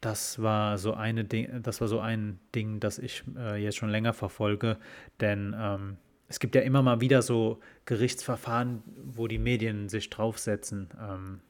Das 0.00 0.40
war 0.40 0.78
so 0.78 0.94
eine 0.94 1.24
Ding, 1.24 1.62
das 1.62 1.80
war 1.80 1.88
so 1.88 2.00
ein 2.00 2.40
Ding, 2.54 2.80
das 2.80 2.98
ich 2.98 3.22
äh, 3.36 3.62
jetzt 3.62 3.76
schon 3.76 3.90
länger 3.90 4.14
verfolge, 4.14 4.78
denn 5.20 5.54
ähm, 5.56 5.98
es 6.28 6.40
gibt 6.40 6.54
ja 6.54 6.62
immer 6.62 6.82
mal 6.82 7.02
wieder 7.02 7.20
so 7.20 7.60
Gerichtsverfahren, 7.84 8.82
wo 9.04 9.28
die 9.28 9.38
Medien 9.38 9.90
sich 9.90 10.08
draufsetzen. 10.08 10.88
Ähm, 10.98 11.40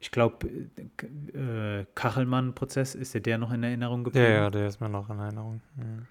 ich 0.00 0.10
glaube, 0.10 0.46
äh, 0.48 1.84
Kachelmann-Prozess, 1.94 2.94
ist 2.94 3.14
dir 3.14 3.20
der 3.20 3.38
noch 3.38 3.52
in 3.52 3.62
Erinnerung 3.62 4.00
Ja, 4.00 4.04
geblieben? 4.04 4.28
ja, 4.28 4.50
der 4.50 4.68
ist 4.68 4.80
mir 4.80 4.88
noch 4.88 5.08
in 5.10 5.18
Erinnerung. 5.18 5.60
Mhm. 5.76 6.06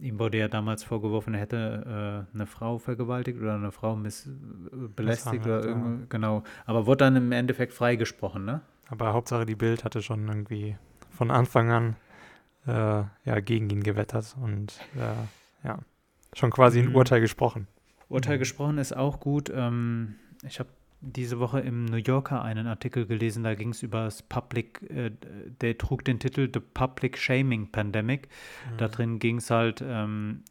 Ihm 0.00 0.18
wurde 0.18 0.36
ja 0.38 0.48
damals 0.48 0.84
vorgeworfen, 0.84 1.32
er 1.34 1.40
hätte 1.40 2.26
äh, 2.30 2.34
eine 2.34 2.46
Frau 2.46 2.78
vergewaltigt 2.78 3.38
oder 3.40 3.54
eine 3.54 3.72
Frau 3.72 3.94
äh, 3.94 3.96
belästigt 3.98 4.16
oder 4.16 5.02
Misshandelt, 5.02 5.64
ja. 5.64 5.70
irgendwie, 5.70 6.06
genau. 6.10 6.42
Aber 6.66 6.86
wurde 6.86 6.98
dann 7.04 7.16
im 7.16 7.32
Endeffekt 7.32 7.72
freigesprochen, 7.72 8.44
ne? 8.44 8.60
Aber 8.90 9.12
Hauptsache 9.14 9.46
die 9.46 9.54
Bild 9.54 9.84
hatte 9.84 10.02
schon 10.02 10.28
irgendwie 10.28 10.76
von 11.10 11.30
Anfang 11.30 11.70
an 11.70 11.96
äh, 12.66 12.72
ja, 13.24 13.40
gegen 13.40 13.70
ihn 13.70 13.82
gewettert 13.82 14.36
und 14.42 14.78
äh, 14.96 15.66
ja, 15.66 15.78
schon 16.34 16.50
quasi 16.50 16.80
ein 16.80 16.88
Mhm. 16.88 16.94
Urteil 16.96 17.20
gesprochen. 17.20 17.66
Urteil 18.08 18.36
Mhm. 18.36 18.40
gesprochen 18.40 18.78
ist 18.78 18.94
auch 18.96 19.20
gut. 19.20 19.50
Ähm, 19.54 20.16
ich 20.42 20.58
habe 20.60 20.68
diese 21.00 21.38
Woche 21.38 21.60
im 21.60 21.84
New 21.84 21.96
Yorker 21.96 22.42
einen 22.42 22.66
Artikel 22.66 23.06
gelesen, 23.06 23.44
da 23.44 23.54
ging 23.54 23.70
es 23.70 23.82
über 23.82 24.04
das 24.04 24.22
Public, 24.22 24.82
äh, 24.90 25.12
der 25.60 25.78
trug 25.78 26.04
den 26.04 26.18
Titel 26.18 26.50
The 26.52 26.60
Public 26.60 27.16
Shaming 27.18 27.70
Pandemic. 27.70 28.28
Da 28.78 28.88
Mhm. 28.88 28.92
drin 28.92 29.18
ging 29.18 29.36
es 29.36 29.50
halt, 29.50 29.82
ähm, 29.84 30.42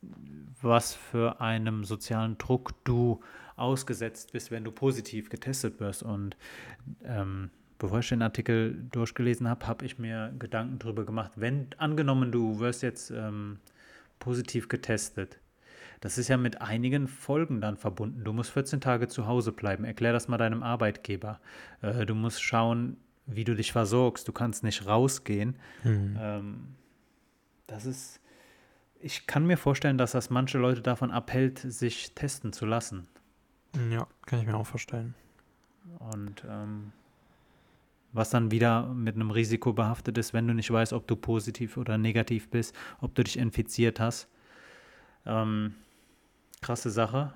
was 0.61 0.93
für 0.93 1.41
einem 1.41 1.83
sozialen 1.83 2.37
Druck 2.37 2.73
du 2.85 3.19
ausgesetzt 3.57 4.31
bist, 4.31 4.51
wenn 4.51 4.63
du 4.63 4.71
positiv 4.71 5.29
getestet 5.29 5.79
wirst. 5.79 6.03
Und 6.03 6.37
ähm, 7.03 7.49
bevor 7.79 7.99
ich 7.99 8.09
den 8.09 8.21
Artikel 8.21 8.85
durchgelesen 8.91 9.49
habe, 9.49 9.67
habe 9.67 9.85
ich 9.85 9.99
mir 9.99 10.33
Gedanken 10.39 10.79
darüber 10.79 11.05
gemacht, 11.05 11.31
wenn 11.35 11.67
angenommen, 11.77 12.31
du 12.31 12.59
wirst 12.59 12.83
jetzt 12.83 13.11
ähm, 13.11 13.59
positiv 14.19 14.69
getestet. 14.69 15.39
Das 15.99 16.17
ist 16.17 16.27
ja 16.27 16.37
mit 16.37 16.61
einigen 16.61 17.07
Folgen 17.07 17.61
dann 17.61 17.77
verbunden. 17.77 18.23
Du 18.23 18.33
musst 18.33 18.51
14 18.51 18.81
Tage 18.81 19.07
zu 19.07 19.27
Hause 19.27 19.51
bleiben. 19.51 19.83
Erklär 19.83 20.13
das 20.13 20.27
mal 20.27 20.37
deinem 20.37 20.63
Arbeitgeber. 20.63 21.39
Äh, 21.81 22.05
du 22.05 22.15
musst 22.15 22.41
schauen, 22.41 22.97
wie 23.25 23.43
du 23.43 23.55
dich 23.55 23.71
versorgst. 23.71 24.27
Du 24.27 24.31
kannst 24.31 24.63
nicht 24.63 24.85
rausgehen. 24.85 25.55
Mhm. 25.83 26.17
Ähm, 26.19 26.67
das 27.67 27.85
ist. 27.85 28.21
Ich 28.99 29.27
kann 29.27 29.45
mir 29.45 29.57
vorstellen, 29.57 29.99
dass 29.99 30.13
das 30.13 30.31
manche 30.31 30.57
Leute 30.57 30.81
davon 30.81 31.11
abhält, 31.11 31.59
sich 31.59 32.15
testen 32.15 32.51
zu 32.51 32.65
lassen. 32.65 33.07
Ja, 33.91 34.07
kann 34.25 34.39
ich 34.39 34.47
mir 34.47 34.55
auch 34.55 34.65
vorstellen. 34.65 35.13
Und 35.99 36.43
ähm, 36.49 36.91
was 38.11 38.31
dann 38.31 38.49
wieder 38.49 38.87
mit 38.87 39.15
einem 39.15 39.29
Risiko 39.29 39.73
behaftet 39.73 40.17
ist, 40.17 40.33
wenn 40.33 40.47
du 40.47 40.53
nicht 40.53 40.71
weißt, 40.71 40.93
ob 40.93 41.07
du 41.07 41.15
positiv 41.15 41.77
oder 41.77 41.97
negativ 41.97 42.49
bist, 42.49 42.75
ob 42.99 43.13
du 43.13 43.23
dich 43.23 43.37
infiziert 43.37 43.99
hast. 43.99 44.27
Ähm, 45.25 45.75
krasse 46.62 46.89
Sache. 46.89 47.34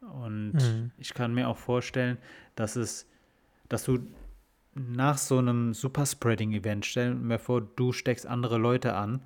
Und 0.00 0.52
Mhm. 0.52 0.90
ich 0.98 1.14
kann 1.14 1.34
mir 1.34 1.48
auch 1.48 1.56
vorstellen, 1.58 2.18
dass 2.54 2.76
es, 2.76 3.08
dass 3.68 3.84
du 3.84 3.98
nach 4.74 5.18
so 5.18 5.38
einem 5.38 5.72
Superspreading-Event, 5.72 6.84
stell 6.84 7.14
mir 7.14 7.38
vor, 7.38 7.62
du 7.62 7.92
steckst 7.92 8.26
andere 8.26 8.58
Leute 8.58 8.94
an, 8.94 9.22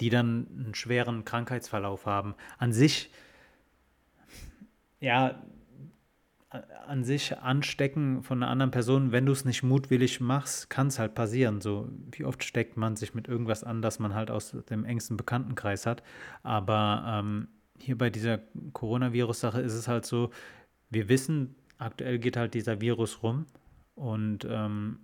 die 0.00 0.10
dann 0.10 0.46
einen 0.56 0.74
schweren 0.74 1.24
Krankheitsverlauf 1.24 2.06
haben. 2.06 2.34
An 2.58 2.72
sich, 2.72 3.10
ja, 5.00 5.42
an 6.86 7.04
sich 7.04 7.38
anstecken 7.38 8.22
von 8.22 8.42
einer 8.42 8.50
anderen 8.50 8.72
Person, 8.72 9.12
wenn 9.12 9.24
du 9.24 9.32
es 9.32 9.44
nicht 9.44 9.62
mutwillig 9.62 10.20
machst, 10.20 10.68
kann 10.68 10.88
es 10.88 10.98
halt 10.98 11.14
passieren. 11.14 11.60
So, 11.60 11.88
wie 12.10 12.24
oft 12.24 12.42
steckt 12.42 12.76
man 12.76 12.96
sich 12.96 13.14
mit 13.14 13.28
irgendwas 13.28 13.62
an, 13.62 13.82
das 13.82 14.00
man 14.00 14.14
halt 14.14 14.30
aus 14.30 14.56
dem 14.68 14.84
engsten 14.84 15.16
Bekanntenkreis 15.16 15.86
hat. 15.86 16.02
Aber 16.42 17.04
ähm, 17.06 17.48
hier 17.80 17.96
bei 17.98 18.10
dieser 18.10 18.40
Coronavirus-Sache 18.72 19.60
ist 19.60 19.74
es 19.74 19.88
halt 19.88 20.06
so, 20.06 20.30
wir 20.90 21.08
wissen, 21.08 21.54
aktuell 21.78 22.18
geht 22.18 22.36
halt 22.36 22.54
dieser 22.54 22.80
Virus 22.80 23.22
rum 23.22 23.46
und 23.94 24.46
ähm, 24.48 25.00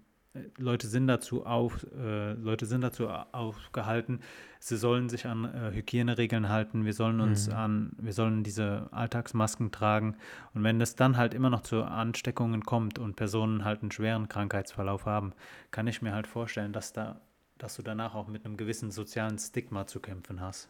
Leute 0.58 0.86
sind 0.86 1.06
dazu 1.06 1.46
auf, 1.46 1.86
äh, 1.98 2.34
Leute 2.34 2.66
sind 2.66 2.82
dazu 2.82 3.08
au- 3.08 3.24
aufgehalten, 3.32 4.20
sie 4.60 4.76
sollen 4.76 5.08
sich 5.08 5.24
an 5.24 5.46
äh, 5.46 5.72
Hygieneregeln 5.72 6.50
halten, 6.50 6.84
wir 6.84 6.92
sollen 6.92 7.20
uns 7.20 7.48
Mhm. 7.48 7.54
an, 7.54 7.92
wir 7.98 8.12
sollen 8.12 8.42
diese 8.42 8.88
Alltagsmasken 8.92 9.70
tragen. 9.70 10.14
Und 10.52 10.62
wenn 10.62 10.78
es 10.82 10.94
dann 10.94 11.16
halt 11.16 11.32
immer 11.32 11.48
noch 11.48 11.62
zu 11.62 11.82
Ansteckungen 11.84 12.64
kommt 12.64 12.98
und 12.98 13.16
Personen 13.16 13.64
halt 13.64 13.80
einen 13.80 13.90
schweren 13.92 14.28
Krankheitsverlauf 14.28 15.06
haben, 15.06 15.32
kann 15.70 15.86
ich 15.86 16.02
mir 16.02 16.12
halt 16.12 16.26
vorstellen, 16.26 16.74
dass 16.74 16.92
da, 16.92 17.18
dass 17.56 17.76
du 17.76 17.82
danach 17.82 18.14
auch 18.14 18.28
mit 18.28 18.44
einem 18.44 18.58
gewissen 18.58 18.90
sozialen 18.90 19.38
Stigma 19.38 19.86
zu 19.86 20.00
kämpfen 20.00 20.42
hast. 20.42 20.68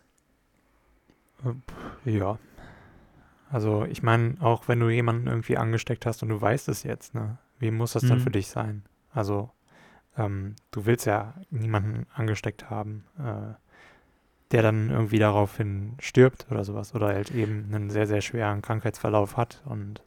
Ja. 2.05 2.39
Also 3.51 3.85
ich 3.85 4.03
meine, 4.03 4.35
auch 4.41 4.69
wenn 4.69 4.81
du 4.81 4.89
jemanden 4.89 5.27
irgendwie 5.29 5.57
angesteckt 5.57 6.07
hast 6.07 6.23
und 6.23 6.31
du 6.31 6.41
weißt 6.41 6.69
es 6.69 6.83
jetzt, 6.83 7.15
ne, 7.15 7.39
wie 7.59 7.71
muss 7.71 7.93
das 7.93 8.05
dann 8.07 8.19
Mhm. 8.19 8.23
für 8.23 8.31
dich 8.31 8.49
sein? 8.49 8.85
Also 9.13 9.51
ähm, 10.17 10.57
du 10.73 10.87
willst 10.87 11.07
ja 11.07 11.35
niemanden 11.51 12.07
angesteckt 12.15 12.71
haben, 12.71 13.05
äh, 13.19 13.55
der 14.53 14.63
dann 14.63 14.91
irgendwie 14.91 15.19
daraufhin 15.19 15.95
stirbt 16.01 16.47
oder 16.51 16.65
sowas 16.65 16.95
oder 16.95 17.09
halt 17.09 17.31
eben 17.33 17.67
einen 17.73 17.91
sehr, 17.91 18.07
sehr 18.07 18.21
schweren 18.21 18.63
Krankheitsverlauf 18.63 19.37
hat 19.37 19.63
und 19.67 20.03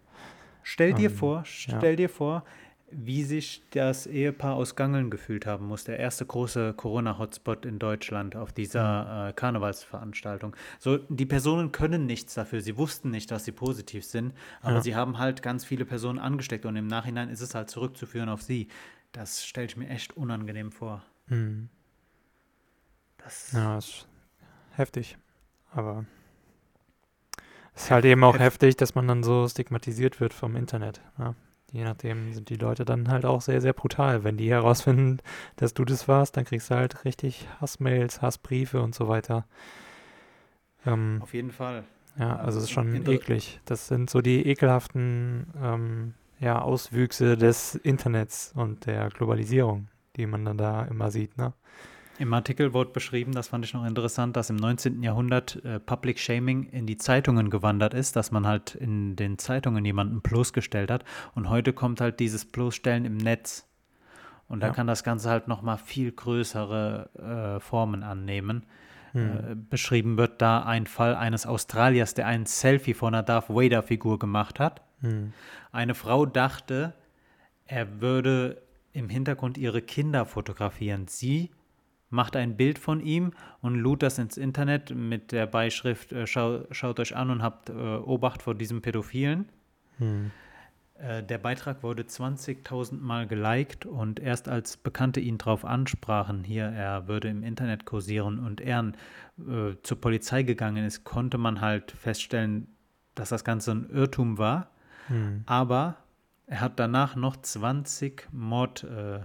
Stell 0.64 0.94
dir 0.94 1.10
Ähm, 1.10 1.18
vor, 1.18 1.44
ja. 1.68 1.78
stell 1.78 1.96
dir 1.96 2.10
vor, 2.10 2.44
wie 2.92 3.24
sich 3.24 3.64
das 3.72 4.08
Ehepaar 4.08 4.56
aus 4.56 4.76
Gangeln 4.76 5.10
gefühlt 5.10 5.46
haben 5.46 5.68
muss. 5.68 5.84
Der 5.84 6.00
erste 6.00 6.26
große 6.26 6.74
Corona-Hotspot 6.74 7.66
in 7.66 7.80
Deutschland 7.80 8.36
auf 8.36 8.52
dieser 8.52 9.30
äh, 9.30 9.34
Karnevalsveranstaltung. 9.34 10.56
So, 10.80 10.98
die 10.98 11.26
Personen 11.26 11.72
können 11.72 12.06
nichts 12.06 12.34
dafür. 12.34 12.62
Sie 12.62 12.78
wussten 12.78 13.10
nicht, 13.12 13.32
dass 13.32 13.46
sie 13.46 13.52
positiv 13.52 14.06
sind, 14.06 14.34
aber 14.62 14.76
Ja. 14.78 14.82
sie 14.82 14.96
haben 14.96 15.18
halt 15.18 15.42
ganz 15.42 15.66
viele 15.66 15.86
Personen 15.86 16.20
angesteckt 16.20 16.66
und 16.66 16.76
im 16.76 16.88
Nachhinein 16.88 17.30
ist 17.30 17.42
es 17.42 17.56
halt 17.56 17.70
zurückzuführen 17.70 18.30
auf 18.30 18.42
sie. 18.42 18.68
Das 19.12 19.46
stelle 19.46 19.68
ich 19.68 19.78
mir 19.78 19.90
echt 19.90 20.16
unangenehm 20.18 20.72
vor. 20.72 21.04
hm, 21.28 21.70
Das, 23.18 23.52
ja, 23.52 23.78
ist 23.78 24.08
heftig. 24.72 25.18
Aber 25.72 26.06
es 27.76 27.84
ist 27.84 27.92
halt 27.92 28.06
eben 28.06 28.24
auch 28.24 28.36
Hef- 28.36 28.40
heftig, 28.40 28.78
dass 28.78 28.96
man 28.96 29.08
dann 29.08 29.24
so 29.24 29.48
stigmatisiert 29.48 30.20
wird 30.20 30.34
vom 30.34 30.56
Internet. 30.56 31.02
Ja. 31.18 31.36
Je 31.72 31.84
nachdem 31.84 32.34
sind 32.34 32.50
die 32.50 32.56
Leute 32.56 32.84
dann 32.86 33.10
halt 33.10 33.26
auch 33.26 33.42
sehr, 33.42 33.62
sehr 33.62 33.74
brutal. 33.74 34.24
Wenn 34.24 34.38
die 34.38 34.50
herausfinden, 34.50 35.20
dass 35.56 35.74
du 35.74 35.86
das 35.86 36.08
warst, 36.08 36.36
dann 36.38 36.46
kriegst 36.46 36.70
du 36.72 36.76
halt 36.76 37.06
richtig 37.06 37.48
Hassmails, 37.62 38.22
Hassbriefe 38.22 38.82
und 38.82 38.96
so 38.96 39.08
weiter. 39.08 39.46
Ähm, 40.86 41.20
Auf 41.22 41.34
jeden 41.34 41.52
Fall. 41.52 41.84
ja, 42.18 42.36
also 42.38 42.60
es 42.60 42.66
ist 42.66 42.72
schon 42.72 42.94
Inter- 42.94 43.12
eklig. 43.12 43.60
Das 43.66 43.88
sind 43.88 44.10
so 44.10 44.22
die 44.22 44.46
ekelhaften 44.48 45.48
ähm, 45.62 46.14
ja, 46.40 46.62
Auswüchse 46.62 47.38
des 47.38 47.76
Internets 47.76 48.54
und 48.56 48.86
der 48.86 49.10
Globalisierung, 49.10 49.90
die 50.16 50.26
man 50.26 50.46
dann 50.46 50.58
da 50.58 50.84
immer 50.84 51.12
sieht. 51.12 51.38
Ne? 51.38 51.54
Im 52.20 52.34
Artikel 52.34 52.74
wurde 52.74 52.92
beschrieben, 52.92 53.32
das 53.32 53.48
fand 53.48 53.64
ich 53.64 53.74
noch 53.74 53.86
interessant, 53.86 54.36
dass 54.36 54.50
im 54.50 54.58
19. 54.58 55.02
Jahrhundert 55.04 55.64
äh, 55.64 55.80
Public 55.80 56.20
Shaming 56.20 56.64
in 56.64 56.86
die 56.86 56.98
Zeitungen 56.98 57.50
gewandert 57.50 57.94
ist, 57.94 58.18
dass 58.18 58.32
man 58.32 58.46
halt 58.46 58.76
in 58.76 59.16
den 59.16 59.38
Zeitungen 59.38 59.86
jemanden 59.86 60.20
bloßgestellt 60.22 60.92
hat. 60.92 61.06
Und 61.34 61.50
heute 61.50 61.72
kommt 61.72 62.02
halt 62.02 62.20
dieses 62.20 62.44
Bloßstellen 62.44 63.06
im 63.06 63.16
Netz. 63.16 63.66
Und 64.50 64.60
da 64.60 64.68
Ja. 64.68 64.74
kann 64.74 64.86
das 64.86 65.06
Ganze 65.06 65.30
halt 65.30 65.48
nochmal 65.48 65.78
viel 65.78 66.12
größere 66.12 67.58
äh, 67.58 67.60
Formen 67.62 68.04
annehmen. 68.04 68.66
Hm. 69.14 69.38
äh, 69.52 69.56
beschrieben 69.56 70.18
wird, 70.18 70.40
da 70.42 70.62
ein 70.64 70.86
Fall 70.86 71.16
eines 71.16 71.48
Australiers, 71.48 72.14
der 72.14 72.28
ein 72.28 72.46
Selfie 72.46 72.94
von 72.94 73.16
einer 73.16 73.24
Darth 73.24 73.50
Vader-Figur 73.50 74.20
gemacht 74.20 74.60
hat. 74.60 74.82
Hm. 75.02 75.34
Eine 75.72 75.96
Frau 75.96 76.26
dachte, 76.28 76.94
er 77.66 78.02
würde 78.02 78.62
im 78.94 79.10
Hintergrund 79.10 79.58
ihre 79.58 79.82
Kinder 79.82 80.26
fotografieren. 80.26 81.08
Sie 81.08 81.50
macht 82.10 82.36
ein 82.36 82.58
Bild 82.58 82.80
von 82.80 83.02
ihm 83.02 83.32
und 83.62 83.76
lud 83.76 84.04
das 84.04 84.18
ins 84.18 84.38
Internet 84.38 84.94
mit 84.96 85.32
der 85.32 85.46
Beischrift, 85.46 86.12
äh, 86.12 86.28
schau, 86.28 86.64
schaut 86.72 87.00
euch 87.00 87.16
an 87.16 87.30
und 87.30 87.44
habt 87.44 87.70
äh, 87.70 87.74
Obacht 87.74 88.42
vor 88.42 88.56
diesem 88.56 88.82
Pädophilen. 88.82 89.50
Hm. 89.98 90.32
Äh, 91.00 91.24
der 91.24 91.38
Beitrag 91.38 91.82
wurde 91.82 92.04
20.000 92.04 93.00
Mal 93.00 93.26
geliked 93.26 93.86
und 93.86 94.20
erst 94.20 94.50
als 94.50 94.78
Bekannte 94.78 95.20
ihn 95.20 95.38
darauf 95.38 95.64
ansprachen, 95.64 96.44
hier, 96.44 96.66
er 96.66 97.08
würde 97.08 97.30
im 97.30 97.44
Internet 97.44 97.86
kursieren 97.86 98.40
und 98.40 98.60
er 98.60 98.92
äh, 99.38 99.76
zur 99.84 100.02
Polizei 100.02 100.44
gegangen 100.44 100.86
ist, 100.86 101.06
konnte 101.06 101.38
man 101.38 101.62
halt 101.62 101.92
feststellen, 101.92 102.68
dass 103.16 103.30
das 103.30 103.44
Ganze 103.44 103.72
ein 103.72 103.90
Irrtum 103.90 104.38
war. 104.38 104.72
Hm. 105.08 105.44
Aber 105.46 105.98
er 106.48 106.62
hat 106.62 106.80
danach 106.80 107.16
noch 107.16 107.38
20 107.38 108.28
Mord, 108.32 108.84
äh, 108.84 109.20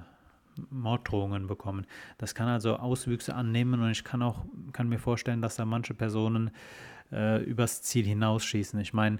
Morddrohungen 0.70 1.46
bekommen. 1.46 1.86
Das 2.18 2.34
kann 2.34 2.48
also 2.48 2.76
Auswüchse 2.76 3.34
annehmen 3.34 3.80
und 3.80 3.90
ich 3.90 4.05
kann 4.05 4.22
auch 4.22 4.44
kann 4.72 4.88
mir 4.88 4.98
vorstellen, 4.98 5.42
dass 5.42 5.57
da 5.57 5.64
manche 5.64 5.94
Personen 5.94 6.50
äh, 7.12 7.42
übers 7.42 7.82
Ziel 7.82 8.05
hinausschießen. 8.05 8.78
Ich 8.80 8.92
meine, 8.92 9.18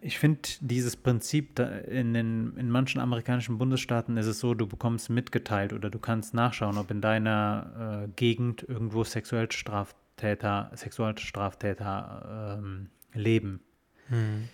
ich 0.00 0.18
finde 0.18 0.40
dieses 0.60 0.96
Prinzip 0.96 1.56
da 1.56 1.66
in, 1.68 2.14
den, 2.14 2.56
in 2.56 2.70
manchen 2.70 3.00
amerikanischen 3.00 3.58
Bundesstaaten 3.58 4.16
ist 4.16 4.26
es 4.26 4.38
so, 4.40 4.54
du 4.54 4.66
bekommst 4.66 5.10
mitgeteilt 5.10 5.72
oder 5.72 5.90
du 5.90 5.98
kannst 5.98 6.34
nachschauen, 6.34 6.78
ob 6.78 6.90
in 6.90 7.00
deiner 7.00 8.04
äh, 8.04 8.08
Gegend 8.14 8.62
irgendwo 8.68 9.04
Sexualstraftäter, 9.04 10.70
Sexualstraftäter 10.74 12.58
ähm, 12.58 12.90
leben. 13.14 13.60
Hm. 14.08 14.48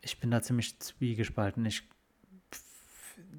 Ich 0.00 0.20
bin 0.20 0.30
da 0.30 0.42
ziemlich 0.42 0.78
zwiegespalten. 0.78 1.64
Ich, 1.64 1.88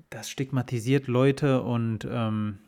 das 0.10 0.30
stigmatisiert 0.30 1.08
Leute 1.08 1.62
und 1.62 2.08
ähm, 2.10 2.60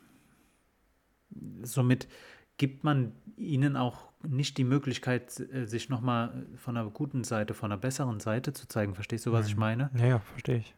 somit 1.62 2.08
gibt 2.56 2.84
man 2.84 3.12
ihnen 3.36 3.76
auch 3.76 4.10
nicht 4.26 4.58
die 4.58 4.64
Möglichkeit, 4.64 5.40
äh, 5.40 5.66
sich 5.66 5.88
nochmal 5.88 6.46
von 6.56 6.76
einer 6.76 6.88
guten 6.90 7.24
Seite, 7.24 7.54
von 7.54 7.72
einer 7.72 7.80
besseren 7.80 8.20
Seite 8.20 8.52
zu 8.52 8.68
zeigen. 8.68 8.94
Verstehst 8.94 9.26
du, 9.26 9.32
was 9.32 9.46
ich 9.46 9.54
Hm. 9.54 9.60
meine? 9.60 9.90
Ja, 9.96 10.06
ja, 10.06 10.18
verstehe 10.20 10.58
ich. 10.58 10.74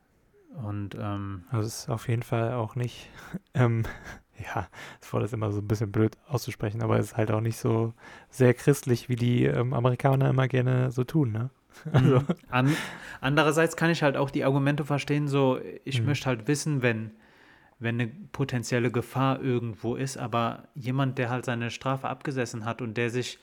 Und 0.64 0.94
ähm, 0.98 1.44
Also 1.50 1.66
es 1.66 1.78
ist 1.80 1.88
auf 1.88 2.08
jeden 2.08 2.22
Fall 2.22 2.52
auch 2.54 2.76
nicht, 2.76 3.10
ähm, 3.54 3.84
ja, 4.38 4.68
es 5.02 5.12
war 5.12 5.20
das 5.20 5.32
immer 5.32 5.50
so 5.52 5.60
ein 5.60 5.68
bisschen 5.68 5.92
blöd 5.92 6.16
auszusprechen, 6.28 6.82
aber 6.82 6.98
es 6.98 7.06
ist 7.06 7.16
halt 7.16 7.30
auch 7.32 7.40
nicht 7.40 7.58
so 7.58 7.92
sehr 8.30 8.54
christlich, 8.54 9.08
wie 9.08 9.16
die 9.16 9.44
ähm, 9.44 9.74
Amerikaner 9.74 10.30
immer 10.30 10.48
gerne 10.48 10.90
so 10.90 11.04
tun, 11.04 11.32
ne? 11.32 11.50
Also, 11.92 12.20
Mhm. 12.20 12.26
An, 12.50 12.76
andererseits 13.20 13.76
kann 13.76 13.90
ich 13.90 14.02
halt 14.02 14.16
auch 14.16 14.30
die 14.30 14.44
Argumente 14.44 14.84
verstehen, 14.84 15.28
so 15.28 15.60
ich 15.84 16.00
Mhm. 16.00 16.06
möchte 16.06 16.26
halt 16.26 16.48
wissen, 16.48 16.82
wenn, 16.82 17.12
wenn 17.78 18.00
eine 18.00 18.08
potenzielle 18.32 18.90
Gefahr 18.90 19.40
irgendwo 19.40 19.96
ist, 19.96 20.16
aber 20.16 20.68
jemand, 20.74 21.18
der 21.18 21.30
halt 21.30 21.44
seine 21.44 21.70
Strafe 21.70 22.08
abgesessen 22.08 22.64
hat 22.64 22.82
und 22.82 22.96
der 22.96 23.10
sich 23.10 23.38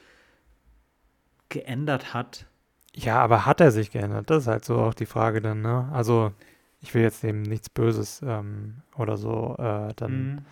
geändert 1.50 2.14
hat, 2.14 2.46
ja, 2.94 3.22
aber 3.22 3.46
hat 3.46 3.62
er 3.62 3.72
sich 3.72 3.92
geändert? 3.92 4.30
Das 4.30 4.44
ist 4.44 4.48
halt 4.48 4.66
so 4.66 4.78
auch 4.80 4.94
die 4.94 5.06
Frage 5.06 5.42
dann, 5.42 5.62
ne? 5.62 5.90
Also 5.94 6.34
ich 6.82 6.94
will 6.94 7.04
jetzt 7.04 7.24
dem 7.24 7.42
nichts 7.42 7.70
Böses 7.70 8.22
ähm, 8.26 8.82
oder 8.98 9.18
so 9.18 9.56
äh, 9.60 9.94
dann 9.96 10.12
Mhm. 10.12 10.46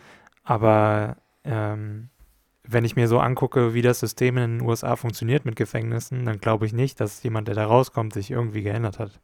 Aber 0.44 1.18
ähm, 1.44 2.10
wenn 2.64 2.86
ich 2.86 2.96
mir 2.96 3.08
so 3.08 3.20
angucke, 3.20 3.74
wie 3.74 3.82
das 3.82 4.00
System 4.00 4.38
in 4.38 4.60
den 4.60 4.68
USA 4.68 4.96
funktioniert 4.96 5.46
mit 5.46 5.56
Gefängnissen, 5.56 6.26
dann 6.26 6.40
glaube 6.40 6.66
ich 6.66 6.74
nicht, 6.74 7.00
dass 7.00 7.24
jemand, 7.24 7.48
der 7.48 7.56
da 7.56 7.66
rauskommt, 7.66 8.14
sich 8.14 8.32
irgendwie 8.32 8.62
geändert 8.62 9.00
hat. 9.00 9.20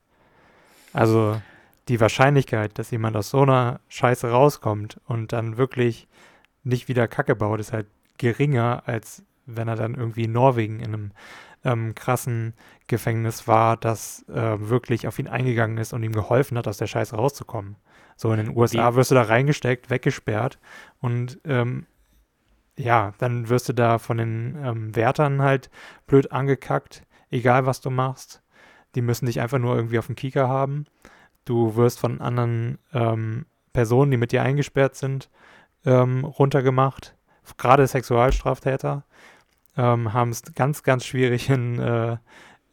Also 0.93 1.39
die 1.88 1.99
Wahrscheinlichkeit, 1.99 2.79
dass 2.79 2.91
jemand 2.91 3.15
aus 3.15 3.29
so 3.29 3.41
einer 3.41 3.79
Scheiße 3.89 4.29
rauskommt 4.29 4.99
und 5.05 5.33
dann 5.33 5.57
wirklich 5.57 6.07
nicht 6.63 6.88
wieder 6.88 7.07
Kacke 7.07 7.36
baut, 7.36 7.59
ist 7.59 7.73
halt 7.73 7.88
geringer, 8.17 8.83
als 8.86 9.23
wenn 9.45 9.67
er 9.67 9.75
dann 9.75 9.95
irgendwie 9.95 10.23
in 10.23 10.31
Norwegen 10.31 10.79
in 10.79 10.93
einem 10.93 11.11
ähm, 11.63 11.95
krassen 11.95 12.53
Gefängnis 12.88 13.47
war, 13.47 13.77
das 13.77 14.25
äh, 14.29 14.69
wirklich 14.69 15.07
auf 15.07 15.19
ihn 15.19 15.27
eingegangen 15.27 15.77
ist 15.77 15.93
und 15.93 16.03
ihm 16.03 16.13
geholfen 16.13 16.57
hat, 16.57 16.67
aus 16.67 16.77
der 16.77 16.88
Scheiße 16.88 17.15
rauszukommen. 17.15 17.75
So 18.15 18.31
in 18.31 18.38
den 18.38 18.55
USA 18.55 18.95
wirst 18.95 19.11
du 19.11 19.15
da 19.15 19.23
reingesteckt, 19.23 19.89
weggesperrt 19.89 20.59
und 21.01 21.39
ähm, 21.43 21.86
ja, 22.78 23.13
dann 23.17 23.49
wirst 23.49 23.69
du 23.69 23.73
da 23.73 23.97
von 23.97 24.17
den 24.17 24.57
ähm, 24.63 24.95
Wärtern 24.95 25.41
halt 25.41 25.69
blöd 26.07 26.32
angekackt, 26.32 27.03
egal 27.30 27.65
was 27.65 27.82
du 27.82 27.89
machst. 27.89 28.41
Die 28.95 29.01
müssen 29.01 29.26
dich 29.26 29.39
einfach 29.41 29.59
nur 29.59 29.76
irgendwie 29.76 29.99
auf 29.99 30.07
dem 30.07 30.15
Kieker 30.15 30.47
haben. 30.47 30.86
Du 31.45 31.76
wirst 31.76 31.99
von 31.99 32.21
anderen 32.21 32.80
ähm, 32.93 33.45
Personen, 33.73 34.11
die 34.11 34.17
mit 34.17 34.32
dir 34.32 34.41
eingesperrt 34.41 34.95
sind, 34.95 35.30
ähm, 35.86 36.26
runtergemacht. 36.26 37.15
Gerade 37.57 37.86
Sexualstraftäter 37.86 39.03
ähm, 39.78 40.13
haben 40.13 40.32
es 40.32 40.41
ganz, 40.55 40.84
ganz 40.84 41.05
schwierig 41.05 41.49
in, 41.49 41.80
äh, 41.80 42.17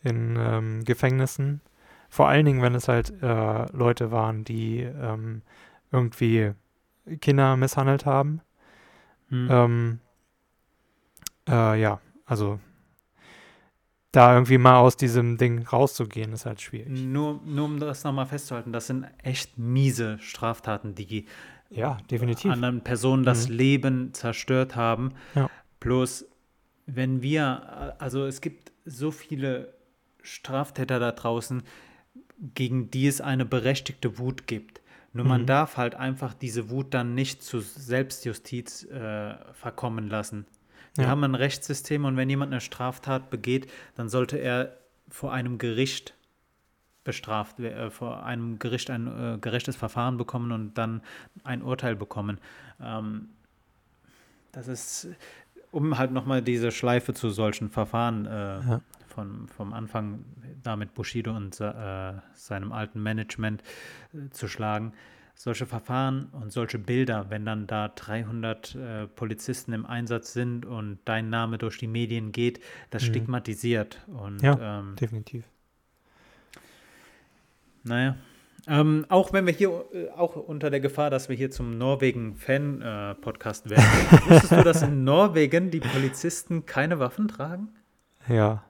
in 0.02 0.36
ähm, 0.38 0.84
Gefängnissen. 0.84 1.60
Vor 2.08 2.28
allen 2.28 2.46
Dingen, 2.46 2.62
wenn 2.62 2.74
es 2.74 2.88
halt 2.88 3.12
äh, 3.22 3.66
Leute 3.72 4.10
waren, 4.10 4.44
die 4.44 4.80
ähm, 4.80 5.42
irgendwie 5.90 6.52
Kinder 7.20 7.56
misshandelt 7.56 8.06
haben. 8.06 8.40
Mhm. 9.32 9.48
Ähm, 9.50 9.98
äh, 11.48 11.80
ja, 11.80 12.00
also 12.26 12.60
da 14.12 14.34
irgendwie 14.34 14.58
mal 14.58 14.76
aus 14.76 14.98
diesem 14.98 15.38
Ding 15.38 15.66
rauszugehen, 15.66 16.34
ist 16.34 16.44
halt 16.44 16.60
schwierig. 16.60 17.00
Nur, 17.00 17.40
nur 17.46 17.64
um 17.64 17.80
das 17.80 18.04
nochmal 18.04 18.26
festzuhalten, 18.26 18.70
das 18.72 18.86
sind 18.88 19.06
echt 19.22 19.56
miese 19.56 20.18
Straftaten, 20.18 20.94
die 20.94 21.24
Ja, 21.70 21.96
definitiv. 22.10 22.52
anderen 22.52 22.82
Personen 22.82 23.24
das 23.24 23.48
Mhm. 23.48 23.54
Leben 23.54 24.14
zerstört 24.14 24.76
haben. 24.76 25.14
Ja. 25.34 25.48
Bloß, 25.80 26.26
wenn 26.84 27.22
wir, 27.22 27.96
also 27.98 28.26
es 28.26 28.42
gibt 28.42 28.70
so 28.84 29.10
viele 29.10 29.72
Straftäter 30.22 31.00
da 31.00 31.12
draußen, 31.12 31.62
gegen 32.54 32.90
die 32.90 33.06
es 33.06 33.22
eine 33.22 33.46
berechtigte 33.46 34.18
Wut 34.18 34.46
gibt. 34.46 34.81
Nur 35.12 35.26
man 35.26 35.42
Mhm. 35.42 35.46
darf 35.46 35.76
halt 35.76 35.94
einfach 35.94 36.32
diese 36.34 36.70
Wut 36.70 36.94
dann 36.94 37.14
nicht 37.14 37.42
zu 37.42 37.60
Selbstjustiz 37.60 38.84
äh, 38.84 39.34
verkommen 39.52 40.08
lassen. 40.08 40.46
Wir 40.94 41.04
Ja. 41.04 41.10
haben 41.10 41.24
ein 41.24 41.34
Rechtssystem 41.34 42.04
und 42.04 42.16
wenn 42.16 42.30
jemand 42.30 42.52
eine 42.52 42.60
Straftat 42.60 43.30
begeht, 43.30 43.70
dann 43.94 44.08
sollte 44.08 44.38
er 44.38 44.76
vor 45.08 45.32
einem 45.32 45.58
Gericht 45.58 46.14
bestraft, 47.04 47.58
äh, 47.60 47.90
vor 47.90 48.24
einem 48.24 48.58
Gericht 48.58 48.88
ein 48.90 49.06
äh, 49.06 49.38
gerechtes 49.38 49.76
Verfahren 49.76 50.16
bekommen 50.16 50.52
und 50.52 50.74
dann 50.78 51.02
ein 51.44 51.62
Urteil 51.62 51.96
bekommen. 51.96 52.38
Ähm, 52.80 53.28
das 54.52 54.68
ist, 54.68 55.08
um 55.70 55.98
halt 55.98 56.12
nochmal 56.12 56.42
diese 56.42 56.70
Schleife 56.70 57.14
zu 57.14 57.30
solchen 57.30 57.70
Verfahren 57.70 58.26
äh, 58.26 58.30
Ja. 58.60 58.80
Von, 59.12 59.48
vom 59.48 59.72
Anfang 59.72 60.24
da 60.62 60.76
mit 60.76 60.94
Bushido 60.94 61.34
und 61.36 61.60
äh, 61.60 62.12
seinem 62.34 62.72
alten 62.72 63.02
Management 63.02 63.62
äh, 64.14 64.30
zu 64.30 64.48
schlagen. 64.48 64.92
Solche 65.34 65.64
Verfahren 65.66 66.26
und 66.32 66.52
solche 66.52 66.78
Bilder, 66.78 67.26
wenn 67.30 67.44
dann 67.46 67.66
da 67.66 67.88
300 67.88 68.74
äh, 68.74 69.06
Polizisten 69.08 69.72
im 69.72 69.86
Einsatz 69.86 70.32
sind 70.34 70.66
und 70.66 70.98
dein 71.06 71.30
Name 71.30 71.56
durch 71.58 71.78
die 71.78 71.86
Medien 71.88 72.32
geht, 72.32 72.60
das 72.90 73.02
Mhm. 73.02 73.06
stigmatisiert. 73.08 74.00
Und 74.08 74.42
Ja. 74.42 74.80
ähm, 74.80 74.94
Definitiv. 74.96 75.44
naja. 77.82 78.16
Ähm, 78.68 79.06
auch 79.08 79.32
wenn 79.32 79.44
wir 79.46 79.52
hier, 79.52 79.70
äh, 79.92 80.08
auch 80.10 80.36
unter 80.36 80.70
der 80.70 80.78
Gefahr, 80.78 81.10
dass 81.10 81.28
wir 81.28 81.34
hier 81.34 81.50
zum 81.50 81.76
Norwegen-Fan-Podcast 81.78 83.68
werden. 83.70 83.82
Wusstest 84.28 84.52
du, 84.52 84.62
dass 84.62 84.82
in 84.82 85.02
Norwegen 85.02 85.72
die 85.72 85.80
Polizisten 85.80 86.64
keine 86.64 87.00
Waffen 87.00 87.26
tragen? 87.26 87.70
Ja. 88.28 88.62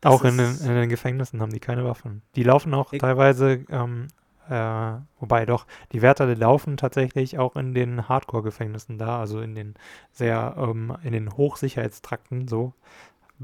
Das 0.00 0.12
auch 0.12 0.24
in 0.24 0.36
den, 0.36 0.56
in 0.60 0.74
den 0.74 0.88
Gefängnissen 0.88 1.40
haben 1.40 1.52
die 1.52 1.60
keine 1.60 1.84
Waffen. 1.84 2.22
Die 2.36 2.44
laufen 2.44 2.72
auch 2.74 2.92
teilweise, 2.92 3.64
ähm, 3.68 4.08
äh, 4.48 4.94
wobei 5.18 5.44
doch, 5.44 5.66
die 5.92 6.02
Wärter 6.02 6.26
die 6.26 6.40
laufen 6.40 6.76
tatsächlich 6.76 7.38
auch 7.38 7.56
in 7.56 7.74
den 7.74 8.08
Hardcore-Gefängnissen 8.08 8.98
da, 8.98 9.18
also 9.18 9.40
in 9.40 9.54
den 9.54 9.74
sehr, 10.12 10.54
ähm, 10.56 10.96
in 11.02 11.12
den 11.12 11.36
Hochsicherheitstrakten, 11.36 12.46
so 12.48 12.74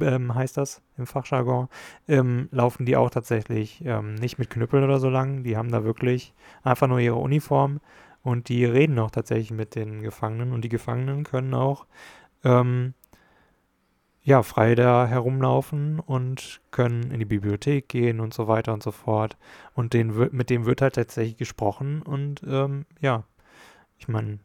ähm, 0.00 0.34
heißt 0.34 0.56
das 0.56 0.82
im 0.96 1.06
Fachjargon, 1.06 1.68
ähm, 2.08 2.48
laufen 2.50 2.86
die 2.86 2.96
auch 2.96 3.10
tatsächlich 3.10 3.84
ähm, 3.84 4.14
nicht 4.14 4.38
mit 4.38 4.50
Knüppeln 4.50 4.84
oder 4.84 4.98
so 4.98 5.08
lang. 5.08 5.42
Die 5.44 5.56
haben 5.56 5.70
da 5.70 5.84
wirklich 5.84 6.34
einfach 6.62 6.86
nur 6.86 6.98
ihre 7.00 7.16
Uniform 7.16 7.80
und 8.22 8.48
die 8.48 8.64
reden 8.64 8.98
auch 8.98 9.10
tatsächlich 9.10 9.50
mit 9.50 9.74
den 9.74 10.02
Gefangenen 10.02 10.52
und 10.52 10.62
die 10.62 10.68
Gefangenen 10.68 11.24
können 11.24 11.54
auch 11.54 11.86
ähm, 12.44 12.94
ja, 14.24 14.42
frei 14.42 14.74
da 14.74 15.06
herumlaufen 15.06 16.00
und 16.00 16.60
können 16.72 17.10
in 17.12 17.20
die 17.20 17.26
Bibliothek 17.26 17.88
gehen 17.88 18.20
und 18.20 18.34
so 18.34 18.48
weiter 18.48 18.72
und 18.74 18.82
so 18.82 18.90
fort. 18.92 19.36
Und 19.74 19.92
den, 19.94 20.14
wird- 20.16 20.32
mit 20.32 20.50
dem 20.50 20.66
wird 20.66 20.82
halt 20.82 20.94
tatsächlich 20.96 21.36
gesprochen 21.36 22.02
und 22.02 22.42
ähm, 22.46 22.86
ja, 23.00 23.24
ich 23.98 24.08
meine, 24.08 24.40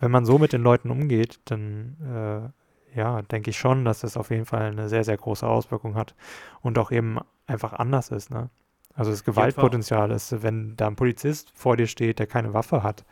wenn 0.00 0.10
man 0.10 0.24
so 0.24 0.38
mit 0.38 0.52
den 0.52 0.62
Leuten 0.62 0.90
umgeht, 0.90 1.40
dann 1.46 2.52
äh, 2.94 2.98
ja, 2.98 3.22
denke 3.22 3.50
ich 3.50 3.58
schon, 3.58 3.84
dass 3.84 4.00
das 4.00 4.16
auf 4.16 4.30
jeden 4.30 4.46
Fall 4.46 4.62
eine 4.62 4.88
sehr, 4.88 5.04
sehr 5.04 5.16
große 5.16 5.46
Auswirkung 5.46 5.94
hat 5.94 6.14
und 6.62 6.78
auch 6.78 6.90
eben 6.90 7.18
einfach 7.46 7.72
anders 7.72 8.10
ist. 8.10 8.30
Ne? 8.30 8.50
Also 8.94 9.10
das 9.10 9.24
Gewaltpotenzial 9.24 10.10
ist, 10.10 10.42
wenn 10.42 10.76
da 10.76 10.86
ein 10.86 10.96
Polizist 10.96 11.52
vor 11.54 11.76
dir 11.76 11.86
steht, 11.86 12.18
der 12.18 12.26
keine 12.26 12.54
Waffe 12.54 12.82
hat 12.82 13.04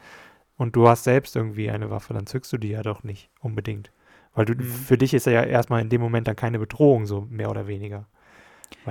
und 0.56 0.76
du 0.76 0.88
hast 0.88 1.04
selbst 1.04 1.36
irgendwie 1.36 1.70
eine 1.70 1.90
Waffe, 1.90 2.14
dann 2.14 2.26
zückst 2.26 2.52
du 2.52 2.58
die 2.58 2.70
ja 2.70 2.82
doch 2.82 3.04
nicht 3.04 3.30
unbedingt. 3.40 3.92
Weil 4.36 4.44
du, 4.44 4.54
mhm. 4.54 4.62
für 4.62 4.96
dich 4.96 5.14
ist 5.14 5.26
er 5.26 5.32
ja 5.32 5.42
erstmal 5.42 5.80
in 5.80 5.88
dem 5.88 6.00
Moment 6.00 6.28
dann 6.28 6.36
keine 6.36 6.58
Bedrohung, 6.58 7.06
so 7.06 7.22
mehr 7.22 7.50
oder 7.50 7.66
weniger. 7.66 8.06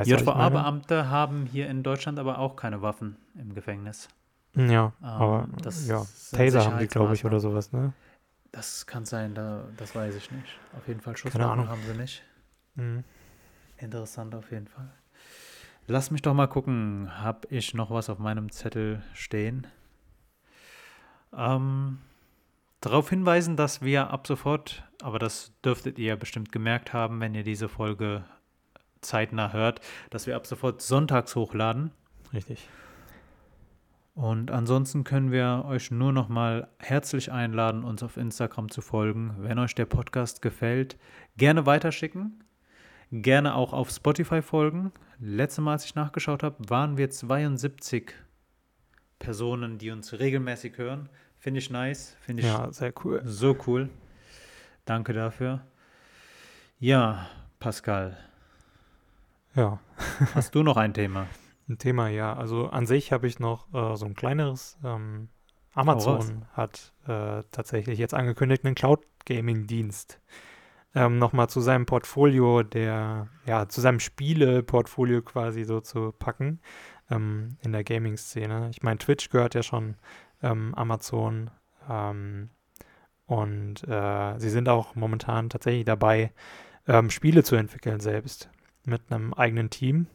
JVA-Beamte 0.04 1.10
haben 1.10 1.46
hier 1.46 1.70
in 1.70 1.84
Deutschland 1.84 2.20
aber 2.20 2.40
auch 2.40 2.56
keine 2.56 2.82
Waffen 2.82 3.16
im 3.40 3.54
Gefängnis. 3.54 4.10
Ja, 4.56 4.94
ähm, 5.02 5.08
aber 5.08 5.48
ja, 5.86 6.06
Taser 6.32 6.66
haben 6.66 6.80
die, 6.80 6.88
glaube 6.88 7.14
ich, 7.14 7.26
oder 7.26 7.40
sowas, 7.40 7.72
ne? 7.72 7.94
Das 8.52 8.86
kann 8.86 9.06
sein, 9.06 9.36
da, 9.36 9.66
das 9.78 9.96
weiß 9.96 10.16
ich 10.16 10.32
nicht. 10.32 10.60
Auf 10.78 10.88
jeden 10.88 11.02
Fall 11.02 11.16
Schusswaffen 11.18 11.68
haben 11.68 11.82
sie 11.86 11.94
nicht. 11.94 12.24
Mhm. 12.76 13.04
Interessant 13.78 14.34
auf 14.34 14.52
jeden 14.52 14.68
Fall. 14.68 14.90
Lass 15.88 16.10
mich 16.10 16.22
doch 16.22 16.34
mal 16.34 16.48
gucken, 16.48 17.12
habe 17.22 17.48
ich 17.50 17.74
noch 17.74 17.92
was 17.92 18.10
auf 18.10 18.18
meinem 18.18 18.52
Zettel 18.52 19.04
stehen? 19.14 19.68
Ähm, 21.34 22.00
darauf 22.86 23.10
hinweisen, 23.10 23.56
dass 23.56 23.82
wir 23.82 24.10
ab 24.12 24.28
sofort, 24.28 24.84
aber 25.02 25.20
das 25.20 25.54
dürftet 25.64 26.00
ihr 26.00 26.16
bestimmt 26.16 26.52
gemerkt 26.52 26.94
haben, 26.94 27.20
wenn 27.20 27.36
ihr 27.36 27.44
diese 27.44 27.68
Folge 27.68 28.24
zeitnah 29.02 29.54
hört, 29.54 29.82
dass 30.10 30.28
wir 30.28 30.36
ab 30.36 30.48
sofort 30.48 30.82
sonntags 30.82 31.36
hochladen. 31.36 31.92
Richtig. 32.34 32.68
Und 34.16 34.50
ansonsten 34.50 35.04
können 35.04 35.32
wir 35.32 35.66
euch 35.68 35.92
nur 35.92 36.14
noch 36.14 36.30
mal 36.30 36.70
herzlich 36.80 37.32
einladen, 37.32 37.84
uns 37.84 38.02
auf 38.02 38.16
Instagram 38.16 38.72
zu 38.72 38.82
folgen. 38.82 39.36
Wenn 39.40 39.60
euch 39.60 39.76
der 39.76 39.86
Podcast 39.86 40.42
gefällt, 40.42 40.98
gerne 41.36 41.66
weiterschicken. 41.66 42.42
Gerne 43.12 43.56
auch 43.56 43.74
auf 43.74 43.90
Spotify 43.90 44.42
folgen. 44.42 44.92
Letztes 45.20 45.64
Mal, 45.64 45.74
als 45.74 45.86
ich 45.86 45.96
nachgeschaut 45.96 46.44
habe, 46.44 46.58
waren 46.70 46.98
wir 46.98 47.10
72 47.10 48.14
Personen, 49.20 49.78
die 49.78 49.92
uns 49.92 50.14
regelmäßig 50.18 50.78
hören. 50.78 51.10
Finde 51.46 51.60
ich 51.60 51.70
nice. 51.70 52.18
Finde 52.22 52.42
ich 52.42 52.48
ja, 52.48 52.72
sehr 52.72 52.92
cool. 53.04 53.22
So 53.24 53.56
cool. 53.68 53.92
Danke 54.84 55.14
dafür. 55.14 55.62
Ja, 56.80 57.28
Pascal. 57.60 58.18
Ja. 59.54 59.80
Hast 60.34 60.56
du 60.56 60.64
noch 60.64 60.76
ein 60.76 60.96
Thema? 60.96 61.28
Ein 61.70 61.78
Thema, 61.78 62.08
ja. 62.10 62.36
Also 62.36 62.70
an 62.70 62.88
sich 62.88 63.12
habe 63.12 63.28
ich 63.28 63.38
noch 63.38 63.72
äh, 63.76 63.96
so 63.96 64.08
ein 64.08 64.16
kleineres. 64.16 64.80
Ähm, 64.84 65.30
Amazon 65.76 66.48
oh, 66.50 66.58
hat 66.58 66.94
äh, 67.06 67.44
tatsächlich 67.52 68.00
jetzt 68.00 68.16
angekündigt 68.16 68.66
einen 68.66 68.74
Cloud 68.74 69.02
Gaming 69.26 69.68
Dienst 69.68 70.20
ähm, 70.96 71.20
nochmal 71.20 71.48
zu 71.50 71.62
seinem 71.62 71.86
Portfolio, 71.86 72.64
der, 72.64 73.28
ja, 73.46 73.68
zu 73.68 73.82
seinem 73.82 74.00
Spiele-Portfolio 74.00 75.22
quasi 75.22 75.64
so 75.64 75.80
zu 75.80 76.12
packen 76.12 76.60
ähm, 77.12 77.58
in 77.62 77.72
der 77.72 77.84
Gaming-Szene. 77.84 78.70
Ich 78.72 78.82
meine, 78.82 78.98
Twitch 78.98 79.30
gehört 79.30 79.54
ja 79.54 79.62
schon 79.62 79.96
ähm, 80.42 80.74
Amazon 80.76 81.52
ähm, 81.90 82.50
und 83.26 83.88
äh, 83.88 84.40
sie 84.40 84.50
sind 84.50 84.70
auch 84.70 84.96
momentan 84.96 85.50
tatsächlich 85.50 85.86
dabei, 85.86 86.32
ähm, 86.88 87.10
Spiele 87.10 87.44
zu 87.44 87.56
entwickeln 87.56 88.00
selbst 88.00 88.50
mit 88.86 89.02
einem 89.12 89.34
eigenen 89.34 89.70
Team. 89.70 90.08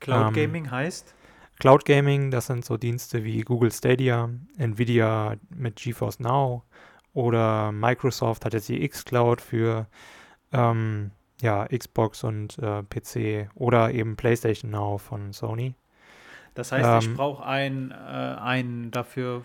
Cloud 0.00 0.28
ähm, 0.28 0.34
Gaming 0.34 0.70
heißt? 0.70 1.14
Cloud 1.58 1.84
Gaming, 1.84 2.30
das 2.30 2.46
sind 2.46 2.64
so 2.64 2.76
Dienste 2.76 3.24
wie 3.24 3.40
Google 3.40 3.72
Stadia, 3.72 4.28
Nvidia 4.58 5.36
mit 5.50 5.76
GeForce 5.76 6.20
Now, 6.20 6.64
oder 7.12 7.72
Microsoft 7.72 8.44
hat 8.44 8.54
jetzt 8.54 8.68
die 8.68 8.82
X-Cloud 8.82 9.40
für 9.40 9.86
ähm, 10.52 11.12
ja, 11.40 11.66
Xbox 11.66 12.24
und 12.24 12.58
äh, 12.58 12.82
PC 12.82 13.50
oder 13.54 13.92
eben 13.92 14.16
PlayStation 14.16 14.70
Now 14.70 14.98
von 14.98 15.32
Sony. 15.32 15.74
Das 16.54 16.72
heißt, 16.72 17.04
ähm, 17.04 17.10
ich 17.10 17.16
brauche 17.16 17.44
ein, 17.44 17.90
äh, 17.90 17.94
ein 17.94 18.90
dafür 18.90 19.44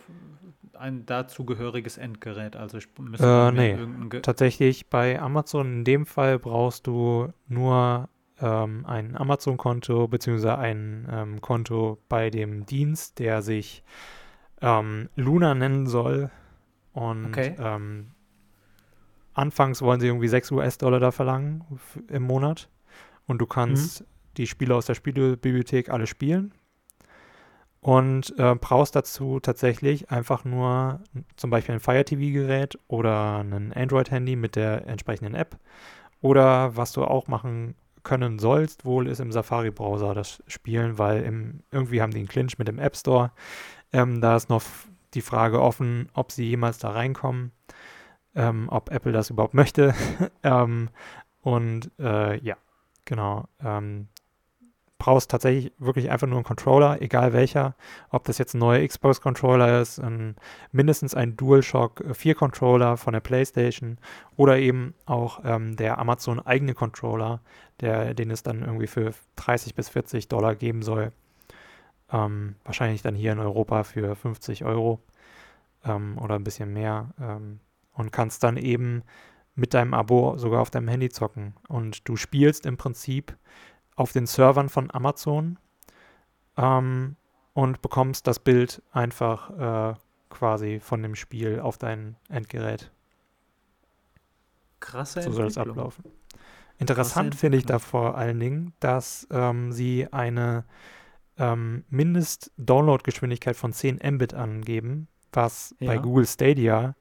ein 0.80 1.06
dazugehöriges 1.06 1.98
Endgerät. 1.98 2.56
Also 2.56 2.78
ich 2.78 2.88
müsste 3.00 3.26
äh, 3.26 3.52
nee, 3.52 4.20
tatsächlich 4.22 4.90
bei 4.90 5.20
Amazon 5.20 5.80
in 5.80 5.84
dem 5.84 6.06
Fall 6.06 6.40
brauchst 6.40 6.88
du 6.88 7.34
nur 7.48 8.08
ähm, 8.42 8.86
ein 8.86 9.18
Amazon-Konto 9.18 10.08
beziehungsweise 10.08 10.58
ein 10.58 11.08
ähm, 11.12 11.42
Konto 11.42 12.00
bei 12.08 12.30
dem 12.30 12.66
Dienst, 12.66 13.20
der 13.20 13.42
sich 13.42 13.84
ähm, 14.62 15.10
Luna 15.16 15.54
nennen 15.54 15.88
soll. 15.88 16.32
Und 16.94 17.26
okay. 17.26 17.56
ähm, 17.60 18.12
anfangs 19.34 19.82
wollen 19.82 20.00
sie 20.00 20.08
irgendwie 20.08 20.28
6 20.28 20.52
US-Dollar 20.52 21.00
da 21.00 21.12
verlangen 21.12 21.64
im 22.08 22.24
Monat. 22.24 22.70
Und 23.28 23.40
du 23.40 23.46
kannst 23.46 24.02
mhm. 24.02 24.06
die 24.38 24.48
Spiele 24.48 24.76
aus 24.76 24.86
der 24.86 24.96
Spielebibliothek 24.96 25.90
alle 25.90 26.08
spielen. 26.08 26.54
Und 27.82 28.38
äh, 28.38 28.56
brauchst 28.56 28.96
dazu 28.96 29.40
tatsächlich 29.40 30.12
einfach 30.12 30.44
nur 30.44 31.00
zum 31.38 31.50
Beispiel 31.50 31.76
ein 31.76 31.80
Fire 31.80 32.04
TV-Gerät 32.04 32.78
oder 32.88 33.40
ein 33.40 33.72
Android-Handy 33.74 34.36
mit 34.36 34.56
der 34.56 34.86
entsprechenden 34.88 35.34
App. 35.34 35.58
Oder 36.22 36.76
was 36.76 36.92
du 36.92 37.06
auch 37.06 37.28
machen 37.28 37.76
können 38.04 38.40
sollst, 38.40 38.86
wohl 38.86 39.08
ist 39.08 39.20
im 39.20 39.32
Safari-Browser 39.32 40.14
das 40.14 40.44
Spielen, 40.48 40.98
weil 40.98 41.24
im, 41.24 41.64
irgendwie 41.72 42.02
haben 42.02 42.12
die 42.12 42.20
einen 42.20 42.28
Clinch 42.28 42.58
mit 42.58 42.68
dem 42.68 42.80
App 42.80 42.98
Store. 42.98 43.32
Ähm, 43.94 44.22
da 44.22 44.36
ist 44.36 44.50
noch 44.50 44.64
die 45.14 45.22
Frage 45.22 45.62
offen, 45.62 46.10
ob 46.14 46.32
sie 46.32 46.46
jemals 46.46 46.78
da 46.78 46.92
reinkommen, 46.92 47.52
ähm, 48.36 48.68
ob 48.70 48.92
Apple 48.92 49.12
das 49.12 49.30
überhaupt 49.30 49.54
möchte. 49.54 49.94
ähm, 50.44 50.90
und 51.42 51.92
äh, 52.00 52.40
ja, 52.44 52.58
genau. 53.06 53.48
Brauchst 55.00 55.32
tatsächlich 55.32 55.72
wirklich 55.80 56.12
einfach 56.12 56.28
nur 56.28 56.38
einen 56.38 56.44
Controller, 56.44 57.02
egal 57.02 57.34
welcher. 57.34 57.74
Ob 58.12 58.26
das 58.26 58.38
jetzt 58.38 58.54
ein 58.54 58.60
neuer 58.60 58.86
Xbox-Controller 58.88 59.82
ist, 59.82 59.98
ein, 60.00 60.36
mindestens 60.72 61.16
ein 61.16 61.36
DualShock 61.36 62.04
4 62.14 62.36
Controller 62.36 62.98
von 62.98 63.14
der 63.14 63.22
PlayStation 63.22 63.98
oder 64.36 64.60
eben 64.60 64.94
auch 65.06 65.40
ähm, 65.44 65.76
der 65.76 65.98
Amazon 65.98 66.40
eigene 66.40 66.76
Controller, 66.76 67.40
der, 67.80 68.14
den 68.14 68.30
es 68.30 68.44
dann 68.44 68.62
irgendwie 68.62 68.88
für 68.88 69.14
30 69.38 69.74
bis 69.74 69.90
40 69.90 70.28
Dollar 70.28 70.54
geben 70.54 70.84
soll. 70.84 71.12
Ähm, 72.12 72.56
wahrscheinlich 72.64 73.02
dann 73.02 73.16
hier 73.16 73.32
in 73.32 73.40
Europa 73.40 73.84
für 73.84 74.16
50 74.16 74.66
Euro 74.66 75.00
ähm, 75.86 76.18
oder 76.20 76.36
ein 76.36 76.44
bisschen 76.44 76.74
mehr. 76.74 77.10
Ähm, 77.20 77.60
und 77.94 78.12
kannst 78.12 78.44
dann 78.44 78.58
eben 78.58 79.04
mit 79.56 79.74
deinem 79.74 79.94
Abo 79.94 80.38
sogar 80.38 80.62
auf 80.62 80.70
deinem 80.70 80.88
Handy 80.88 81.10
zocken. 81.10 81.54
Und 81.68 82.08
du 82.08 82.16
spielst 82.16 82.66
im 82.66 82.78
Prinzip 82.78 83.36
auf 84.00 84.14
den 84.14 84.28
Servern 84.28 84.70
von 84.70 84.90
Amazon 84.92 85.60
ähm, 86.56 87.18
und 87.54 87.82
bekommst 87.82 88.28
das 88.28 88.40
Bild 88.40 88.82
einfach 88.94 89.92
äh, 89.92 89.96
quasi 90.30 90.80
von 90.80 91.04
dem 91.04 91.16
Spiel 91.16 91.60
auf 91.60 91.78
dein 91.78 92.16
Endgerät. 92.30 92.92
Krasse 94.80 95.22
So 95.22 95.34
soll 95.34 95.48
es 95.48 95.58
ablaufen. 95.58 96.06
Interessant 96.78 97.36
finde 97.36 97.58
ich 97.58 97.66
da 97.66 97.78
vor 97.78 98.18
allen 98.18 98.40
Dingen, 98.40 98.74
dass 98.80 99.28
ähm, 99.32 99.74
sie 99.74 100.08
eine 100.14 100.64
ähm, 101.38 101.84
Mindest-Download-Geschwindigkeit 101.90 103.58
von 103.58 103.74
10 103.74 104.00
Mbit 104.02 104.34
angeben, 104.34 105.10
was 105.34 105.76
ja. 105.80 105.88
bei 105.88 105.98
Google 105.98 106.26
Stadia 106.26 106.96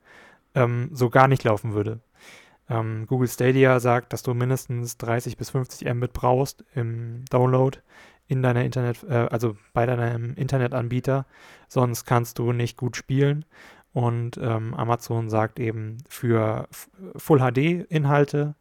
ähm, 0.56 0.90
so 0.92 1.10
gar 1.10 1.28
nicht 1.28 1.44
laufen 1.44 1.74
würde. 1.74 2.00
Ähm, 2.70 3.06
Google 3.06 3.28
Stadia 3.28 3.80
sagt, 3.80 4.12
dass 4.12 4.22
du 4.22 4.34
mindestens 4.34 4.96
30 4.98 5.36
bis 5.36 5.50
50 5.50 5.92
Mbit 5.94 6.12
brauchst 6.12 6.64
im 6.74 7.24
Download 7.30 7.78
in 8.28 8.42
deiner 8.42 8.64
Internet, 8.64 9.04
äh, 9.04 9.26
also 9.30 9.56
bei 9.72 9.86
deinem 9.86 10.34
Internetanbieter, 10.34 11.26
sonst 11.68 12.04
kannst 12.04 12.38
du 12.38 12.52
nicht 12.52 12.76
gut 12.76 12.96
spielen. 12.96 13.44
Und 13.94 14.36
ähm, 14.36 14.74
Amazon 14.74 15.30
sagt 15.30 15.58
eben, 15.58 15.96
für 16.08 16.68
Full 17.16 17.38
HD-Inhalte 17.38 18.54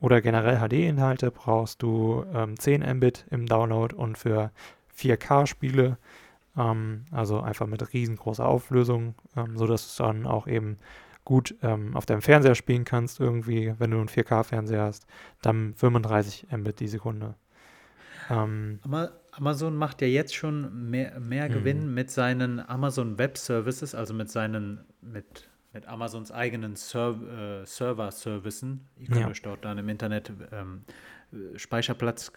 oder 0.00 0.20
generell 0.20 0.56
HD-Inhalte 0.56 1.30
brauchst 1.30 1.82
du 1.82 2.24
ähm, 2.34 2.58
10 2.58 2.82
Mbit 2.96 3.26
im 3.30 3.46
Download 3.46 3.94
und 3.94 4.18
für 4.18 4.50
4K-Spiele, 4.98 5.98
ähm, 6.56 7.04
also 7.10 7.40
einfach 7.40 7.66
mit 7.66 7.92
riesengroßer 7.92 8.46
Auflösung, 8.46 9.14
ähm, 9.36 9.58
sodass 9.58 9.96
du 9.96 10.02
dann 10.02 10.26
auch 10.26 10.46
eben 10.46 10.78
gut 11.24 11.54
ähm, 11.62 11.96
auf 11.96 12.06
deinem 12.06 12.22
Fernseher 12.22 12.54
spielen 12.54 12.84
kannst, 12.84 13.20
irgendwie, 13.20 13.74
wenn 13.78 13.90
du 13.90 13.98
einen 13.98 14.08
4K-Fernseher 14.08 14.82
hast, 14.82 15.06
dann 15.42 15.74
35 15.74 16.48
Mbit 16.50 16.80
die 16.80 16.88
Sekunde. 16.88 17.34
Ähm, 18.30 18.80
Amazon 19.32 19.76
macht 19.76 20.00
ja 20.00 20.08
jetzt 20.08 20.34
schon 20.34 20.90
mehr, 20.90 21.18
mehr 21.20 21.48
Gewinn 21.48 21.88
mhm. 21.88 21.94
mit 21.94 22.10
seinen 22.10 22.60
Amazon 22.60 23.18
Web 23.18 23.36
Services, 23.36 23.94
also 23.94 24.14
mit 24.14 24.30
seinen, 24.30 24.80
mit 25.02 25.48
mit 25.74 25.88
Amazons 25.88 26.30
eigenen 26.30 26.76
Serv 26.76 27.20
äh, 27.22 27.66
Server-Servicen. 27.66 28.86
Ihr 28.96 29.08
könnt 29.08 29.20
Ja. 29.20 29.28
euch 29.28 29.42
dort 29.42 29.64
dann 29.64 29.76
im 29.76 29.88
Internet 29.88 30.32
ähm, 30.52 30.84
Speicherplatz 31.56 32.32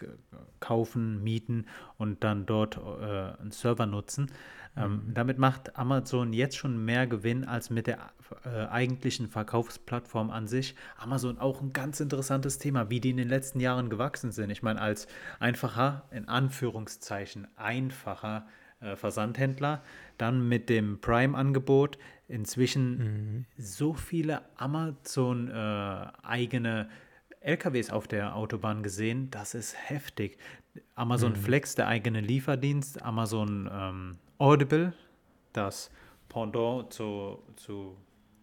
kaufen, 0.58 1.22
mieten 1.22 1.66
und 1.98 2.24
dann 2.24 2.46
dort 2.46 2.76
äh, 2.76 3.40
einen 3.40 3.52
Server 3.52 3.86
nutzen. 3.86 4.30
Ähm, 4.78 5.02
damit 5.12 5.38
macht 5.38 5.76
Amazon 5.76 6.32
jetzt 6.32 6.56
schon 6.56 6.84
mehr 6.84 7.06
Gewinn 7.06 7.44
als 7.44 7.70
mit 7.70 7.86
der 7.86 7.98
äh, 8.44 8.66
eigentlichen 8.66 9.28
Verkaufsplattform 9.28 10.30
an 10.30 10.46
sich. 10.46 10.74
Amazon 10.96 11.38
auch 11.38 11.60
ein 11.60 11.72
ganz 11.72 12.00
interessantes 12.00 12.58
Thema, 12.58 12.90
wie 12.90 13.00
die 13.00 13.10
in 13.10 13.16
den 13.16 13.28
letzten 13.28 13.60
Jahren 13.60 13.90
gewachsen 13.90 14.30
sind. 14.30 14.50
Ich 14.50 14.62
meine, 14.62 14.80
als 14.80 15.08
einfacher, 15.40 16.04
in 16.10 16.28
Anführungszeichen 16.28 17.48
einfacher 17.56 18.46
äh, 18.80 18.94
Versandhändler, 18.94 19.82
dann 20.16 20.48
mit 20.48 20.68
dem 20.68 21.00
Prime-Angebot 21.00 21.98
inzwischen 22.28 23.46
so 23.56 23.94
viele 23.94 24.42
Amazon 24.56 25.48
äh, 25.48 26.06
eigene 26.22 26.88
LKWs 27.40 27.90
auf 27.90 28.06
der 28.06 28.36
Autobahn 28.36 28.82
gesehen, 28.82 29.30
das 29.30 29.54
ist 29.54 29.74
heftig. 29.88 30.38
Amazon 30.94 31.34
Flex, 31.34 31.74
der 31.74 31.88
eigene 31.88 32.20
Lieferdienst, 32.20 33.02
Amazon 33.02 33.68
ähm, 33.72 34.18
Audible, 34.38 34.92
das 35.52 35.90
Pendant 36.28 36.92
zu, 36.92 37.42
zu 37.56 37.96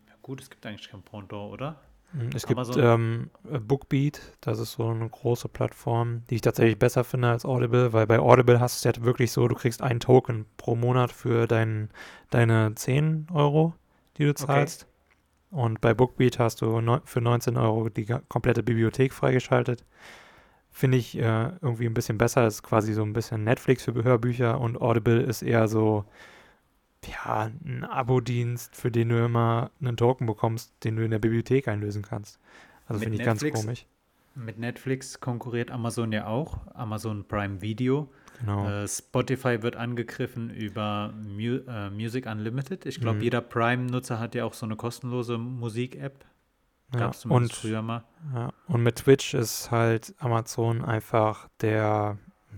ja 0.07 0.13
gut, 0.21 0.41
es 0.41 0.49
gibt 0.49 0.65
eigentlich 0.65 0.89
kein 0.89 1.01
Pendant, 1.03 1.51
oder? 1.53 1.81
Mhm, 2.13 2.29
Es 2.33 2.45
gibt 2.47 2.61
ähm, 2.77 3.29
äh, 3.49 3.59
Bookbeat, 3.59 4.21
das 4.41 4.59
ist 4.59 4.73
so 4.73 4.87
eine 4.89 5.09
große 5.09 5.49
Plattform, 5.49 6.23
die 6.29 6.35
ich 6.35 6.41
tatsächlich 6.41 6.79
besser 6.79 7.03
finde 7.03 7.29
als 7.29 7.45
Audible, 7.45 7.93
weil 7.93 8.07
bei 8.07 8.19
Audible 8.19 8.59
hast 8.59 8.83
du 8.83 8.89
es 8.89 8.95
ja 8.95 9.03
wirklich 9.03 9.31
so, 9.31 9.47
du 9.47 9.55
kriegst 9.55 9.81
einen 9.81 9.99
Token 9.99 10.45
pro 10.57 10.75
Monat 10.75 11.11
für 11.11 11.47
dein, 11.47 11.89
deine 12.29 12.73
10 12.75 13.27
Euro, 13.33 13.73
die 14.17 14.25
du 14.25 14.33
zahlst. 14.35 14.87
Und 15.51 15.79
bei 15.81 15.93
Bookbeat 15.93 16.39
hast 16.39 16.61
du 16.61 16.81
für 17.05 17.21
19 17.21 17.57
Euro 17.57 17.89
die 17.89 18.05
komplette 18.27 18.63
Bibliothek 18.63 19.13
freigeschaltet. 19.13 19.85
Finde 20.77 20.97
ich 20.97 21.17
äh, 21.17 21.51
irgendwie 21.61 21.85
ein 21.85 21.93
bisschen 21.93 22.17
besser. 22.17 22.45
Ist 22.45 22.61
quasi 22.61 22.91
so 22.93 23.01
ein 23.01 23.13
bisschen 23.13 23.45
Netflix 23.45 23.85
für 23.85 23.93
Hörbücher 23.93 24.59
und 24.59 24.81
Audible 24.81 25.21
ist 25.21 25.41
eher 25.41 25.69
so, 25.69 26.03
ja, 27.07 27.49
ein 27.63 27.85
Abo-Dienst, 27.85 28.75
für 28.75 28.91
den 28.91 29.07
du 29.07 29.23
immer 29.23 29.71
einen 29.79 29.95
Token 29.95 30.27
bekommst, 30.27 30.73
den 30.83 30.97
du 30.97 31.05
in 31.05 31.11
der 31.11 31.19
Bibliothek 31.19 31.69
einlösen 31.69 32.01
kannst. 32.01 32.39
Also 32.87 32.99
finde 32.99 33.17
ich 33.17 33.23
ganz 33.23 33.41
komisch. 33.49 33.85
Mit 34.35 34.59
Netflix 34.59 35.21
konkurriert 35.21 35.71
Amazon 35.71 36.11
ja 36.11 36.27
auch, 36.27 36.57
Amazon 36.73 37.25
Prime 37.25 37.61
Video. 37.61 38.09
Genau. 38.41 38.67
Äh, 38.67 38.85
Spotify 38.89 39.63
wird 39.63 39.77
angegriffen 39.77 40.49
über 40.49 41.13
Mu 41.25 41.59
äh, 41.69 41.89
Music 41.89 42.25
Unlimited. 42.25 42.85
Ich 42.85 42.99
glaube, 42.99 43.19
Mhm. 43.19 43.23
jeder 43.23 43.39
Prime-Nutzer 43.39 44.19
hat 44.19 44.35
ja 44.35 44.43
auch 44.43 44.53
so 44.53 44.65
eine 44.65 44.75
kostenlose 44.75 45.37
Musik-App. 45.37 46.25
Ja. 46.93 46.99
Gab 46.99 47.13
es 47.13 47.21
zumindest 47.21 47.53
Und, 47.53 47.61
früher 47.61 47.81
mal. 47.81 48.03
ja. 48.33 48.51
und 48.67 48.83
mit 48.83 48.97
Twitch 48.97 49.33
ist 49.33 49.71
halt 49.71 50.15
Amazon 50.19 50.83
einfach 50.83 51.49
der, 51.61 52.17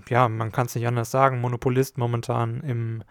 ja, 0.09 0.29
man 0.29 0.51
kann 0.51 0.67
es 0.67 0.75
nicht 0.75 0.87
anders 0.87 1.11
sagen, 1.11 1.41
Monopolist 1.41 1.97
momentan 1.97 2.61
im 2.61 3.03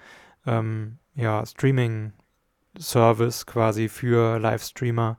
ähm, 0.46 0.98
ja, 1.14 1.44
Streaming-Service 1.44 3.46
quasi 3.46 3.88
für 3.88 4.38
Livestreamer. 4.38 5.18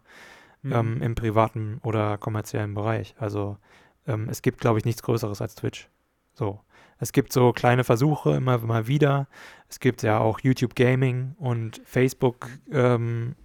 Mhm. 0.67 0.73
ähm, 0.73 1.01
im 1.01 1.15
privaten 1.15 1.79
oder 1.83 2.17
kommerziellen 2.17 2.73
Bereich. 2.73 3.15
Also 3.19 3.57
ähm, 4.05 4.27
es 4.29 4.41
gibt, 4.41 4.59
glaube 4.59 4.79
ich, 4.79 4.85
nichts 4.85 5.03
Größeres 5.03 5.41
als 5.41 5.55
Twitch. 5.55 5.89
So. 6.33 6.61
Es 6.99 7.11
gibt 7.11 7.31
so 7.31 7.53
kleine 7.53 7.83
Versuche 7.83 8.31
immer 8.31 8.57
mal 8.57 8.87
wieder. 8.87 9.27
Es 9.69 9.79
gibt 9.79 10.01
ja 10.01 10.19
auch 10.19 10.39
YouTube 10.39 10.75
Gaming 10.75 11.35
und 11.37 11.81
Facebook 11.85 12.47
ähm, 12.71 13.35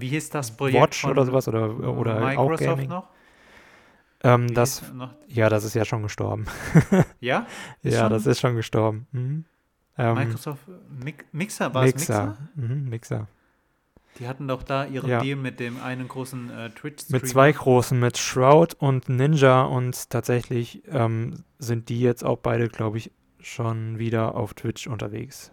Wie 0.00 0.08
hieß 0.08 0.30
das 0.30 0.56
Projekt 0.56 0.80
Watch 0.82 1.00
von 1.02 1.10
oder 1.12 1.24
sowas 1.26 1.48
oder, 1.48 1.78
oder 1.80 2.16
auch 2.16 2.20
Microsoft 2.20 2.60
Gaming. 2.60 2.88
noch? 2.88 3.08
Ähm, 4.22 4.52
das, 4.52 4.82
noch? 4.92 5.14
ja, 5.28 5.48
das 5.48 5.64
ist 5.64 5.74
ja 5.74 5.84
schon 5.84 6.02
gestorben. 6.02 6.46
Ja? 7.20 7.46
Ist 7.82 7.94
ja, 7.94 8.00
schon- 8.02 8.10
das 8.10 8.26
ist 8.26 8.40
schon 8.40 8.54
gestorben. 8.56 9.06
Mhm. 9.12 9.44
Ähm, 9.98 10.14
Microsoft 10.14 10.62
Mix 11.04 11.24
Mixer, 11.32 11.74
war 11.74 11.84
es 11.84 11.94
Mixer. 11.94 12.26
Mixer? 12.26 12.48
Mhm, 12.74 12.88
Mixer. 12.88 13.28
Die 14.18 14.26
hatten 14.28 14.48
doch 14.48 14.62
da 14.62 14.84
ihren 14.86 15.08
Ja. 15.08 15.20
Deal 15.20 15.36
mit 15.36 15.60
dem 15.60 15.80
einen 15.82 16.08
großen 16.08 16.50
äh, 16.50 16.70
twitch 16.70 17.08
Mit 17.10 17.26
zwei 17.28 17.52
großen, 17.52 17.98
mit 17.98 18.18
Shroud 18.18 18.74
und 18.74 19.08
Ninja 19.08 19.62
und 19.62 20.10
tatsächlich 20.10 20.82
ähm, 20.88 21.44
sind 21.58 21.88
die 21.88 22.00
jetzt 22.00 22.24
auch 22.24 22.38
beide, 22.38 22.68
glaube 22.68 22.98
ich, 22.98 23.10
schon 23.38 23.98
wieder 23.98 24.34
auf 24.34 24.52
Twitch 24.54 24.86
unterwegs. 24.86 25.52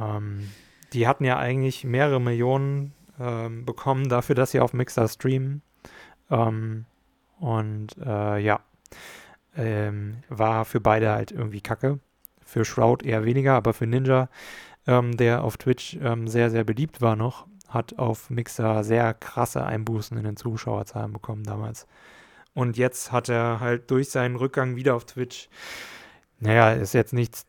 Ähm, 0.00 0.48
die 0.92 1.06
hatten 1.06 1.24
ja 1.24 1.38
eigentlich 1.38 1.84
mehrere 1.84 2.20
Millionen 2.20 2.94
ähm, 3.20 3.64
bekommen 3.64 4.08
dafür, 4.08 4.34
dass 4.34 4.50
sie 4.50 4.60
auf 4.60 4.72
Mixer 4.72 5.08
streamen. 5.08 5.62
Ähm, 6.30 6.86
und 7.38 7.96
äh, 8.04 8.38
ja, 8.38 8.60
ähm, 9.56 10.22
war 10.28 10.64
für 10.64 10.80
beide 10.80 11.10
halt 11.10 11.32
irgendwie 11.32 11.60
kacke. 11.60 11.98
Für 12.44 12.64
Shroud 12.64 13.02
eher 13.02 13.24
weniger, 13.24 13.54
aber 13.54 13.74
für 13.74 13.86
Ninja, 13.86 14.28
ähm, 14.86 15.16
der 15.16 15.44
auf 15.44 15.56
Twitch 15.58 15.98
ähm, 16.00 16.28
sehr, 16.28 16.50
sehr 16.50 16.64
beliebt 16.64 17.02
war 17.02 17.14
noch, 17.14 17.46
hat 17.68 17.98
auf 17.98 18.30
Mixer 18.30 18.84
sehr 18.84 19.12
krasse 19.14 19.64
Einbußen 19.64 20.16
in 20.16 20.24
den 20.24 20.36
Zuschauerzahlen 20.36 21.12
bekommen 21.12 21.44
damals. 21.44 21.86
Und 22.54 22.76
jetzt 22.76 23.12
hat 23.12 23.28
er 23.28 23.60
halt 23.60 23.90
durch 23.90 24.10
seinen 24.10 24.36
Rückgang 24.36 24.76
wieder 24.76 24.94
auf 24.94 25.04
Twitch, 25.04 25.48
naja, 26.40 26.72
ist 26.72 26.94
jetzt 26.94 27.12
nichts 27.12 27.46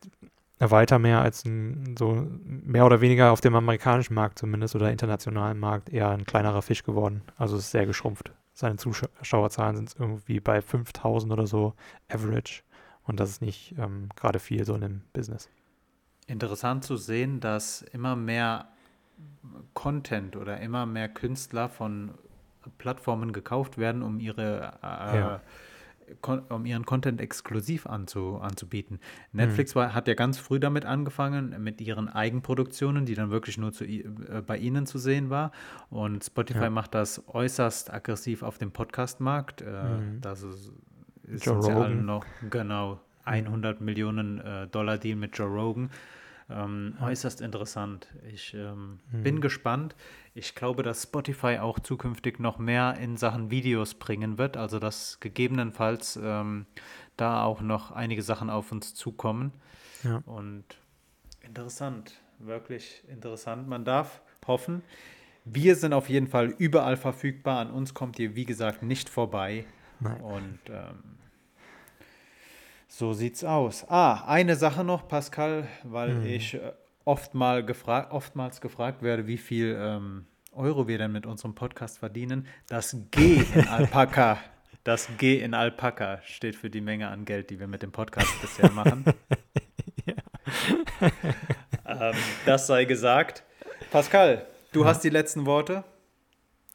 weiter 0.60 0.98
mehr 0.98 1.22
als 1.22 1.44
ein, 1.44 1.96
so 1.98 2.26
mehr 2.44 2.84
oder 2.84 3.00
weniger 3.00 3.32
auf 3.32 3.40
dem 3.40 3.54
amerikanischen 3.54 4.14
Markt 4.14 4.38
zumindest 4.38 4.76
oder 4.76 4.90
internationalen 4.90 5.58
Markt 5.58 5.88
eher 5.88 6.10
ein 6.10 6.26
kleinerer 6.26 6.62
Fisch 6.62 6.82
geworden. 6.82 7.22
Also 7.38 7.56
es 7.56 7.64
ist 7.64 7.70
sehr 7.70 7.86
geschrumpft. 7.86 8.32
Seine 8.52 8.76
Zuschauerzahlen 8.76 9.76
sind 9.76 9.94
irgendwie 9.98 10.40
bei 10.40 10.60
5000 10.60 11.32
oder 11.32 11.46
so 11.46 11.74
average. 12.10 12.62
Und 13.04 13.18
das 13.18 13.30
ist 13.30 13.42
nicht 13.42 13.74
ähm, 13.78 14.10
gerade 14.16 14.38
viel 14.38 14.64
so 14.66 14.74
in 14.74 14.82
dem 14.82 15.02
Business. 15.14 15.48
Interessant 16.26 16.84
zu 16.84 16.96
sehen, 16.96 17.40
dass 17.40 17.82
immer 17.82 18.14
mehr 18.14 18.68
Content 19.74 20.36
oder 20.36 20.60
immer 20.60 20.84
mehr 20.84 21.08
Künstler 21.08 21.68
von 21.68 22.12
Plattformen 22.78 23.32
gekauft 23.32 23.78
werden, 23.78 24.02
um 24.02 24.20
ihre 24.20 24.74
äh, 24.82 25.18
Ja. 25.18 25.40
Um 26.48 26.66
ihren 26.66 26.84
Content 26.86 27.20
exklusiv 27.20 27.86
anzu, 27.86 28.38
anzubieten. 28.40 28.98
Netflix 29.32 29.74
war, 29.76 29.94
hat 29.94 30.08
ja 30.08 30.14
ganz 30.14 30.38
früh 30.38 30.58
damit 30.60 30.84
angefangen, 30.84 31.62
mit 31.62 31.80
ihren 31.80 32.08
Eigenproduktionen, 32.08 33.06
die 33.06 33.14
dann 33.14 33.30
wirklich 33.30 33.58
nur 33.58 33.72
zu, 33.72 33.84
äh, 33.84 34.04
bei 34.46 34.56
ihnen 34.58 34.86
zu 34.86 34.98
sehen 34.98 35.30
war. 35.30 35.52
Und 35.90 36.24
Spotify 36.24 36.64
Ja. 36.64 36.70
macht 36.70 36.94
das 36.94 37.22
äußerst 37.28 37.92
aggressiv 37.92 38.42
auf 38.42 38.58
dem 38.58 38.70
Podcast-Markt. 38.72 39.62
Äh, 39.62 39.64
Mhm. 40.00 40.20
Das 40.20 40.42
ist, 40.42 40.72
ist 41.24 41.44
Joe 41.46 41.56
Rogan. 41.56 42.04
noch 42.04 42.24
genau 42.50 43.00
100 43.24 43.80
Millionen 43.80 44.40
äh, 44.40 44.66
Dollar 44.68 44.98
Deal 44.98 45.16
mit 45.16 45.36
Joe 45.36 45.48
Rogan. 45.48 45.90
Ähm, 46.50 46.96
äußerst 47.00 47.40
interessant. 47.40 48.08
Ich 48.32 48.54
ähm, 48.54 48.98
bin 49.12 49.36
Mhm. 49.36 49.40
gespannt. 49.40 49.94
Ich 50.34 50.54
glaube, 50.54 50.82
dass 50.82 51.04
Spotify 51.04 51.58
auch 51.58 51.78
zukünftig 51.78 52.38
noch 52.40 52.58
mehr 52.58 52.96
in 53.00 53.16
Sachen 53.16 53.50
Videos 53.50 53.94
bringen 53.94 54.36
wird. 54.38 54.56
Also 54.56 54.78
dass 54.78 55.20
gegebenenfalls 55.20 56.18
ähm, 56.22 56.66
da 57.16 57.44
auch 57.44 57.60
noch 57.60 57.92
einige 57.92 58.22
Sachen 58.22 58.50
auf 58.50 58.72
uns 58.72 58.94
zukommen. 58.94 59.52
Ja. 60.02 60.22
Und 60.26 60.64
interessant, 61.42 62.20
wirklich 62.38 63.02
interessant. 63.08 63.68
Man 63.68 63.84
darf 63.84 64.20
hoffen. 64.46 64.82
Wir 65.44 65.76
sind 65.76 65.92
auf 65.92 66.08
jeden 66.08 66.26
Fall 66.26 66.54
überall 66.58 66.96
verfügbar. 66.96 67.60
An 67.60 67.70
uns 67.70 67.94
kommt 67.94 68.18
ihr, 68.18 68.34
wie 68.34 68.44
gesagt, 68.44 68.82
nicht 68.82 69.08
vorbei. 69.08 69.64
Nein. 70.00 70.20
Und 70.20 70.58
ähm, 70.68 71.18
so 72.92 73.12
sieht's 73.12 73.44
aus. 73.44 73.86
Ah, 73.88 74.24
eine 74.26 74.56
Sache 74.56 74.82
noch, 74.84 75.06
Pascal, 75.06 75.66
weil 75.84 76.14
Mhm. 76.14 76.26
ich 76.26 76.54
äh, 76.54 76.72
oft 77.04 77.34
mal 77.34 77.64
gefra 77.64 78.08
oftmals 78.10 78.60
gefragt 78.60 79.02
werde, 79.02 79.26
wie 79.28 79.38
viel 79.38 79.78
ähm, 79.80 80.26
Euro 80.52 80.88
wir 80.88 80.98
denn 80.98 81.12
mit 81.12 81.24
unserem 81.24 81.54
Podcast 81.54 81.98
verdienen. 81.98 82.46
Das 82.68 82.96
G 83.12 83.42
in 83.54 83.68
Alpaka, 83.68 84.38
das 84.84 85.08
G 85.18 85.38
in 85.40 85.54
Alpaka 85.54 86.18
steht 86.24 86.56
für 86.56 86.68
die 86.68 86.80
Menge 86.80 87.08
an 87.08 87.24
Geld, 87.24 87.50
die 87.50 87.60
wir 87.60 87.68
mit 87.68 87.82
dem 87.82 87.92
Podcast 87.92 88.28
bisher 88.42 88.70
machen. 88.72 89.04
ähm, 91.86 92.14
das 92.44 92.66
sei 92.66 92.84
gesagt. 92.86 93.44
Pascal, 93.92 94.44
du 94.72 94.84
hast 94.84 95.02
die 95.04 95.10
letzten 95.10 95.46
Worte. 95.46 95.84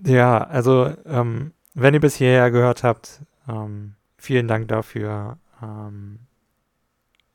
Ja, 0.02 0.44
also 0.46 0.94
ähm, 1.06 1.52
wenn 1.74 1.94
ihr 1.94 2.00
bis 2.00 2.16
hierher 2.16 2.52
gehört 2.52 2.84
habt, 2.84 3.22
ähm, 3.50 3.96
vielen 4.18 4.48
Dank 4.48 4.70
dafür. 4.70 5.38
Ähm, 5.66 6.20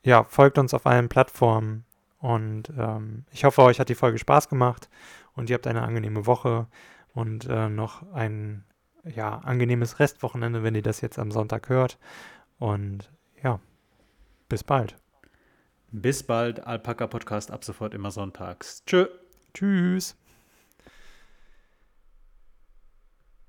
ja, 0.02 0.24
folgt 0.24 0.58
uns 0.58 0.72
auf 0.72 0.86
allen 0.86 1.08
Plattformen 1.08 1.84
und 2.18 2.70
ähm, 2.78 3.24
ich 3.32 3.44
hoffe, 3.44 3.62
euch 3.62 3.80
hat 3.80 3.88
die 3.88 3.94
Folge 3.94 4.18
Spaß 4.18 4.48
gemacht 4.48 4.88
und 5.34 5.50
ihr 5.50 5.54
habt 5.54 5.66
eine 5.66 5.82
angenehme 5.82 6.26
Woche 6.26 6.66
und 7.14 7.46
äh, 7.46 7.68
noch 7.68 8.10
ein 8.12 8.64
ja, 9.04 9.38
angenehmes 9.38 9.98
Restwochenende, 9.98 10.62
wenn 10.62 10.74
ihr 10.74 10.82
das 10.82 11.00
jetzt 11.00 11.18
am 11.18 11.30
Sonntag 11.30 11.68
hört. 11.68 11.98
Und 12.58 13.10
ja, 13.42 13.60
bis 14.48 14.62
bald. 14.64 14.96
Bis 15.90 16.22
bald, 16.22 16.66
Alpaka 16.66 17.06
Podcast 17.06 17.50
ab 17.50 17.64
sofort 17.64 17.94
immer 17.94 18.10
sonntags. 18.10 18.84
Tschö. 18.84 19.06
Tschüss. 19.54 20.19